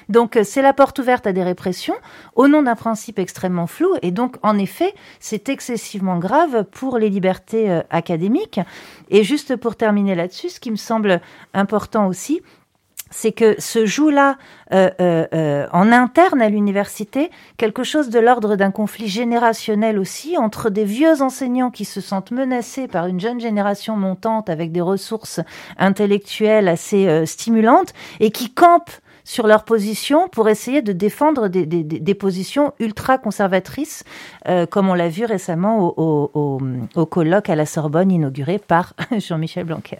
Donc, 0.10 0.40
c'est 0.44 0.64
la 0.64 0.74
porte 0.74 0.98
ouverte 0.98 1.28
à 1.28 1.34
des 1.34 1.44
répressions 1.44 1.94
au 2.34 2.48
nom 2.48 2.64
d'un 2.64 2.74
principe 2.74 3.20
extrêmement 3.20 3.68
flou. 3.68 3.94
Et 4.02 4.10
donc, 4.10 4.38
en 4.42 4.58
effet, 4.58 4.96
c'est 5.20 5.50
excessivement 5.50 6.18
grave 6.18 6.64
pour 6.72 6.98
les 6.98 7.12
libertés 7.12 7.70
euh, 7.70 7.82
académiques. 7.92 8.60
Et 9.12 9.24
juste 9.24 9.56
pour 9.56 9.76
terminer 9.76 10.16
là-dessus, 10.16 10.50
ce 10.50 10.60
qui 10.60 10.72
me 10.72 10.78
semble 10.78 11.22
important 11.54 12.08
aussi, 12.08 12.42
c'est 13.10 13.32
que 13.32 13.60
se 13.60 13.86
joue 13.86 14.10
là, 14.10 14.38
euh, 14.74 14.90
euh, 15.00 15.26
euh, 15.34 15.68
en 15.72 15.92
interne 15.92 16.42
à 16.42 16.50
l'université, 16.50 17.32
quelque 17.58 17.84
chose 17.84 18.10
de 18.10 18.20
l'ordre 18.20 18.56
d'un 18.56 18.72
conflit 18.72 19.08
générationnel 19.08 20.00
aussi, 20.00 20.38
entre 20.38 20.70
des 20.70 20.84
vieux 20.84 21.22
enseignants 21.22 21.72
qui 21.72 21.86
se 21.86 22.02
sentent 22.02 22.32
menacés 22.32 22.88
par 22.88 23.08
une 23.08 23.20
jeune 23.20 23.40
génération 23.40 23.96
montante 23.96 24.50
avec 24.50 24.72
des 24.72 24.82
ressources 24.82 25.40
intellectuelles 25.78 26.68
assez 26.68 27.26
stimulantes 27.26 27.94
et 28.20 28.32
qui 28.32 28.52
campent 28.54 28.92
sur 29.24 29.46
leur 29.46 29.66
position 29.66 30.30
pour 30.30 30.48
essayer 30.48 30.82
de 30.82 30.94
défendre 30.94 31.50
des, 31.50 32.16
positions 32.16 32.74
ultra 32.80 33.18
conservatrices, 33.18 34.04
comme 34.70 34.90
on 34.90 34.94
l'a 34.94 35.10
vu 35.10 35.26
récemment 35.26 35.94
au 35.98 37.06
colloque 37.10 37.50
à 37.50 37.56
la 37.56 37.66
Sorbonne 37.66 38.12
inauguré 38.12 38.58
par 38.58 38.94
Jean-Michel 39.18 39.66
Blanquer. 39.66 39.98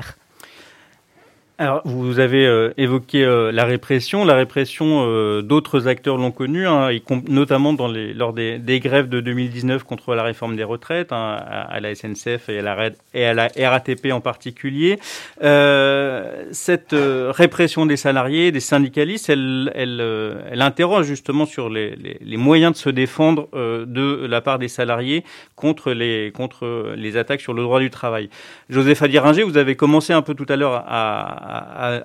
Alors, 1.60 1.82
vous 1.86 2.20
avez 2.20 2.46
euh, 2.46 2.72
évoqué 2.78 3.26
euh, 3.26 3.52
la 3.52 3.66
répression. 3.66 4.24
La 4.24 4.36
répression, 4.36 5.08
euh, 5.08 5.42
d'autres 5.42 5.88
acteurs 5.88 6.18
l'ont 6.18 6.30
connue, 6.30 6.68
hein, 6.68 6.90
notamment 7.28 7.74
dans 7.74 7.88
les, 7.88 8.14
lors 8.14 8.32
des, 8.32 8.60
des, 8.60 8.80
grèves 8.80 9.10
de 9.10 9.22
2019 9.22 9.84
contre 9.84 10.14
la 10.14 10.22
réforme 10.22 10.56
des 10.56 10.64
retraites, 10.64 11.12
hein, 11.12 11.36
à, 11.48 11.80
la 11.80 11.96
SNCF 11.96 12.50
et 12.50 12.60
à 12.60 13.34
la, 13.34 13.48
RATP 13.70 14.12
en 14.12 14.22
particulier. 14.22 15.00
cette 15.42 16.94
répression 16.94 17.88
des 17.88 17.98
salariés, 17.98 18.52
des 18.52 18.60
syndicalistes, 18.60 19.30
elle, 19.32 19.72
elle, 19.74 20.04
elle 20.52 20.62
interroge 20.62 21.08
justement 21.08 21.48
sur 21.48 21.70
les, 21.70 21.96
les, 21.96 22.20
les, 22.22 22.38
moyens 22.38 22.74
de 22.74 22.78
se 22.78 22.92
défendre 22.92 23.50
de 23.54 24.28
la 24.28 24.42
part 24.42 24.60
des 24.60 24.68
salariés 24.68 25.24
contre 25.56 25.92
les, 25.92 26.32
contre 26.36 26.94
les 26.96 27.18
attaques 27.18 27.42
sur 27.42 27.54
le 27.54 27.64
droit 27.64 27.80
du 27.80 27.90
travail. 27.90 28.30
Joseph 28.70 29.02
Adiringer, 29.02 29.42
vous 29.44 29.58
avez 29.58 29.76
commencé 29.76 30.14
un 30.14 30.22
peu 30.22 30.36
tout 30.36 30.46
à 30.50 30.56
l'heure 30.56 30.84
à, 30.88 31.47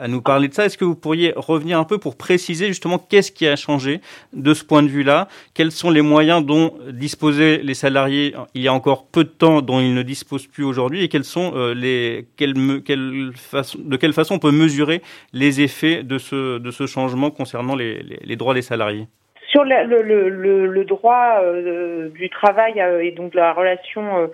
nous 0.08 0.22
parler 0.22 0.48
de 0.48 0.54
ça. 0.54 0.66
Est-ce 0.66 0.78
que 0.78 0.84
vous 0.84 0.94
pourriez 0.94 1.32
revenir 1.36 1.78
un 1.78 1.84
peu 1.84 1.98
pour 1.98 2.16
préciser 2.16 2.68
justement 2.68 2.98
qu'est-ce 2.98 3.32
qui 3.32 3.46
a 3.46 3.56
changé 3.56 4.00
de 4.32 4.54
ce 4.54 4.64
point 4.64 4.82
de 4.82 4.88
vue-là? 4.88 5.28
Quels 5.54 5.72
sont 5.72 5.90
les 5.90 6.02
moyens 6.02 6.44
dont 6.44 6.74
disposaient 6.90 7.58
les 7.62 7.74
salariés 7.74 8.34
il 8.54 8.62
y 8.62 8.68
a 8.68 8.72
encore 8.72 9.06
peu 9.06 9.24
de 9.24 9.28
temps, 9.28 9.62
dont 9.62 9.80
ils 9.80 9.94
ne 9.94 10.02
disposent 10.02 10.46
plus 10.46 10.64
aujourd'hui, 10.64 11.02
et 11.02 11.08
quels 11.08 11.24
sont 11.24 11.52
euh, 11.54 11.74
les 11.74 12.26
quelle, 12.36 12.54
quelle 12.84 13.30
façon, 13.34 13.78
de 13.82 13.96
quelle 13.96 14.12
façon 14.12 14.34
on 14.34 14.38
peut 14.38 14.52
mesurer 14.52 15.02
les 15.32 15.60
effets 15.60 16.02
de 16.02 16.18
ce 16.18 16.58
de 16.58 16.70
ce 16.70 16.86
changement 16.86 17.30
concernant 17.30 17.74
les, 17.74 18.02
les, 18.02 18.36
droits 18.36 18.54
des 18.54 18.62
salariés? 18.62 19.06
Sur 19.50 19.64
le, 19.64 19.84
le, 20.02 20.28
le, 20.28 20.66
le 20.66 20.84
droit 20.84 21.40
euh, 21.42 22.08
du 22.10 22.30
travail 22.30 22.80
euh, 22.80 23.04
et 23.04 23.12
donc 23.12 23.34
la 23.34 23.52
relation 23.52 24.30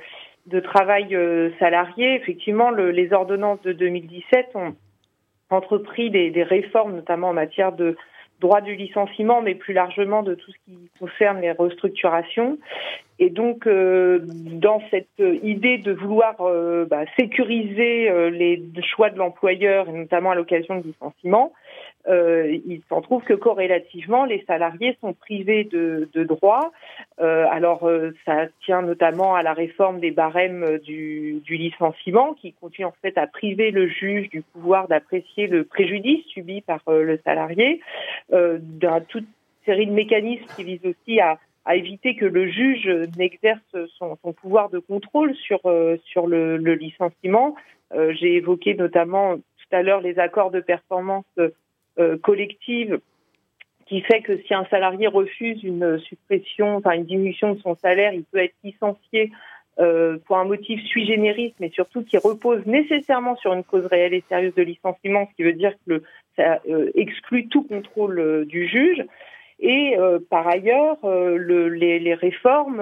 de 0.47 0.61
travail 0.61 1.17
salarié, 1.59 2.15
effectivement, 2.15 2.71
les 2.71 3.13
ordonnances 3.13 3.61
de 3.63 3.73
2017 3.73 4.47
ont, 4.55 4.75
entrepris 5.51 6.11
des, 6.11 6.43
réformes, 6.43 6.95
notamment 6.95 7.29
en 7.29 7.33
matière 7.33 7.73
de 7.73 7.97
droit 8.41 8.61
du 8.61 8.77
licenciement, 8.77 9.43
mais 9.43 9.55
plus 9.55 9.75
largement 9.75 10.23
de 10.23 10.35
tout 10.35 10.53
ce 10.53 10.57
qui 10.65 10.91
concerne 11.01 11.41
les 11.41 11.51
restructurations. 11.53 12.59
Et 13.19 13.31
donc, 13.31 13.67
euh, 13.67 14.21
dans 14.25 14.81
cette 14.91 15.09
idée 15.43 15.79
de 15.79 15.93
vouloir 15.93 16.37
euh, 16.41 16.85
bah, 16.85 17.03
sécuriser 17.19 18.09
euh, 18.09 18.31
les 18.31 18.63
choix 18.83 19.11
de 19.11 19.19
l'employeur, 19.19 19.89
et 19.89 19.93
notamment 19.93 20.31
à 20.31 20.35
l'occasion 20.37 20.77
de 20.77 20.85
licenciement, 20.87 21.53
euh, 22.09 22.59
il 22.67 22.81
s'en 22.89 23.01
trouve 23.01 23.23
que 23.23 23.35
corrélativement, 23.35 24.25
les 24.25 24.43
salariés 24.47 24.97
sont 25.01 25.13
privés 25.13 25.65
de, 25.65 26.09
droits. 26.25 26.73
Euh, 27.21 27.47
alors, 27.51 27.87
euh, 27.87 28.13
ça 28.25 28.47
tient 28.65 28.83
notamment 28.83 29.35
à 29.35 29.43
la 29.43 29.53
réforme 29.53 30.01
des 30.01 30.11
barèmes 30.11 30.79
du, 30.79 31.43
licenciement, 31.49 32.35
qui 32.35 32.53
continue 32.55 32.87
en 32.87 32.95
fait 33.03 33.19
à 33.19 33.27
priver 33.27 33.71
le 33.71 33.89
juge 33.89 34.31
du 34.31 34.43
pouvoir 34.43 34.89
d'apprécier 34.89 35.47
le 35.47 35.65
préjudice 35.65 36.25
subi 36.27 36.61
par 36.61 36.81
le 36.87 37.19
salarié, 37.25 37.81
d'une 38.31 39.05
toute 39.09 39.27
série 39.65 39.87
de 39.87 39.93
mécanismes 39.93 40.47
qui 40.57 40.65
visent 40.65 40.87
aussi 40.87 41.21
à, 41.21 41.39
éviter 41.71 42.17
que 42.17 42.25
le 42.25 42.49
juge 42.49 42.89
n'exerce 43.19 43.77
son, 43.99 44.17
pouvoir 44.33 44.71
de 44.71 44.79
contrôle 44.79 45.35
sur, 45.35 45.61
le, 45.67 46.57
licenciement. 46.75 47.55
J'ai 47.93 48.37
évoqué 48.37 48.75
notamment 48.75 49.37
tout 49.37 49.77
à 49.77 49.83
l'heure 49.83 50.01
les 50.01 50.19
accords 50.19 50.51
de 50.51 50.61
performance 50.61 51.27
collective 52.23 53.01
qui 53.89 54.03
fait 54.03 54.21
que 54.21 54.37
si 54.43 54.55
un 54.55 54.67
salarié 54.67 55.07
refuse 55.07 55.63
une 55.65 55.99
suppression, 56.01 56.77
enfin 56.77 56.93
une 56.93 57.07
diminution 57.07 57.55
de 57.55 57.61
son 57.61 57.75
salaire, 57.75 58.13
il 58.13 58.25
peut 58.25 58.39
être 58.39 58.55
licencié 58.63 59.33
euh, 59.81 60.19
pour 60.27 60.37
un 60.39 60.45
motif 60.45 60.83
sui 60.87 61.07
generis, 61.07 61.55
mais 61.61 61.71
surtout 61.71 62.03
qui 62.03 62.19
repose 62.19 62.67
nécessairement 62.67 63.37
sur 63.37 63.53
une 63.53 63.65
cause 63.65 63.87
réelle 63.87 64.13
et 64.13 64.25
sérieuse 64.29 64.55
de 64.55 64.63
licenciement, 64.63 65.29
ce 65.31 65.37
qui 65.37 65.43
veut 65.45 65.53
dire 65.53 65.73
que 65.87 66.03
ça 66.37 66.61
euh, 66.69 66.91
exclut 66.95 67.49
tout 67.49 67.63
contrôle 67.63 68.19
euh, 68.19 68.45
du 68.45 68.67
juge. 68.67 69.05
Et 69.61 69.97
euh, 69.99 70.19
par 70.31 70.47
ailleurs, 70.47 70.99
le, 71.03 71.69
les, 71.69 72.15
réformes 72.15 72.81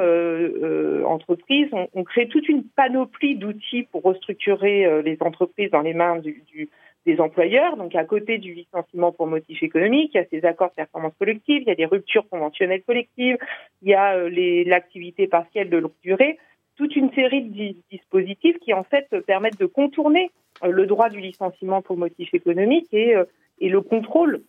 entreprises 1.06 1.68
ont, 1.72 2.04
créé 2.04 2.28
toute 2.28 2.48
une 2.50 2.64
panoplie 2.64 3.36
d'outils 3.36 3.84
pour 3.84 4.02
restructurer 4.02 5.02
les 5.02 5.16
entreprises 5.20 5.70
dans 5.70 5.80
les 5.80 5.94
mains 5.94 6.18
du 6.18 6.68
des 7.06 7.20
employeurs. 7.20 7.76
Donc, 7.76 7.94
à 7.94 8.04
côté 8.04 8.38
du 8.38 8.52
licenciement 8.52 9.12
pour 9.12 9.26
motif 9.26 9.62
économique, 9.62 10.10
il 10.14 10.18
y 10.18 10.20
a 10.20 10.26
ces 10.28 10.44
accords 10.44 10.70
de 10.70 10.74
performance 10.74 11.14
collective, 11.18 11.62
il 11.62 11.68
y 11.68 11.70
a 11.70 11.76
des 11.76 11.86
ruptures 11.86 12.28
conventionnelles 12.28 12.82
collectives, 12.82 13.38
il 13.82 13.88
y 13.88 13.94
a 13.94 14.16
euh, 14.16 14.64
l'activité 14.66 15.28
partielle 15.28 15.70
de 15.70 15.78
longue 15.78 15.92
durée, 16.02 16.38
toute 16.76 16.94
une 16.96 17.10
série 17.12 17.42
de 17.42 17.76
dispositifs 17.90 18.58
qui, 18.58 18.74
en 18.74 18.82
fait, 18.82 19.08
permettent 19.26 19.58
de 19.58 19.66
contourner 19.66 20.30
euh, 20.64 20.70
le 20.70 20.86
droit 20.86 21.08
du 21.08 21.20
licenciement 21.20 21.80
pour 21.80 21.96
motif 21.96 22.34
économique 22.34 22.92
et, 22.92 23.16
euh, 23.16 23.24
et 23.60 23.68
le 23.68 23.80
contrôle 23.80 24.42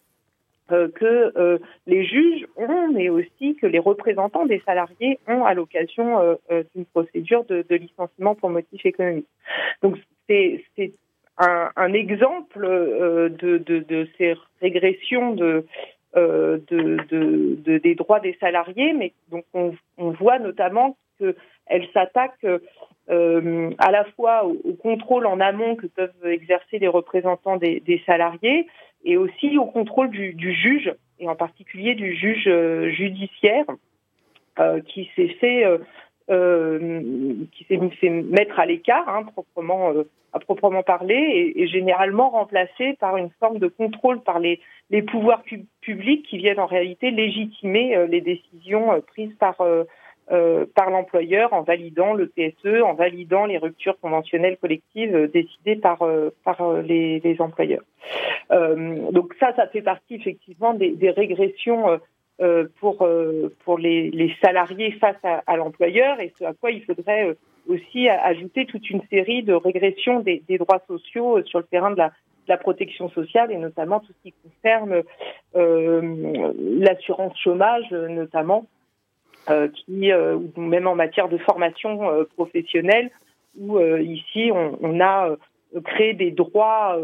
que 0.70 1.62
les 1.86 2.04
juges 2.04 2.46
ont, 2.58 2.92
mais 2.92 3.08
aussi 3.08 3.56
que 3.56 3.66
les 3.66 3.80
représentants 3.80 4.46
des 4.46 4.60
salariés 4.66 5.18
ont 5.26 5.46
à 5.46 5.54
l'occasion 5.54 6.38
d'une 6.76 6.86
procédure 6.88 7.46
de, 7.46 7.66
de, 7.70 7.76
licenciement 7.78 8.36
pour 8.36 8.50
motif 8.50 8.86
économique. 8.86 9.30
Donc, 9.82 9.96
c'est 10.28 10.62
un, 11.38 11.94
exemple 11.94 12.66
euh, 12.66 13.30
de, 13.30 14.08
ces 14.18 14.36
régressions 14.62 15.36
euh, 16.16 16.60
de, 16.68 16.98
de, 17.10 17.78
des 17.78 17.96
droits 17.96 18.20
des 18.20 18.36
salariés, 18.40 18.94
mais 18.94 19.14
donc 19.30 19.46
on, 19.54 19.74
voit 19.98 20.40
notamment 20.40 20.98
qu'elles 21.20 21.88
s'attaquent 21.94 22.46
euh, 23.10 23.70
à 23.78 23.92
la 23.92 24.04
fois 24.16 24.46
au, 24.46 24.74
contrôle 24.74 25.28
en 25.28 25.40
amont 25.40 25.76
que 25.76 25.88
peuvent 25.88 26.26
exercer 26.26 26.80
les 26.80 26.88
représentants 26.88 27.58
des, 27.58 28.02
salariés 28.06 28.68
et 29.04 29.18
aussi 29.18 29.58
au 29.58 29.66
contrôle 29.66 30.10
du, 30.10 30.54
juge, 30.54 30.94
et 31.20 31.28
en 31.28 31.36
particulier 31.36 31.94
du 31.96 32.16
juge 32.16 32.50
judiciaire, 32.96 33.66
qui 34.88 35.10
s'est 35.16 35.36
fait 35.40 35.66
qui 36.28 37.66
s'est 37.66 38.10
mettre 38.10 38.60
à 38.60 38.66
l'écart, 38.66 39.08
hein, 39.08 39.24
proprement, 39.24 39.92
euh, 39.92 40.04
à 40.34 40.40
proprement 40.40 40.84
parler, 40.84 41.16
et, 41.16 41.62
et, 41.62 41.68
généralement 41.68 42.30
remplacé 42.30 42.98
par 43.00 43.18
une 43.18 43.30
forme 43.40 43.60
de 43.60 43.68
contrôle 43.68 44.22
par 44.22 44.40
les, 44.40 44.60
les 44.90 45.02
pouvoirs 45.02 45.44
pub 45.44 45.64
publics 45.82 46.26
qui 46.28 46.38
viennent 46.38 46.60
en 46.60 46.66
réalité 46.66 47.12
légitimer 47.12 47.96
euh, 47.96 48.08
les 48.08 48.22
décisions 48.22 48.92
euh, 48.92 49.00
prises 49.00 49.34
par 49.40 49.56
euh, 49.62 49.86
par 50.76 50.90
l'employeur 50.90 51.54
en 51.54 51.62
validant 51.62 52.14
le 52.14 52.28
PSE, 52.28 52.82
en 52.84 52.94
validant 52.94 53.46
les 53.46 53.58
ruptures 53.58 53.98
conventionnelles 54.02 54.58
collectives 54.58 55.32
décidées 55.32 55.78
par 55.78 56.00
par 56.44 56.82
les, 56.82 57.22
les 57.22 57.40
employeurs. 57.40 57.84
donc 58.50 59.34
ça, 59.40 59.54
ça 59.56 59.68
fait 59.68 59.82
partie 59.82 60.16
effectivement 60.16 60.74
des, 60.74 60.92
des 60.92 61.12
régressions 61.12 61.90
euh, 61.92 61.98
pour 62.80 63.02
euh, 63.02 63.52
pour 63.66 63.80
les, 63.80 64.12
les, 64.12 64.32
salariés 64.44 64.92
face 64.92 65.18
à, 65.24 65.42
à 65.48 65.56
l'employeur 65.56 66.20
et 66.20 66.32
ce 66.38 66.44
à 66.44 66.54
quoi 66.54 66.70
il 66.70 66.84
faudrait 66.84 67.30
euh, 67.30 67.34
aussi 67.68 68.08
ajouter 68.10 68.66
toute 68.68 68.90
une 68.92 69.02
série 69.10 69.42
de 69.42 69.54
régressions 69.54 70.20
des, 70.20 70.44
des 70.48 70.60
droits 70.60 70.82
sociaux 70.88 71.44
sur 71.46 71.60
le 71.60 71.66
terrain 71.66 71.90
de 71.90 71.98
la, 71.98 72.10
de 72.10 72.50
la, 72.50 72.58
protection 72.58 73.10
sociale 73.10 73.52
et 73.52 73.58
notamment 73.58 74.00
tout 74.02 74.14
ce 74.14 74.30
qui 74.30 74.36
concerne 74.44 75.02
euh, 75.56 76.54
l'assurance 76.80 77.36
chômage 77.40 77.90
notamment 77.92 78.68
euh, 79.50 79.68
qui 79.70 80.14
ou 80.14 80.62
même 80.62 80.88
en 80.88 80.96
matière 80.96 81.30
de 81.30 81.40
formation 81.40 82.26
professionnelle 82.36 83.10
où 83.58 83.80
ici 83.80 84.52
on, 84.54 84.78
on, 84.82 85.02
a 85.02 85.36
créé 85.84 86.14
des 86.14 86.32
droits 86.32 86.98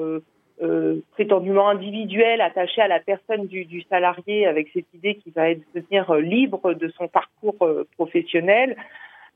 euh, 0.61 0.99
prétendument 1.13 1.67
individuel 1.67 2.39
attaché 2.39 2.79
à 2.79 2.87
la 2.87 2.99
personne 2.99 3.47
du, 3.47 3.81
salarié 3.89 4.45
avec 4.45 4.69
cette 4.71 4.85
idée 4.93 5.15
qu'il 5.15 5.33
va 5.33 5.47
devenir 5.73 6.11
euh, 6.11 6.21
libre 6.21 6.75
de 6.75 6.89
son 6.89 7.07
parcours 7.07 7.55
euh, 7.63 7.87
professionnel, 7.97 8.77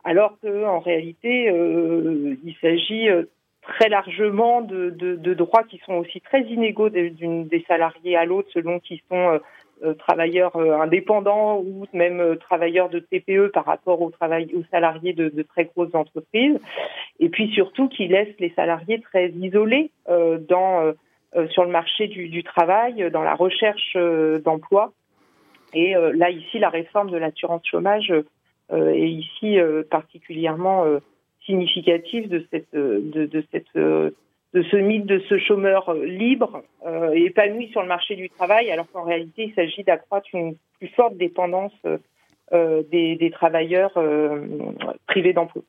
alors 0.04 0.38
que 0.44 0.66
en 0.66 0.80
réalité 0.80 1.48
il 1.48 2.56
s'agit 2.62 3.08
très 3.64 3.90
largement 3.90 4.62
de, 4.62 5.34
droits 5.34 5.64
qui 5.64 5.80
sont 5.86 5.96
aussi 5.96 6.22
très 6.22 6.44
inégaux 6.44 6.90
des 6.90 7.66
salariés 7.68 8.16
à 8.16 8.24
l'autre 8.24 8.48
selon 8.54 8.80
qu'ils 8.80 9.02
sont 9.10 9.40
travailleurs 9.98 10.56
indépendants 10.56 11.58
ou 11.58 11.88
même 11.94 12.38
travailleurs 12.38 12.90
de 12.90 13.00
TPE 13.00 13.52
par 13.52 13.66
rapport 13.66 14.02
aux 14.02 14.14
salariés 14.72 15.14
de, 15.14 15.42
très 15.42 15.66
grosses 15.66 15.96
entreprises. 15.96 16.58
Et 17.20 17.28
puis 17.28 17.52
surtout 17.52 17.90
qui 17.90 18.08
laissent 18.08 18.40
les 18.40 18.54
salariés 18.56 19.02
très 19.02 19.30
isolés 19.32 19.92
dans 20.08 20.94
sur 21.50 21.64
le 21.64 21.70
marché 21.70 22.08
du, 22.08 22.44
travail, 22.44 23.04
euh, 23.04 23.10
dans 23.10 23.24
la 23.24 23.36
recherche 23.36 23.94
euh, 23.96 24.40
d'emploi. 24.40 24.94
Et 25.74 25.96
là, 26.14 26.30
ici, 26.30 26.60
la 26.60 26.70
réforme 26.70 27.12
de 27.12 27.18
l'assurance 27.18 27.62
chômage 27.68 28.14
est 28.72 29.10
ici 29.10 29.58
particulièrement 29.92 30.86
significative 31.46 32.30
de 32.30 32.48
cette, 32.50 32.74
de, 32.74 34.64
ce 34.64 34.78
mythe 34.78 35.06
de 35.06 35.20
ce 35.28 35.38
chômeur 35.38 35.94
libre 35.94 36.64
euh, 36.86 37.12
et 37.14 37.26
épanoui 37.26 37.68
sur 37.68 37.82
le 37.82 37.88
marché 37.88 38.16
du 38.16 38.30
travail, 38.30 38.72
alors 38.72 38.90
qu'en 38.92 39.04
réalité, 39.04 39.44
il 39.44 39.54
s'agit 39.54 39.84
d'accroître 39.84 40.28
une 40.34 40.56
plus 40.80 40.88
forte 40.90 41.18
dépendance 41.18 41.74
euh, 42.54 42.82
des, 42.90 43.18
des, 43.18 43.30
travailleurs 43.30 43.92
euh, 43.98 44.46
privés 45.06 45.34
d'emploi. 45.34 45.64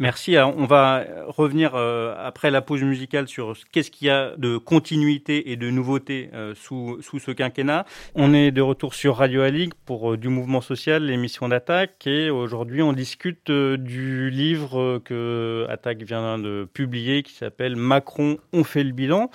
Merci. 0.00 0.36
on 0.38 0.64
va 0.64 1.04
revenir 1.26 1.72
euh, 1.74 2.14
après 2.16 2.52
la 2.52 2.62
pause 2.62 2.84
musicale 2.84 3.26
sur 3.26 3.56
qu'est-ce 3.72 3.90
qu'il 3.90 4.06
y 4.06 4.10
a 4.10 4.36
de 4.36 4.56
continuité 4.56 5.50
et 5.50 5.56
de 5.56 5.70
nouveauté 5.70 6.30
euh, 6.34 6.54
sous, 6.54 7.02
sous 7.02 7.18
ce 7.18 7.32
quinquennat. 7.32 7.84
On 8.14 8.32
est 8.32 8.52
de 8.52 8.60
retour 8.60 8.94
sur 8.94 9.16
Radio 9.16 9.42
Alig 9.42 9.72
pour 9.86 10.12
euh, 10.12 10.16
du 10.16 10.28
mouvement 10.28 10.60
social, 10.60 11.02
l'émission 11.02 11.48
d'Attaque. 11.48 12.06
Et 12.06 12.30
aujourd'hui, 12.30 12.80
on 12.80 12.92
discute 12.92 13.50
du 13.50 14.30
livre 14.30 15.00
que 15.04 15.66
Attaque 15.68 16.04
vient 16.04 16.38
de 16.38 16.68
publier 16.72 17.24
qui 17.24 17.32
s'appelle 17.32 17.74
Macron, 17.74 18.38
on 18.52 18.62
fait 18.62 18.84
le 18.84 18.92
bilan. 18.92 19.30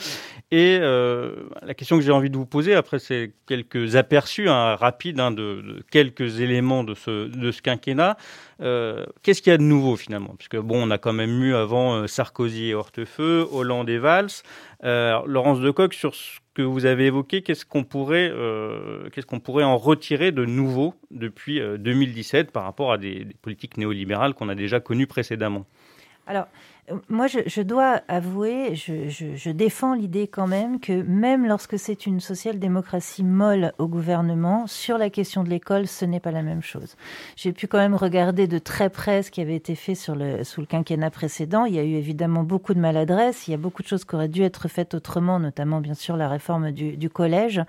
Et 0.55 0.77
la 0.77 1.73
question 1.73 1.97
que 1.97 2.03
j'ai 2.03 2.11
envie 2.11 2.29
de 2.29 2.37
vous 2.37 2.45
poser, 2.45 2.75
après 2.75 2.99
ces 2.99 3.33
quelques 3.47 3.95
aperçus 3.95 4.49
hein, 4.49 4.75
rapides 4.75 5.19
hein, 5.19 5.31
de, 5.31 5.83
quelques 5.89 6.41
éléments 6.41 6.83
de 6.83 6.93
ce, 6.93 7.27
de 7.27 7.51
quinquennat, 7.51 8.17
euh, 8.61 9.03
qu'est-ce 9.23 9.41
qu'il 9.41 9.49
y 9.49 9.53
a 9.55 9.57
de 9.57 9.63
nouveau 9.63 9.95
finalement? 9.95 10.35
Parce 10.37 10.49
que 10.49 10.57
bon, 10.57 10.87
on 10.87 10.91
a 10.91 10.99
quand 10.99 11.11
même 11.11 11.41
eu 11.41 11.55
avant 11.55 11.95
euh, 11.95 12.07
Sarkozy 12.07 12.67
et 12.69 12.75
Hortefeux, 12.75 13.47
Hollande 13.51 13.89
et 13.89 13.97
Valls. 13.97 14.29
Euh, 14.83 15.19
Laurence 15.25 15.59
Decoq, 15.59 15.91
sur 15.95 16.13
ce 16.13 16.37
que 16.53 16.61
vous 16.61 16.85
avez 16.85 17.07
évoqué, 17.07 17.41
qu'est-ce 17.41 17.65
qu'on 17.65 17.83
pourrait, 17.83 18.31
qu'est-ce 19.11 19.25
qu'on 19.25 19.39
pourrait 19.39 19.63
en 19.63 19.75
retirer 19.75 20.31
de 20.31 20.45
nouveau 20.45 20.93
depuis 21.09 21.59
2017 21.79 22.51
par 22.51 22.63
rapport 22.63 22.91
à 22.91 22.99
des, 22.99 23.25
des 23.25 23.33
politiques 23.41 23.77
néolibérales 23.77 24.35
qu'on 24.35 24.49
a 24.49 24.55
déjà 24.55 24.79
connues 24.79 25.07
précédemment? 25.07 25.65
Alors, 26.27 26.45
moi, 27.07 27.27
je, 27.27 27.61
dois 27.61 28.01
avouer, 28.09 28.75
je, 28.75 29.49
défends 29.51 29.93
l'idée 29.93 30.27
quand 30.27 30.47
même 30.47 30.81
que 30.81 31.01
même 31.03 31.47
lorsque 31.47 31.79
c'est 31.79 32.05
une 32.05 32.19
social-démocratie 32.19 33.23
molle 33.23 33.71
au 33.77 33.87
gouvernement, 33.87 34.67
sur 34.67 34.97
la 34.97 35.09
question 35.09 35.43
de 35.45 35.49
l'école, 35.49 35.87
ce 35.87 36.03
n'est 36.03 36.19
pas 36.19 36.31
la 36.31 36.41
même 36.41 36.61
chose. 36.61 36.97
J'ai 37.37 37.53
pu 37.53 37.67
quand 37.67 37.77
même 37.77 37.95
regarder 37.95 38.47
de 38.47 38.57
très 38.57 38.89
près 38.89 39.23
ce 39.23 39.31
qui 39.31 39.39
avait 39.39 39.55
été 39.55 39.75
fait 39.75 39.95
sur 39.95 40.15
le, 40.15 40.43
sous 40.43 40.59
le 40.59 40.67
quinquennat 40.67 41.09
précédent. 41.09 41.63
Il 41.63 41.73
y 41.73 41.79
a 41.79 41.83
eu 41.83 41.93
évidemment 41.93 42.43
beaucoup 42.43 42.73
de 42.73 42.79
maladresses, 42.79 43.47
il 43.47 43.51
y 43.51 43.53
a 43.53 43.57
beaucoup 43.57 43.81
de 43.81 43.87
choses 43.87 44.03
qui 44.03 44.15
auraient 44.15 44.27
dû 44.27 44.43
être 44.43 44.67
faites 44.67 44.93
autrement, 44.93 45.39
notamment 45.39 45.79
bien 45.79 45.93
sûr 45.93 46.17
la 46.17 46.27
réforme 46.27 46.71
du, 46.71 47.09
collège. 47.09 47.61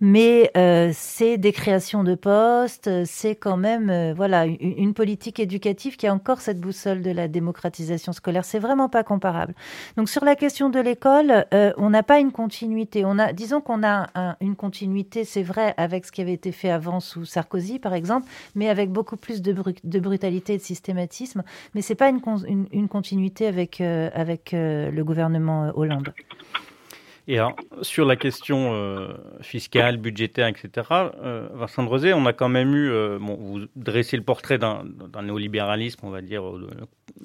Mais 0.00 0.50
euh, 0.56 0.90
c'est 0.94 1.38
des 1.38 1.52
créations 1.52 2.04
de 2.04 2.14
postes, 2.14 3.04
c'est 3.04 3.34
quand 3.34 3.56
même 3.56 3.90
euh, 3.90 4.12
voilà 4.14 4.44
une, 4.46 4.94
politique 4.94 5.40
éducative 5.40 5.96
qui 5.96 6.06
a 6.06 6.12
encore 6.12 6.40
cette 6.40 6.60
boussole 6.60 7.02
de 7.02 7.10
la 7.10 7.26
démocratisation 7.26 8.12
scolaire. 8.12 8.44
Vraiment 8.60 8.88
pas 8.88 9.02
comparable. 9.02 9.54
Donc 9.96 10.08
sur 10.08 10.24
la 10.24 10.36
question 10.36 10.70
de 10.70 10.78
l'école, 10.78 11.46
euh, 11.52 11.72
on 11.76 11.90
n'a 11.90 12.02
pas 12.02 12.20
une 12.20 12.32
continuité. 12.32 13.04
On 13.04 13.18
a, 13.18 13.32
disons 13.32 13.60
qu'on 13.60 13.82
a 13.82 14.08
un, 14.14 14.36
une 14.40 14.56
continuité, 14.56 15.24
c'est 15.24 15.42
vrai, 15.42 15.74
avec 15.76 16.06
ce 16.06 16.12
qui 16.12 16.20
avait 16.20 16.32
été 16.32 16.52
fait 16.52 16.70
avant 16.70 17.00
sous 17.00 17.24
Sarkozy, 17.24 17.78
par 17.78 17.94
exemple, 17.94 18.28
mais 18.54 18.68
avec 18.68 18.90
beaucoup 18.90 19.16
plus 19.16 19.42
de, 19.42 19.52
bru 19.52 19.74
de 19.82 20.00
brutalité 20.00 20.54
et 20.54 20.58
de 20.58 20.62
systématisme. 20.62 21.42
Mais 21.74 21.82
c'est 21.82 21.94
pas 21.94 22.08
une, 22.08 22.20
continuité 22.88 23.46
avec 23.46 23.80
euh, 23.80 24.10
avec 24.14 24.54
euh, 24.54 24.90
le 24.90 25.04
gouvernement 25.04 25.72
Hollande. 25.74 26.12
Et 27.30 27.38
alors, 27.38 27.54
sur 27.82 28.06
la 28.06 28.16
question 28.16 28.74
euh, 28.74 29.12
fiscale, 29.40 29.98
budgétaire, 29.98 30.48
etc., 30.48 30.88
euh, 31.22 31.46
Vincent 31.54 31.84
Drezé, 31.84 32.12
on 32.12 32.26
a 32.26 32.32
quand 32.32 32.48
même 32.48 32.74
eu, 32.74 32.90
euh, 32.90 33.18
vous 33.20 33.60
dressez 33.76 34.16
le 34.16 34.24
portrait 34.24 34.58
d'un 34.58 34.82
néolibéralisme, 35.22 36.00
on 36.02 36.10
va 36.10 36.22
dire, 36.22 36.42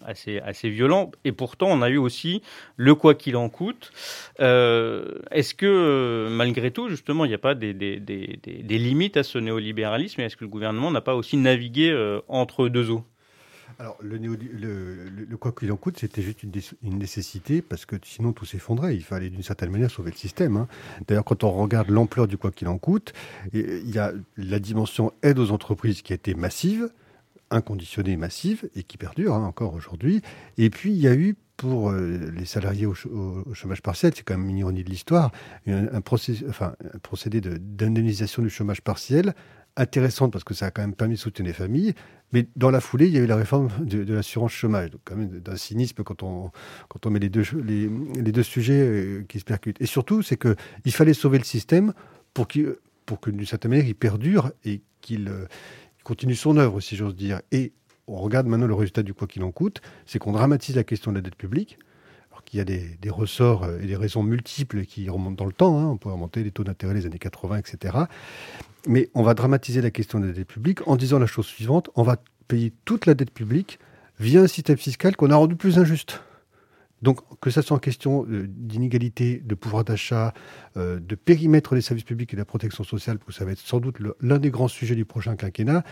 assez, 0.03 0.69
violent, 0.69 1.09
et 1.23 1.31
pourtant 1.31 1.69
on 1.71 1.81
a 1.81 1.89
eu 1.89 1.97
aussi 1.97 2.43
le 2.77 2.93
quoi 2.93 3.15
qu'il 3.15 3.35
en 3.35 3.49
coûte. 3.49 3.91
Est-ce 4.37 5.55
que, 5.55 6.27
malgré 6.29 6.69
tout, 6.69 6.87
justement, 6.87 7.25
il 7.25 7.29
n'y 7.29 7.33
a 7.33 7.39
pas 7.39 7.55
des, 7.55 7.73
des, 7.73 8.77
limites 8.77 9.17
à 9.17 9.23
ce 9.23 9.39
néolibéralisme, 9.39 10.21
et 10.21 10.25
est-ce 10.25 10.37
que 10.37 10.43
le 10.43 10.51
gouvernement 10.51 10.91
n'a 10.91 11.01
pas 11.01 11.15
aussi 11.15 11.35
navigué 11.35 12.19
entre 12.27 12.69
deux 12.69 12.91
eaux? 12.91 13.03
Alors, 13.79 13.97
le, 14.01 14.17
néo, 14.17 14.37
quoi 15.37 15.51
qu'il 15.51 15.71
en 15.71 15.75
coûte, 15.75 15.97
c'était 15.99 16.21
juste 16.21 16.43
une, 16.43 16.51
nécessité 16.97 17.61
parce 17.61 17.85
que 17.85 17.97
sinon 18.03 18.31
tout 18.31 18.45
s'effondrait. 18.45 18.95
Il 18.95 19.03
fallait 19.03 19.29
d'une 19.29 19.43
certaine 19.43 19.69
manière 19.69 19.91
sauver 19.91 20.11
le 20.11 20.17
système. 20.17 20.55
Hein. 20.55 20.67
D'ailleurs, 21.07 21.25
quand 21.25 21.43
on 21.43 21.51
regarde 21.51 21.89
l'ampleur 21.89 22.27
du 22.27 22.37
quoi 22.37 22.51
qu'il 22.51 22.67
en 22.67 22.77
coûte, 22.77 23.13
il 23.53 23.89
y 23.89 23.99
a 23.99 24.13
la 24.37 24.59
dimension 24.59 25.11
aide 25.23 25.39
aux 25.39 25.51
entreprises 25.51 26.01
qui 26.01 26.13
a 26.13 26.15
été 26.15 26.35
massive, 26.35 26.89
inconditionnée 27.51 28.15
massive 28.15 28.69
et 28.75 28.83
qui 28.83 28.97
perdure 28.97 29.33
hein, 29.33 29.43
encore 29.43 29.73
aujourd'hui. 29.73 30.21
Et 30.57 30.69
puis, 30.69 30.91
il 30.91 30.99
y 30.99 31.07
a 31.07 31.13
eu 31.13 31.35
pour 31.57 31.91
euh, 31.91 32.31
les 32.33 32.45
salariés 32.45 32.85
au, 32.85 32.93
chômage 32.93 33.81
partiel, 33.81 34.13
c'est 34.15 34.23
quand 34.23 34.37
même 34.37 34.49
une 34.49 34.57
ironie 34.57 34.83
de 34.83 34.89
l'histoire, 34.89 35.31
un, 35.67 35.85
un, 35.85 36.01
enfin, 36.49 36.75
un 36.93 36.97
procédé 36.99 37.39
d'indemnisation 37.41 38.41
du 38.41 38.49
chômage 38.49 38.81
partiel 38.81 39.33
intéressante 39.77 40.31
parce 40.31 40.43
que 40.43 40.53
ça 40.53 40.67
a 40.67 40.71
quand 40.71 40.81
même 40.81 40.95
permis 40.95 41.15
de 41.15 41.19
soutenir 41.19 41.47
les 41.47 41.53
familles. 41.53 41.93
Mais 42.31 42.47
dans 42.55 42.71
la 42.71 42.81
foulée, 42.81 43.07
il 43.07 43.13
y 43.13 43.17
a 43.17 43.21
eu 43.21 43.27
la 43.27 43.35
réforme 43.35 43.69
de, 43.79 44.13
l'assurance 44.13 44.51
chômage. 44.51 44.91
Donc, 44.91 45.01
quand 45.05 45.15
même, 45.15 45.39
d'un 45.39 45.55
cynisme 45.55 46.03
quand 46.03 46.23
on, 46.23 46.51
quand 46.89 47.05
on 47.05 47.09
met 47.09 47.19
les 47.19 47.29
deux, 47.29 47.45
les, 47.63 47.87
deux 48.31 48.43
sujets 48.43 48.81
euh, 48.81 49.25
qui 49.27 49.39
se 49.39 49.45
percutent. 49.45 49.81
Et 49.81 49.85
surtout, 49.85 50.21
c'est 50.21 50.37
qu'il 50.37 50.91
fallait 50.91 51.13
sauver 51.13 51.37
le 51.37 51.43
système 51.43 51.93
pour, 52.33 52.47
qu 52.47 52.67
pour 53.05 53.19
que, 53.19 53.29
d'une 53.29 53.45
certaine 53.45 53.71
manière, 53.71 53.87
il 53.87 53.95
perdure 53.95 54.51
et 54.63 54.81
qu'il 55.01 55.29
euh, 55.29 55.45
continue 56.03 56.35
son 56.35 56.57
œuvre, 56.57 56.79
si 56.81 56.95
j'ose 56.95 57.15
dire. 57.15 57.41
Et 57.51 57.73
on 58.07 58.17
regarde 58.17 58.47
maintenant 58.47 58.67
le 58.67 58.73
résultat 58.73 59.03
du 59.03 59.13
quoi 59.13 59.27
qu'il 59.27 59.43
en 59.43 59.51
coûte, 59.51 59.81
c'est 60.05 60.19
qu'on 60.19 60.31
dramatise 60.31 60.75
la 60.75 60.83
question 60.83 61.11
de 61.11 61.17
la 61.17 61.21
dette 61.21 61.35
publique. 61.35 61.77
Qu'il 62.45 62.59
y 62.59 62.61
a 62.61 62.65
des, 62.65 63.09
ressorts 63.09 63.67
et 63.81 63.87
des 63.87 63.95
raisons 63.95 64.23
multiples 64.23 64.85
qui 64.85 65.09
remontent 65.09 65.35
dans 65.35 65.45
le 65.45 65.53
temps. 65.53 65.79
Hein. 65.79 65.87
On 65.87 65.97
peut 65.97 66.09
remonter 66.09 66.43
les 66.43 66.51
taux 66.51 66.63
d'intérêt 66.63 66.93
des 66.93 67.05
années 67.05 67.19
80, 67.19 67.57
etc. 67.57 67.97
Mais 68.87 69.09
on 69.15 69.23
va 69.23 69.33
dramatiser 69.33 69.81
la 69.81 69.91
question 69.91 70.19
de 70.19 70.27
la 70.27 70.33
dette 70.33 70.47
publique 70.47 70.87
en 70.87 70.95
disant 70.95 71.17
la 71.17 71.25
chose 71.25 71.47
suivante 71.47 71.89
on 71.95 72.03
va 72.03 72.17
payer 72.47 72.71
toute 72.85 73.07
la 73.07 73.15
dette 73.15 73.31
publique 73.31 73.79
via 74.19 74.41
un 74.41 74.47
système 74.47 74.77
fiscal 74.77 75.15
qu'on 75.15 75.31
a 75.31 75.35
rendu 75.35 75.55
plus 75.55 75.79
injuste. 75.79 76.21
Donc, 77.01 77.19
que 77.39 77.49
ça 77.49 77.61
soit 77.61 77.75
en 77.75 77.79
question 77.79 78.25
euh, 78.29 78.47
d'inégalité, 78.47 79.41
de 79.43 79.53
pouvoir 79.53 79.83
d'achat, 79.83 80.33
euh, 80.77 80.99
de 80.99 81.15
périmètre 81.15 81.75
des 81.75 81.81
services 81.81 82.05
publics 82.05 82.33
et 82.33 82.35
de 82.35 82.41
la 82.41 82.45
protection 82.45 82.83
sociale, 82.83 83.19
ça 83.29 83.45
va 83.45 83.51
être 83.51 83.59
sans 83.59 83.79
doute 83.79 83.97
l'un 84.21 84.39
des 84.39 84.49
grands 84.49 84.69
sujets 84.69 84.95
du 84.95 85.05
prochain 85.05 85.35
quinquennat, 85.35 85.83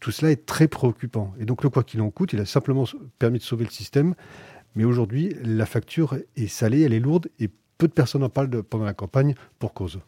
tout 0.00 0.10
cela 0.10 0.30
est 0.30 0.46
très 0.46 0.66
préoccupant. 0.66 1.34
Et 1.38 1.44
donc, 1.44 1.62
le 1.62 1.70
quoi 1.70 1.84
qu'il 1.84 2.00
en 2.00 2.10
coûte, 2.10 2.32
il 2.32 2.40
a 2.40 2.46
simplement 2.46 2.84
permis 3.18 3.38
de 3.38 3.44
sauver 3.44 3.64
le 3.64 3.70
système. 3.70 4.14
Mais 4.74 4.84
aujourd'hui, 4.84 5.34
la 5.44 5.66
facture 5.66 6.16
est 6.36 6.46
salée, 6.46 6.82
elle 6.82 6.92
est 6.92 7.00
lourde, 7.00 7.28
et 7.40 7.48
peu 7.78 7.88
de 7.88 7.92
personnes 7.92 8.24
en 8.24 8.28
parlent 8.28 8.62
pendant 8.62 8.84
la 8.84 8.94
campagne 8.94 9.34
pour 9.58 9.72
cause. 9.72 10.00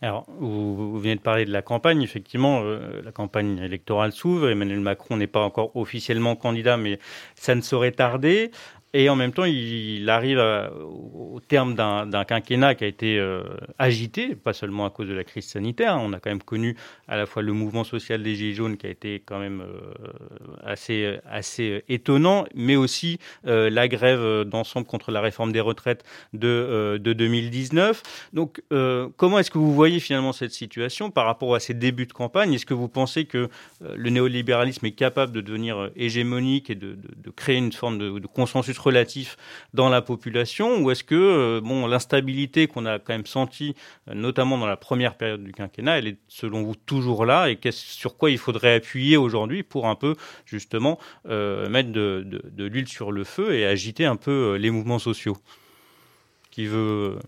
Alors, 0.00 0.26
vous, 0.38 0.76
vous, 0.76 1.00
venez 1.00 1.16
de 1.16 1.20
parler 1.20 1.44
de 1.44 1.50
la 1.50 1.62
campagne. 1.62 2.02
Effectivement, 2.02 2.60
euh, 2.62 3.02
la 3.02 3.10
campagne 3.10 3.58
électorale 3.58 4.12
s'ouvre. 4.12 4.48
Emmanuel 4.48 4.78
Macron 4.78 5.16
n'est 5.16 5.26
pas 5.26 5.40
encore 5.40 5.74
officiellement 5.76 6.36
candidat, 6.36 6.76
mais 6.76 7.00
ça 7.34 7.56
ne 7.56 7.60
saurait 7.60 7.90
tarder. 7.90 8.52
Et 8.94 9.08
en 9.08 9.16
même 9.16 9.32
temps, 9.32 9.44
il 9.44 10.08
arrive 10.08 10.38
au 10.38 11.40
terme 11.46 11.74
d'un 11.74 12.24
quinquennat 12.24 12.74
qui 12.74 12.84
a 12.84 12.86
été 12.86 13.18
euh, 13.18 13.42
agité, 13.78 14.34
pas 14.34 14.52
seulement 14.52 14.86
à 14.86 14.90
cause 14.90 15.08
de 15.08 15.14
la 15.14 15.24
crise 15.24 15.46
sanitaire. 15.46 15.98
On 16.00 16.12
a 16.12 16.20
quand 16.20 16.30
même 16.30 16.42
connu 16.42 16.76
à 17.06 17.16
la 17.16 17.26
fois 17.26 17.42
le 17.42 17.52
mouvement 17.52 17.84
social 17.84 18.22
des 18.22 18.34
Gilets 18.34 18.54
jaunes 18.54 18.76
qui 18.76 18.86
a 18.86 18.90
été 18.90 19.22
quand 19.24 19.38
même 19.38 19.60
euh, 19.60 20.12
assez, 20.62 21.18
assez 21.30 21.84
étonnant, 21.88 22.44
mais 22.54 22.76
aussi 22.76 23.18
euh, 23.46 23.70
la 23.70 23.88
grève 23.88 24.44
d'ensemble 24.44 24.86
contre 24.86 25.10
la 25.10 25.20
réforme 25.20 25.52
des 25.52 25.60
retraites 25.60 26.04
de, 26.32 26.48
euh, 26.48 26.98
de 26.98 27.12
2019. 27.12 28.30
Donc, 28.32 28.62
comment 29.16 29.38
est-ce 29.38 29.50
que 29.50 29.58
vous 29.58 29.74
voyez 29.74 30.00
finalement 30.00 30.32
cette 30.32 30.52
situation 30.52 31.10
par 31.10 31.26
rapport 31.26 31.54
à 31.54 31.60
ces 31.60 31.74
débuts 31.74 32.06
de 32.06 32.12
campagne? 32.12 32.52
Est-ce 32.54 32.66
que 32.66 32.74
vous 32.74 32.88
pensez 32.88 33.24
que 33.24 33.48
le 33.80 34.10
néolibéralisme 34.10 34.86
est 34.86 34.92
capable 34.92 35.32
de 35.32 35.40
devenir 35.40 35.90
hégémonique 35.96 36.70
et 36.70 36.74
de, 36.74 36.94
de, 36.94 37.30
créer 37.30 37.56
une 37.56 37.72
forme 37.72 37.98
de 37.98 38.26
consensus 38.26 38.77
relatif 38.78 39.36
dans 39.74 39.88
la 39.88 40.02
population 40.02 40.80
ou 40.80 40.90
est-ce 40.90 41.04
que 41.04 41.14
euh, 41.14 41.60
bon 41.62 41.86
l'instabilité 41.86 42.66
qu'on 42.66 42.86
a 42.86 42.98
quand 42.98 43.12
même 43.12 43.26
senti 43.26 43.74
euh, 44.08 44.14
notamment 44.14 44.58
dans 44.58 44.66
la 44.66 44.76
première 44.76 45.16
période 45.16 45.42
du 45.42 45.52
quinquennat 45.52 45.98
elle 45.98 46.06
est 46.06 46.18
selon 46.28 46.62
vous 46.62 46.74
toujours 46.74 47.24
là 47.24 47.48
et 47.50 47.58
sur 47.70 48.16
quoi 48.16 48.30
il 48.30 48.38
faudrait 48.38 48.74
appuyer 48.74 49.16
aujourd'hui 49.16 49.62
pour 49.62 49.86
un 49.86 49.94
peu 49.94 50.14
justement 50.46 50.98
euh, 51.28 51.68
mettre 51.68 51.90
de, 51.90 52.22
de, 52.24 52.42
de 52.50 52.64
l'huile 52.64 52.88
sur 52.88 53.12
le 53.12 53.24
feu 53.24 53.54
et 53.54 53.66
agiter 53.66 54.04
un 54.04 54.16
peu 54.16 54.56
les 54.56 54.70
mouvements 54.70 54.98
sociaux? 54.98 55.36
Qui 56.50 56.66
veut 56.66 57.18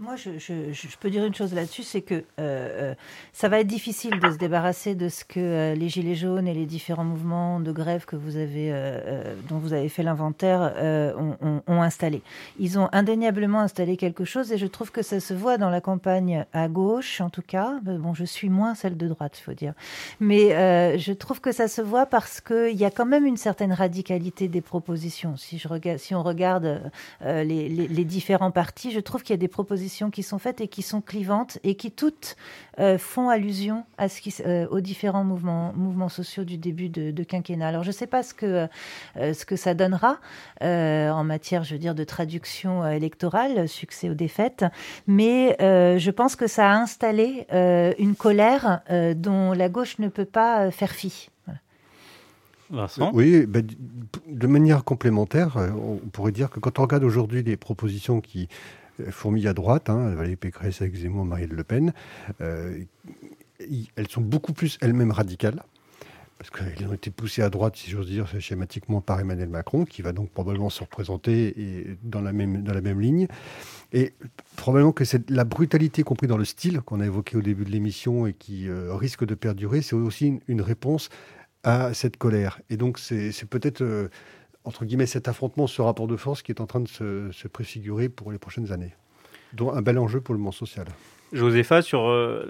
moi, 0.00 0.16
je, 0.16 0.96
peux 0.98 1.10
dire 1.10 1.26
une 1.26 1.34
chose 1.34 1.52
là-dessus, 1.52 1.82
c'est 1.82 2.00
que 2.00 2.24
euh, 2.38 2.94
ça 3.34 3.50
va 3.50 3.60
être 3.60 3.66
difficile 3.66 4.18
de 4.18 4.30
se 4.30 4.38
débarrasser 4.38 4.94
de 4.94 5.10
ce 5.10 5.26
que 5.26 5.38
euh, 5.38 5.74
les 5.74 5.90
gilets 5.90 6.14
jaunes 6.14 6.48
et 6.48 6.54
les 6.54 6.64
différents 6.64 7.04
mouvements 7.04 7.60
de 7.60 7.70
grève 7.70 8.06
que 8.06 8.16
vous 8.16 8.36
avez, 8.36 8.70
euh, 8.72 9.34
dont 9.50 9.58
vous 9.58 9.74
avez 9.74 9.90
fait 9.90 10.02
l'inventaire, 10.02 10.72
euh, 10.76 11.12
ont, 11.42 11.82
installé. 11.82 12.22
Ils 12.58 12.78
ont 12.78 12.88
indéniablement 12.92 13.60
installé 13.60 13.98
quelque 13.98 14.24
chose, 14.24 14.52
et 14.52 14.58
je 14.58 14.66
trouve 14.66 14.90
que 14.90 15.02
ça 15.02 15.20
se 15.20 15.34
voit 15.34 15.58
dans 15.58 15.68
la 15.68 15.82
campagne 15.82 16.46
à 16.54 16.68
gauche, 16.68 17.20
en 17.20 17.28
tout 17.28 17.42
cas. 17.42 17.78
Bon, 17.82 18.14
je 18.14 18.24
suis 18.24 18.48
moins 18.48 18.74
celle 18.74 18.96
de 18.96 19.06
droite, 19.06 19.38
il 19.38 19.42
faut 19.42 19.54
dire, 19.54 19.74
mais 20.18 20.54
euh, 20.54 20.96
je 20.96 21.12
trouve 21.12 21.42
que 21.42 21.52
ça 21.52 21.68
se 21.68 21.82
voit 21.82 22.06
parce 22.06 22.40
qu'il 22.40 22.76
y 22.76 22.86
a 22.86 22.90
quand 22.90 23.06
même 23.06 23.26
une 23.26 23.36
certaine 23.36 23.74
radicalité 23.74 24.48
des 24.48 24.62
propositions. 24.62 25.36
Si 25.36 25.60
on 26.14 26.22
regarde 26.22 26.90
euh, 27.22 27.44
les 27.44 28.04
différents 28.04 28.50
partis, 28.50 28.92
je 28.92 29.00
trouve 29.00 29.22
qu'il 29.22 29.34
y 29.34 29.38
a 29.38 29.38
des 29.38 29.48
propositions 29.48 29.89
qui 30.10 30.22
sont 30.22 30.38
faites 30.38 30.60
et 30.60 30.68
qui 30.68 30.82
sont 30.82 31.00
clivantes 31.00 31.58
et 31.64 31.74
qui 31.74 31.90
toutes 31.90 32.36
font 32.98 33.28
allusion 33.28 33.84
à 33.98 34.08
ce 34.08 34.22
qui, 34.22 34.34
aux 34.70 34.80
différents 34.80 35.24
mouvements, 35.24 35.74
mouvements 35.76 36.08
sociaux 36.08 36.44
du 36.44 36.56
début 36.56 36.88
de, 36.88 37.22
quinquennat. 37.24 37.68
Alors 37.68 37.82
je 37.82 37.88
ne 37.88 37.92
sais 37.92 38.06
pas 38.06 38.22
ce 38.22 38.32
que, 38.32 38.68
ce 39.16 39.44
que 39.44 39.56
ça 39.56 39.74
donnera 39.74 40.18
en 40.62 41.24
matière, 41.24 41.62
je 41.62 41.74
veux 41.74 41.78
dire, 41.78 41.94
de 41.94 42.04
traduction 42.04 42.86
électorale, 42.86 43.68
succès 43.68 44.08
ou 44.08 44.14
défaite, 44.14 44.64
mais 45.06 45.56
je 45.60 46.10
pense 46.10 46.36
que 46.36 46.46
ça 46.46 46.70
a 46.70 46.74
installé 46.74 47.46
une 47.98 48.14
colère 48.14 48.80
dont 49.16 49.52
la 49.52 49.68
gauche 49.68 49.98
ne 49.98 50.08
peut 50.08 50.24
pas 50.24 50.70
faire 50.70 50.92
fi. 50.92 51.28
Oui, 53.12 53.46
ben, 53.46 53.66
de 54.28 54.46
manière 54.46 54.84
complémentaire, 54.84 55.56
euh, 55.56 55.70
on 55.70 56.08
pourrait 56.08 56.32
dire 56.32 56.50
que 56.50 56.60
quand 56.60 56.78
on 56.78 56.82
regarde 56.82 57.04
aujourd'hui 57.04 57.42
les 57.42 57.56
propositions 57.56 58.20
qui 58.20 58.48
euh, 59.00 59.10
fourmillent 59.10 59.48
à 59.48 59.54
droite, 59.54 59.90
hein, 59.90 60.14
Valérie 60.14 60.36
Pécresse 60.36 60.80
avec 60.82 60.94
Zemmour, 60.94 61.24
Marielle 61.24 61.50
Le 61.50 61.64
Pen, 61.64 61.92
euh, 62.40 62.78
elles 63.96 64.08
sont 64.08 64.20
beaucoup 64.20 64.52
plus 64.52 64.78
elles-mêmes 64.80 65.10
radicales 65.10 65.62
parce 66.38 66.48
qu'elles 66.50 66.86
ont 66.88 66.94
été 66.94 67.10
poussées 67.10 67.42
à 67.42 67.50
droite, 67.50 67.76
si 67.76 67.90
j'ose 67.90 68.06
dire, 68.06 68.26
schématiquement 68.40 69.02
par 69.02 69.20
Emmanuel 69.20 69.50
Macron, 69.50 69.84
qui 69.84 70.00
va 70.00 70.12
donc 70.12 70.30
probablement 70.30 70.70
se 70.70 70.80
représenter 70.80 71.48
et 71.60 71.98
dans, 72.02 72.22
la 72.22 72.32
même, 72.32 72.62
dans 72.62 72.72
la 72.72 72.80
même 72.80 72.98
ligne. 72.98 73.26
Et 73.92 74.14
probablement 74.56 74.92
que 74.92 75.04
la 75.28 75.44
brutalité, 75.44 76.02
compris 76.02 76.28
dans 76.28 76.38
le 76.38 76.46
style 76.46 76.80
qu'on 76.80 77.00
a 77.00 77.04
évoqué 77.04 77.36
au 77.36 77.42
début 77.42 77.66
de 77.66 77.70
l'émission 77.70 78.26
et 78.26 78.32
qui 78.32 78.70
risque 78.70 79.26
de 79.26 79.34
perdurer, 79.34 79.82
c'est 79.82 79.94
aussi 79.94 80.28
une, 80.28 80.40
une, 80.48 80.62
réponse 80.62 81.10
à 81.62 81.94
cette 81.94 82.16
colère. 82.16 82.60
Et 82.70 82.76
donc, 82.76 82.98
c'est 82.98 83.44
peut-être, 83.48 83.82
euh, 83.82 84.08
entre 84.64 84.84
guillemets, 84.84 85.06
cet 85.06 85.28
affrontement, 85.28 85.66
ce 85.66 85.82
rapport 85.82 86.06
de 86.06 86.16
force 86.16 86.42
qui 86.42 86.52
est 86.52 86.60
en 86.60 86.66
train 86.66 86.80
de 86.80 86.88
se, 86.88 87.48
préfigurer 87.48 88.08
pour 88.08 88.32
les 88.32 88.38
prochaines 88.38 88.72
années. 88.72 88.94
dont 89.52 89.72
un 89.72 89.82
bel 89.82 89.98
enjeu 89.98 90.20
pour 90.20 90.34
le 90.34 90.40
monde 90.40 90.54
social. 90.54 90.86
Josépha, 91.32 91.82
sur 91.82 92.08
euh, 92.08 92.44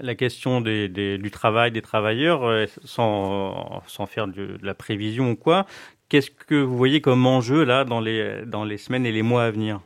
la, 0.00 0.14
question 0.14 0.60
du 0.60 1.30
travail 1.32 1.72
des 1.72 1.82
travailleurs, 1.82 2.44
euh, 2.44 2.66
sans, 2.84 3.82
sans, 3.86 4.06
faire 4.06 4.28
de, 4.28 4.58
la 4.62 4.74
prévision 4.74 5.30
ou 5.30 5.36
quoi, 5.36 5.66
qu'est-ce 6.08 6.30
que 6.30 6.54
vous 6.54 6.76
voyez 6.76 7.00
comme 7.00 7.26
enjeu 7.26 7.64
là 7.64 7.84
dans 7.84 8.00
les, 8.00 8.44
dans 8.46 8.64
les 8.64 8.78
semaines 8.78 9.06
et 9.06 9.12
les 9.12 9.22
mois 9.22 9.44
à 9.44 9.50
venir? 9.50 9.80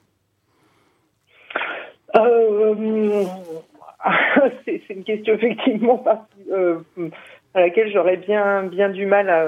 C'est 4.64 4.82
une 4.90 5.05
question 5.05 5.34
effectivement 5.34 5.98
pas, 5.98 6.26
à 7.55 7.61
laquelle 7.61 7.90
j'aurais 7.92 8.16
bien 8.16 8.64
bien 8.64 8.88
du 8.88 9.07
mal 9.07 9.28
à, 9.28 9.44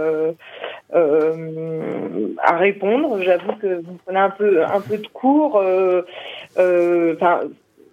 euh, 0.94 2.32
à 2.38 2.56
répondre. 2.56 3.20
J'avoue 3.22 3.52
que 3.60 3.82
vous 3.82 3.98
prenez 4.04 4.18
un 4.18 4.30
peu 4.30 4.64
un 4.64 4.80
peu 4.80 4.98
de 4.98 5.06
cours. 5.08 5.58
Euh, 5.58 6.02
euh, 6.58 7.14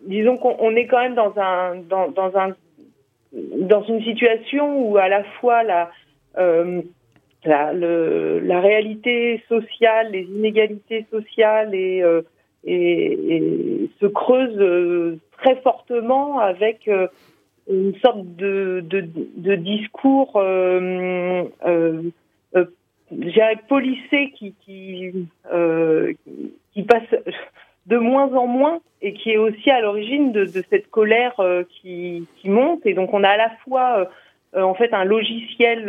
disons 0.03 0.37
qu'on 0.37 0.75
est 0.75 0.87
quand 0.87 1.01
même 1.01 1.15
dans 1.15 1.33
un 1.37 1.75
dans, 1.75 2.09
dans 2.09 2.35
un 2.37 2.55
dans 3.33 3.83
une 3.83 4.01
situation 4.03 4.89
où 4.89 4.97
à 4.97 5.07
la 5.07 5.23
fois 5.39 5.63
la 5.63 5.91
la, 7.45 7.73
la 7.73 8.59
réalité 8.59 9.41
sociale, 9.47 10.11
les 10.11 10.23
inégalités 10.23 11.05
sociales 11.11 11.73
et, 11.73 12.03
et 12.65 13.89
se 13.99 14.05
creusent 14.05 15.19
très 15.37 15.55
fortement 15.57 16.39
avec 16.39 16.89
une 17.69 17.95
sorte 18.03 18.35
de, 18.35 18.83
de, 18.89 19.55
discours, 19.55 20.33
euh, 20.35 21.43
euh, 21.65 22.01
euh, 22.55 22.65
policé 23.67 24.31
qui, 24.37 24.55
qui, 24.65 25.27
euh, 25.53 26.13
qui 26.73 26.83
passe 26.83 27.07
de 27.85 27.97
moins 27.97 28.33
en 28.33 28.47
moins 28.47 28.79
et 29.01 29.13
qui 29.13 29.31
est 29.31 29.37
aussi 29.37 29.69
à 29.69 29.81
l'origine 29.81 30.31
de, 30.31 30.45
cette 30.45 30.89
colère 30.89 31.39
euh, 31.39 31.63
qui, 31.69 32.27
qui, 32.37 32.49
monte. 32.49 32.85
Et 32.85 32.93
donc 32.93 33.13
on 33.13 33.23
a 33.23 33.29
à 33.29 33.37
la 33.37 33.51
fois 33.63 34.09
en 34.55 34.73
fait 34.73 34.93
un 34.93 35.03
logiciel 35.03 35.85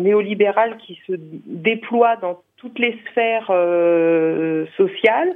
néolibéral 0.00 0.76
qui 0.76 1.00
se 1.06 1.14
déploie 1.46 2.16
dans 2.16 2.42
toutes 2.58 2.78
les 2.78 2.98
sphères 3.08 3.50
sociales 4.76 5.34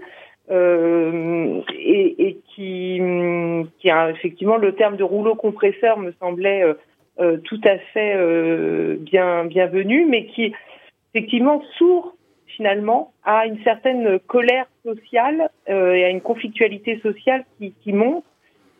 euh, 0.50 1.60
et, 1.76 2.28
et, 2.28 2.40
qui, 2.54 3.00
qui 3.78 3.90
a 3.90 4.10
effectivement 4.10 4.56
le 4.56 4.74
terme 4.74 4.96
de 4.96 5.02
rouleau 5.02 5.34
compresseur 5.34 5.98
me 5.98 6.12
semblait 6.20 6.62
euh, 6.62 6.74
euh 7.18 7.38
tout 7.38 7.60
à 7.64 7.78
fait 7.78 8.14
euh, 8.14 8.96
bien 9.00 9.44
bienvenu, 9.44 10.06
mais 10.06 10.26
qui 10.26 10.54
effectivement 11.14 11.62
sourd 11.78 12.14
finalement 12.46 13.12
à 13.24 13.46
une 13.46 13.62
certaine 13.64 14.20
colère 14.20 14.66
sociale 14.84 15.50
euh, 15.68 15.94
et 15.94 16.04
à 16.04 16.10
une 16.10 16.20
conflictualité 16.20 17.00
sociale 17.00 17.44
qui, 17.58 17.72
qui 17.82 17.92
monte. 17.92 18.24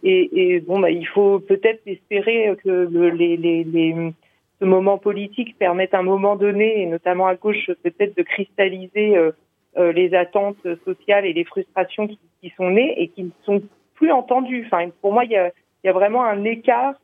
Et, 0.05 0.55
et 0.55 0.61
bon, 0.61 0.79
bah, 0.79 0.91
il 0.91 1.07
faut 1.07 1.41
peut-être 1.41 1.81
espérer 1.87 2.55
que 2.63 2.69
le, 2.69 3.11
les, 3.11 3.37
les, 3.37 3.65
les, 3.65 4.13
ce 4.61 4.65
moment 4.65 4.99
politique 4.99 5.59
permette 5.59 5.95
à 5.95 5.99
un 5.99 6.03
moment 6.03 6.37
donné, 6.37 6.81
et 6.81 6.87
notamment 6.87 7.27
à 7.27 7.35
gauche, 7.35 7.71
peut-être 7.83 8.17
de 8.17 8.23
cristalliser 8.23 9.17
les 9.77 10.15
attentes 10.15 10.67
sociales 10.85 11.27
et 11.27 11.33
les 11.33 11.45
frustrations 11.45 12.07
qui, 12.07 12.19
sont 12.57 12.71
nées 12.71 12.95
et 13.01 13.09
qui 13.09 13.25
ne 13.25 13.31
sont 13.45 13.63
plus 13.95 14.11
entendues. 14.13 14.65
Enfin, 14.67 14.89
pour 15.01 15.13
moi, 15.13 15.25
il 15.25 15.33
y 15.33 15.37
a, 15.37 15.93
vraiment 15.93 16.25
un 16.25 16.45
écart 16.45 16.95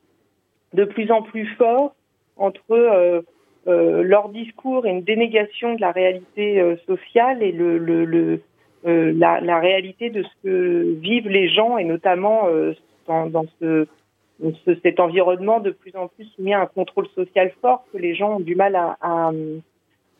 de 0.72 0.84
plus 0.84 1.10
en 1.10 1.22
plus 1.22 1.46
fort 1.56 1.94
entre 2.36 2.62
euh, 2.70 3.22
euh, 3.68 4.02
leur 4.02 4.28
discours 4.30 4.86
et 4.86 4.90
une 4.90 5.02
dénégation 5.02 5.76
de 5.76 5.80
la 5.80 5.92
réalité 5.92 6.60
euh, 6.60 6.74
sociale 6.84 7.44
et 7.44 7.54
euh, 7.56 8.38
la, 8.84 9.60
réalité 9.60 10.10
de 10.10 10.24
ce 10.24 10.28
que 10.42 10.98
vivent 11.00 11.28
les 11.28 11.48
gens 11.48 11.78
et 11.78 11.84
notamment 11.84 12.48
dans, 13.06 13.26
dans 13.26 13.44
ce, 13.60 13.86
ce, 14.64 14.74
cet 14.82 14.98
environnement 14.98 15.60
de 15.60 15.70
plus 15.70 15.94
en 15.94 16.08
plus 16.08 16.24
soumis 16.34 16.54
à 16.54 16.62
un 16.62 16.66
contrôle 16.66 17.06
social 17.14 17.52
fort 17.60 17.84
que 17.92 17.98
les 17.98 18.16
gens 18.16 18.38
ont 18.38 18.40
du 18.40 18.56
mal 18.56 18.74
à, 18.74 19.30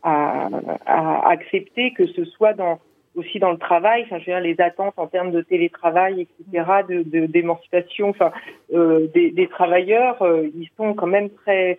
à, 0.02 0.48
à, 0.86 1.30
accepter 1.30 1.92
que 1.92 2.06
ce 2.06 2.24
soit 2.24 2.54
dans 2.54 2.78
aussi 3.14 3.38
dans 3.38 3.52
le 3.52 3.58
travail, 3.58 4.04
enfin, 4.04 4.18
je 4.18 4.30
veux 4.30 4.32
dire, 4.32 4.40
les 4.40 4.58
attentes 4.60 4.94
en 4.96 5.06
termes 5.06 5.32
de 5.32 5.42
télétravail, 5.42 6.22
etc., 6.22 6.64
de 6.88 7.26
d'émancipation, 7.26 8.08
enfin, 8.08 8.32
euh, 8.72 9.06
des, 9.12 9.30
des, 9.30 9.48
travailleurs, 9.48 10.22
euh, 10.22 10.48
ils 10.54 10.70
sont 10.78 10.94
quand 10.94 11.06
même 11.06 11.28
très 11.28 11.78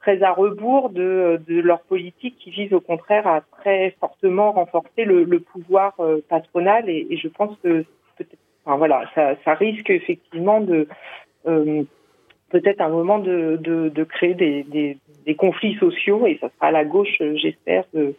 très 0.00 0.22
à 0.24 0.32
rebours 0.32 0.90
de, 0.90 1.40
de 1.46 1.60
leur 1.60 1.82
politique 1.82 2.36
qui 2.38 2.50
vise 2.50 2.72
au 2.72 2.80
contraire 2.80 3.26
à 3.28 3.40
très 3.60 3.94
fortement 4.00 4.50
renforcer 4.50 5.04
le, 5.04 5.22
le 5.22 5.38
pouvoir 5.38 5.94
euh, 6.00 6.20
patronal 6.28 6.88
et, 6.90 7.06
et, 7.08 7.16
je 7.16 7.28
pense 7.28 7.56
que 7.62 7.84
enfin, 8.64 8.76
voilà, 8.76 9.04
ça, 9.14 9.36
ça 9.44 9.54
risque 9.54 9.90
effectivement 9.90 10.60
de 10.60 10.88
euh, 11.46 11.84
peut-être 12.52 12.82
un 12.82 12.90
moment 12.90 13.18
de, 13.18 13.58
de, 13.58 14.04
créer 14.04 14.34
des, 14.34 14.98
conflits 15.36 15.74
sociaux 15.76 16.26
et 16.26 16.38
ça 16.40 16.50
sera 16.54 16.66
à 16.68 16.70
la 16.70 16.84
gauche, 16.84 17.16
euh, 17.20 17.34
j'espère, 17.36 17.84
de, 17.94 18.14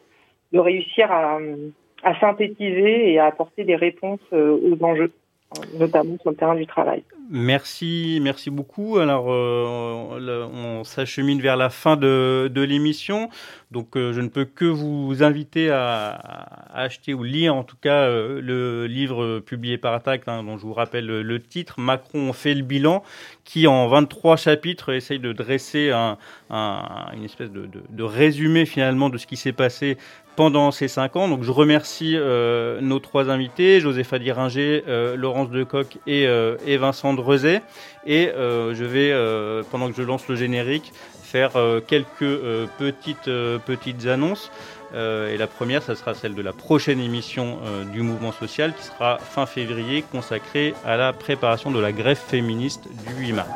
de 0.51 0.59
réussir 0.59 1.11
à, 1.11 1.37
à 2.01 2.19
synthétiser 2.19 3.13
et 3.13 3.19
à 3.19 3.27
apporter 3.27 3.63
des 3.63 3.75
réponses 3.75 4.19
euh, 4.33 4.57
aux 4.57 4.83
enjeux 4.83 5.11
notamment 5.77 6.17
sur 6.21 6.31
le 6.31 6.35
terrain 6.35 6.55
du 6.55 6.67
travail. 6.67 7.03
Merci, 7.29 8.19
merci 8.21 8.49
beaucoup. 8.49 8.97
Alors, 8.97 9.31
euh, 9.31 10.47
on 10.53 10.83
s'achemine 10.83 11.41
vers 11.41 11.55
la 11.55 11.69
fin 11.69 11.95
de, 11.95 12.51
de 12.53 12.61
l'émission, 12.61 13.29
donc 13.71 13.95
euh, 13.95 14.13
je 14.13 14.21
ne 14.21 14.27
peux 14.27 14.45
que 14.45 14.65
vous 14.65 15.23
inviter 15.23 15.71
à, 15.71 16.11
acheter 16.73 17.13
ou 17.13 17.23
lire 17.23 17.55
en 17.55 17.63
tout 17.63 17.77
cas 17.79 18.03
euh, 18.03 18.41
le 18.41 18.87
livre 18.87 19.39
publié 19.39 19.77
par 19.77 19.93
Attaque, 19.93 20.23
hein, 20.27 20.43
dont 20.43 20.57
je 20.57 20.63
vous 20.63 20.73
rappelle 20.73 21.05
le, 21.05 21.41
titre, 21.41 21.79
Macron 21.79 22.33
fait 22.33 22.53
le 22.53 22.63
bilan, 22.63 23.03
qui 23.45 23.67
en 23.67 23.87
23 23.87 24.35
chapitres 24.35 24.93
essaye 24.93 25.19
de 25.19 25.31
dresser 25.31 25.91
un, 25.91 26.17
un, 26.49 27.07
une 27.15 27.23
espèce 27.23 27.51
de, 27.51 27.67
de, 27.67 28.03
résumé 28.03 28.65
finalement 28.65 29.09
de 29.09 29.17
ce 29.17 29.25
qui 29.25 29.37
s'est 29.37 29.53
passé 29.53 29.97
pendant 30.35 30.71
ces 30.71 30.87
cinq 30.87 31.15
ans. 31.15 31.27
Donc 31.27 31.43
je 31.43 31.51
remercie 31.51 32.15
euh, 32.15 32.81
nos 32.81 32.99
trois 32.99 33.29
invités, 33.29 33.79
Josépha 33.79 34.19
Diringer, 34.19 34.83
euh, 34.87 35.15
Laurence 35.15 35.49
Decoq 35.49 35.97
et, 36.07 36.27
euh, 36.27 36.57
et 36.65 36.77
Vincent 36.77 37.13
Drezet. 37.13 37.61
Et 38.05 38.31
je 38.35 38.83
vais, 38.83 39.13
pendant 39.71 39.89
que 39.89 39.95
je 39.95 40.01
lance 40.01 40.27
le 40.27 40.35
générique, 40.35 40.91
faire 41.23 41.53
quelques 41.87 42.37
petites, 42.77 43.29
petites 43.65 44.07
annonces. 44.07 44.51
et 44.93 45.37
la 45.37 45.47
première, 45.47 45.81
ça 45.81 45.95
sera 45.95 46.13
celle 46.13 46.35
de 46.35 46.41
la 46.41 46.51
prochaine 46.51 46.99
émission 46.99 47.59
du 47.93 48.01
mouvement 48.01 48.33
social 48.33 48.73
qui 48.75 48.83
sera 48.83 49.19
fin 49.19 49.45
février 49.45 50.03
consacrée 50.11 50.73
à 50.85 50.97
la 50.97 51.13
préparation 51.13 51.71
de 51.71 51.79
la 51.79 51.93
grève 51.93 52.19
féministe 52.19 52.89
du 53.07 53.27
8 53.27 53.31
mars. 53.31 53.49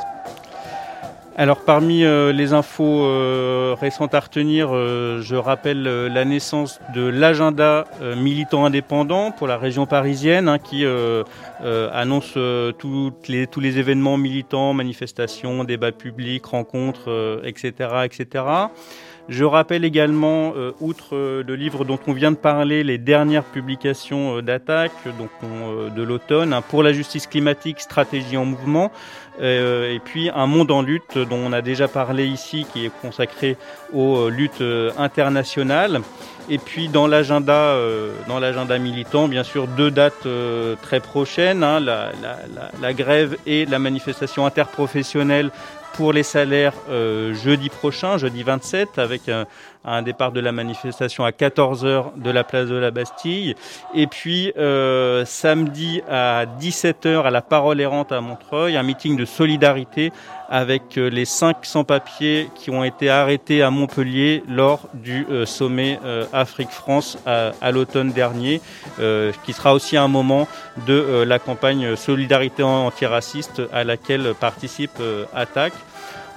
Alors 1.40 1.60
parmi 1.60 2.04
euh, 2.04 2.34
les 2.34 2.54
infos 2.54 3.06
euh, 3.06 3.76
récentes 3.80 4.16
à 4.16 4.22
retenir, 4.22 4.70
euh, 4.72 5.22
je 5.22 5.36
rappelle 5.36 5.84
la 5.84 6.26
naissance 6.26 6.80
de 6.96 7.06
l'agenda 7.06 7.86
militant 8.18 8.66
indépendant 8.66 9.30
pour 9.30 9.46
la 9.46 9.60
région 9.60 9.86
parisienne 9.86 10.48
hein, 10.50 10.58
qui 10.58 10.84
annonce 11.94 12.34
tous 12.80 13.14
les 13.28 13.78
événements 13.78 14.18
militants, 14.18 14.74
manifestations, 14.74 15.64
débats 15.64 15.92
publics, 15.92 16.44
rencontres, 16.44 17.40
etc., 17.44 18.06
etc. 18.06 18.44
Je 19.30 19.44
rappelle 19.44 19.84
également, 19.84 20.54
euh, 20.56 20.72
outre 20.80 21.14
euh, 21.14 21.44
le 21.46 21.56
livre 21.56 21.84
dont 21.84 22.00
on 22.08 22.14
vient 22.14 22.32
de 22.32 22.38
parler, 22.38 22.84
les 22.86 22.98
dernières 22.98 23.44
publications 23.44 24.38
euh, 24.38 24.42
d'attaque 24.42 24.94
donc 25.20 25.30
de 25.94 26.02
l'automne, 26.02 26.54
hein, 26.54 26.62
pour 26.62 26.82
la 26.82 26.94
justice 26.94 27.28
climatique, 27.28 27.82
stratégie 27.82 28.38
en 28.38 28.46
mouvement, 28.46 28.92
et 29.40 30.02
puis 30.04 30.32
un 30.34 30.48
monde 30.48 30.72
en 30.72 30.82
lutte 30.82 31.18
dont 31.18 31.38
on 31.38 31.54
a 31.54 31.62
déjà 31.62 31.88
parlé 31.88 32.26
ici, 32.26 32.66
qui 32.74 32.86
est 32.86 32.92
consacré 33.02 33.56
aux 33.94 34.30
luttes 34.30 34.64
internationales. 34.98 36.02
Et 36.50 36.58
puis 36.58 36.88
dans 36.88 37.06
l'agenda, 37.06 37.76
dans 38.28 38.40
l'agenda 38.40 38.80
militant, 38.80 39.28
bien 39.28 39.44
sûr, 39.44 39.68
deux 39.68 39.92
dates 39.92 40.28
très 40.82 41.00
prochaines 41.02 41.64
hein, 41.64 41.80
la, 41.80 42.94
grève 42.94 43.38
et 43.46 43.68
la 43.68 43.78
manifestation 43.78 44.48
interprofessionnelle 44.48 45.52
pour 45.94 46.14
les 46.14 46.24
salaires 46.24 46.74
euh, 46.90 47.34
jeudi 47.34 47.70
prochain, 47.70 48.18
jeudi 48.18 48.44
27, 48.44 49.00
avec 49.00 49.30
un, 49.30 49.46
un, 49.86 50.02
départ 50.02 50.32
de 50.32 50.40
la 50.40 50.52
manifestation 50.52 51.26
à 51.26 51.32
14h 51.32 52.18
de 52.18 52.32
la 52.32 52.44
place 52.44 52.68
de 52.68 52.76
la 52.76 52.92
Bastille. 52.92 53.56
Et 53.94 54.08
puis 54.08 54.54
euh, 54.58 55.26
samedi 55.26 56.02
à 56.10 56.46
17h 56.60 57.24
à 57.24 57.32
la 57.32 57.42
Parole 57.42 57.82
errante 57.82 58.12
à 58.12 58.22
Montreuil, 58.22 58.78
un 58.78 58.84
meeting 58.84 59.18
de 59.18 59.26
solidarité 59.26 60.12
avec 60.50 60.98
euh, 60.98 61.10
les 61.10 61.26
500 61.26 61.84
papiers 61.84 62.50
qui 62.56 62.70
ont 62.70 62.84
été 62.84 63.10
arrêtés 63.10 63.62
à 63.62 63.70
Montpellier 63.70 64.44
lors 64.48 64.88
du 64.94 65.26
euh, 65.30 65.46
sommet 65.46 66.00
euh, 66.06 66.26
Afrique-France 66.34 67.18
à, 67.26 67.52
à 67.62 67.72
l'automne 67.72 68.12
dernier, 68.12 68.62
qui 69.44 69.54
sera 69.54 69.74
aussi 69.74 69.98
un 69.98 70.08
moment 70.08 70.48
de 70.86 71.24
la 71.26 71.40
campagne 71.40 71.96
Solidarité 71.96 72.64
antiraciste 72.64 73.62
à 73.72 73.84
laquelle 73.84 74.34
participe 74.40 75.02
Attaque. 75.34 75.74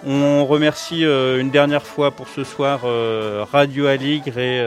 On 0.06 0.46
remercie 0.46 1.02
une 1.04 1.50
dernière 1.50 1.84
fois 1.84 2.10
pour 2.10 2.28
ce 2.28 2.42
soir 2.42 2.80
Radio 3.52 3.86
Aligre 3.86 4.38
et 4.38 4.62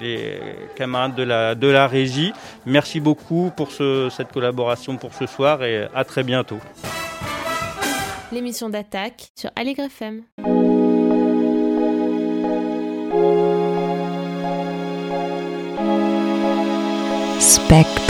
les 0.00 0.38
camarades 0.74 1.14
de 1.14 1.22
la, 1.22 1.54
de 1.54 1.68
la 1.68 1.86
régie. 1.86 2.32
Merci 2.64 3.00
beaucoup 3.00 3.52
pour 3.56 3.70
ce, 3.72 4.08
cette 4.10 4.32
collaboration 4.32 4.96
pour 4.96 5.12
ce 5.12 5.26
soir 5.26 5.62
et 5.62 5.86
à 5.94 6.04
très 6.04 6.22
bientôt 6.22 6.58
l'émission 8.34 8.68
d'attaque 8.68 9.30
sur 9.36 9.50
Allegre 9.56 9.84
FM. 9.84 10.22
Spec 17.38 18.03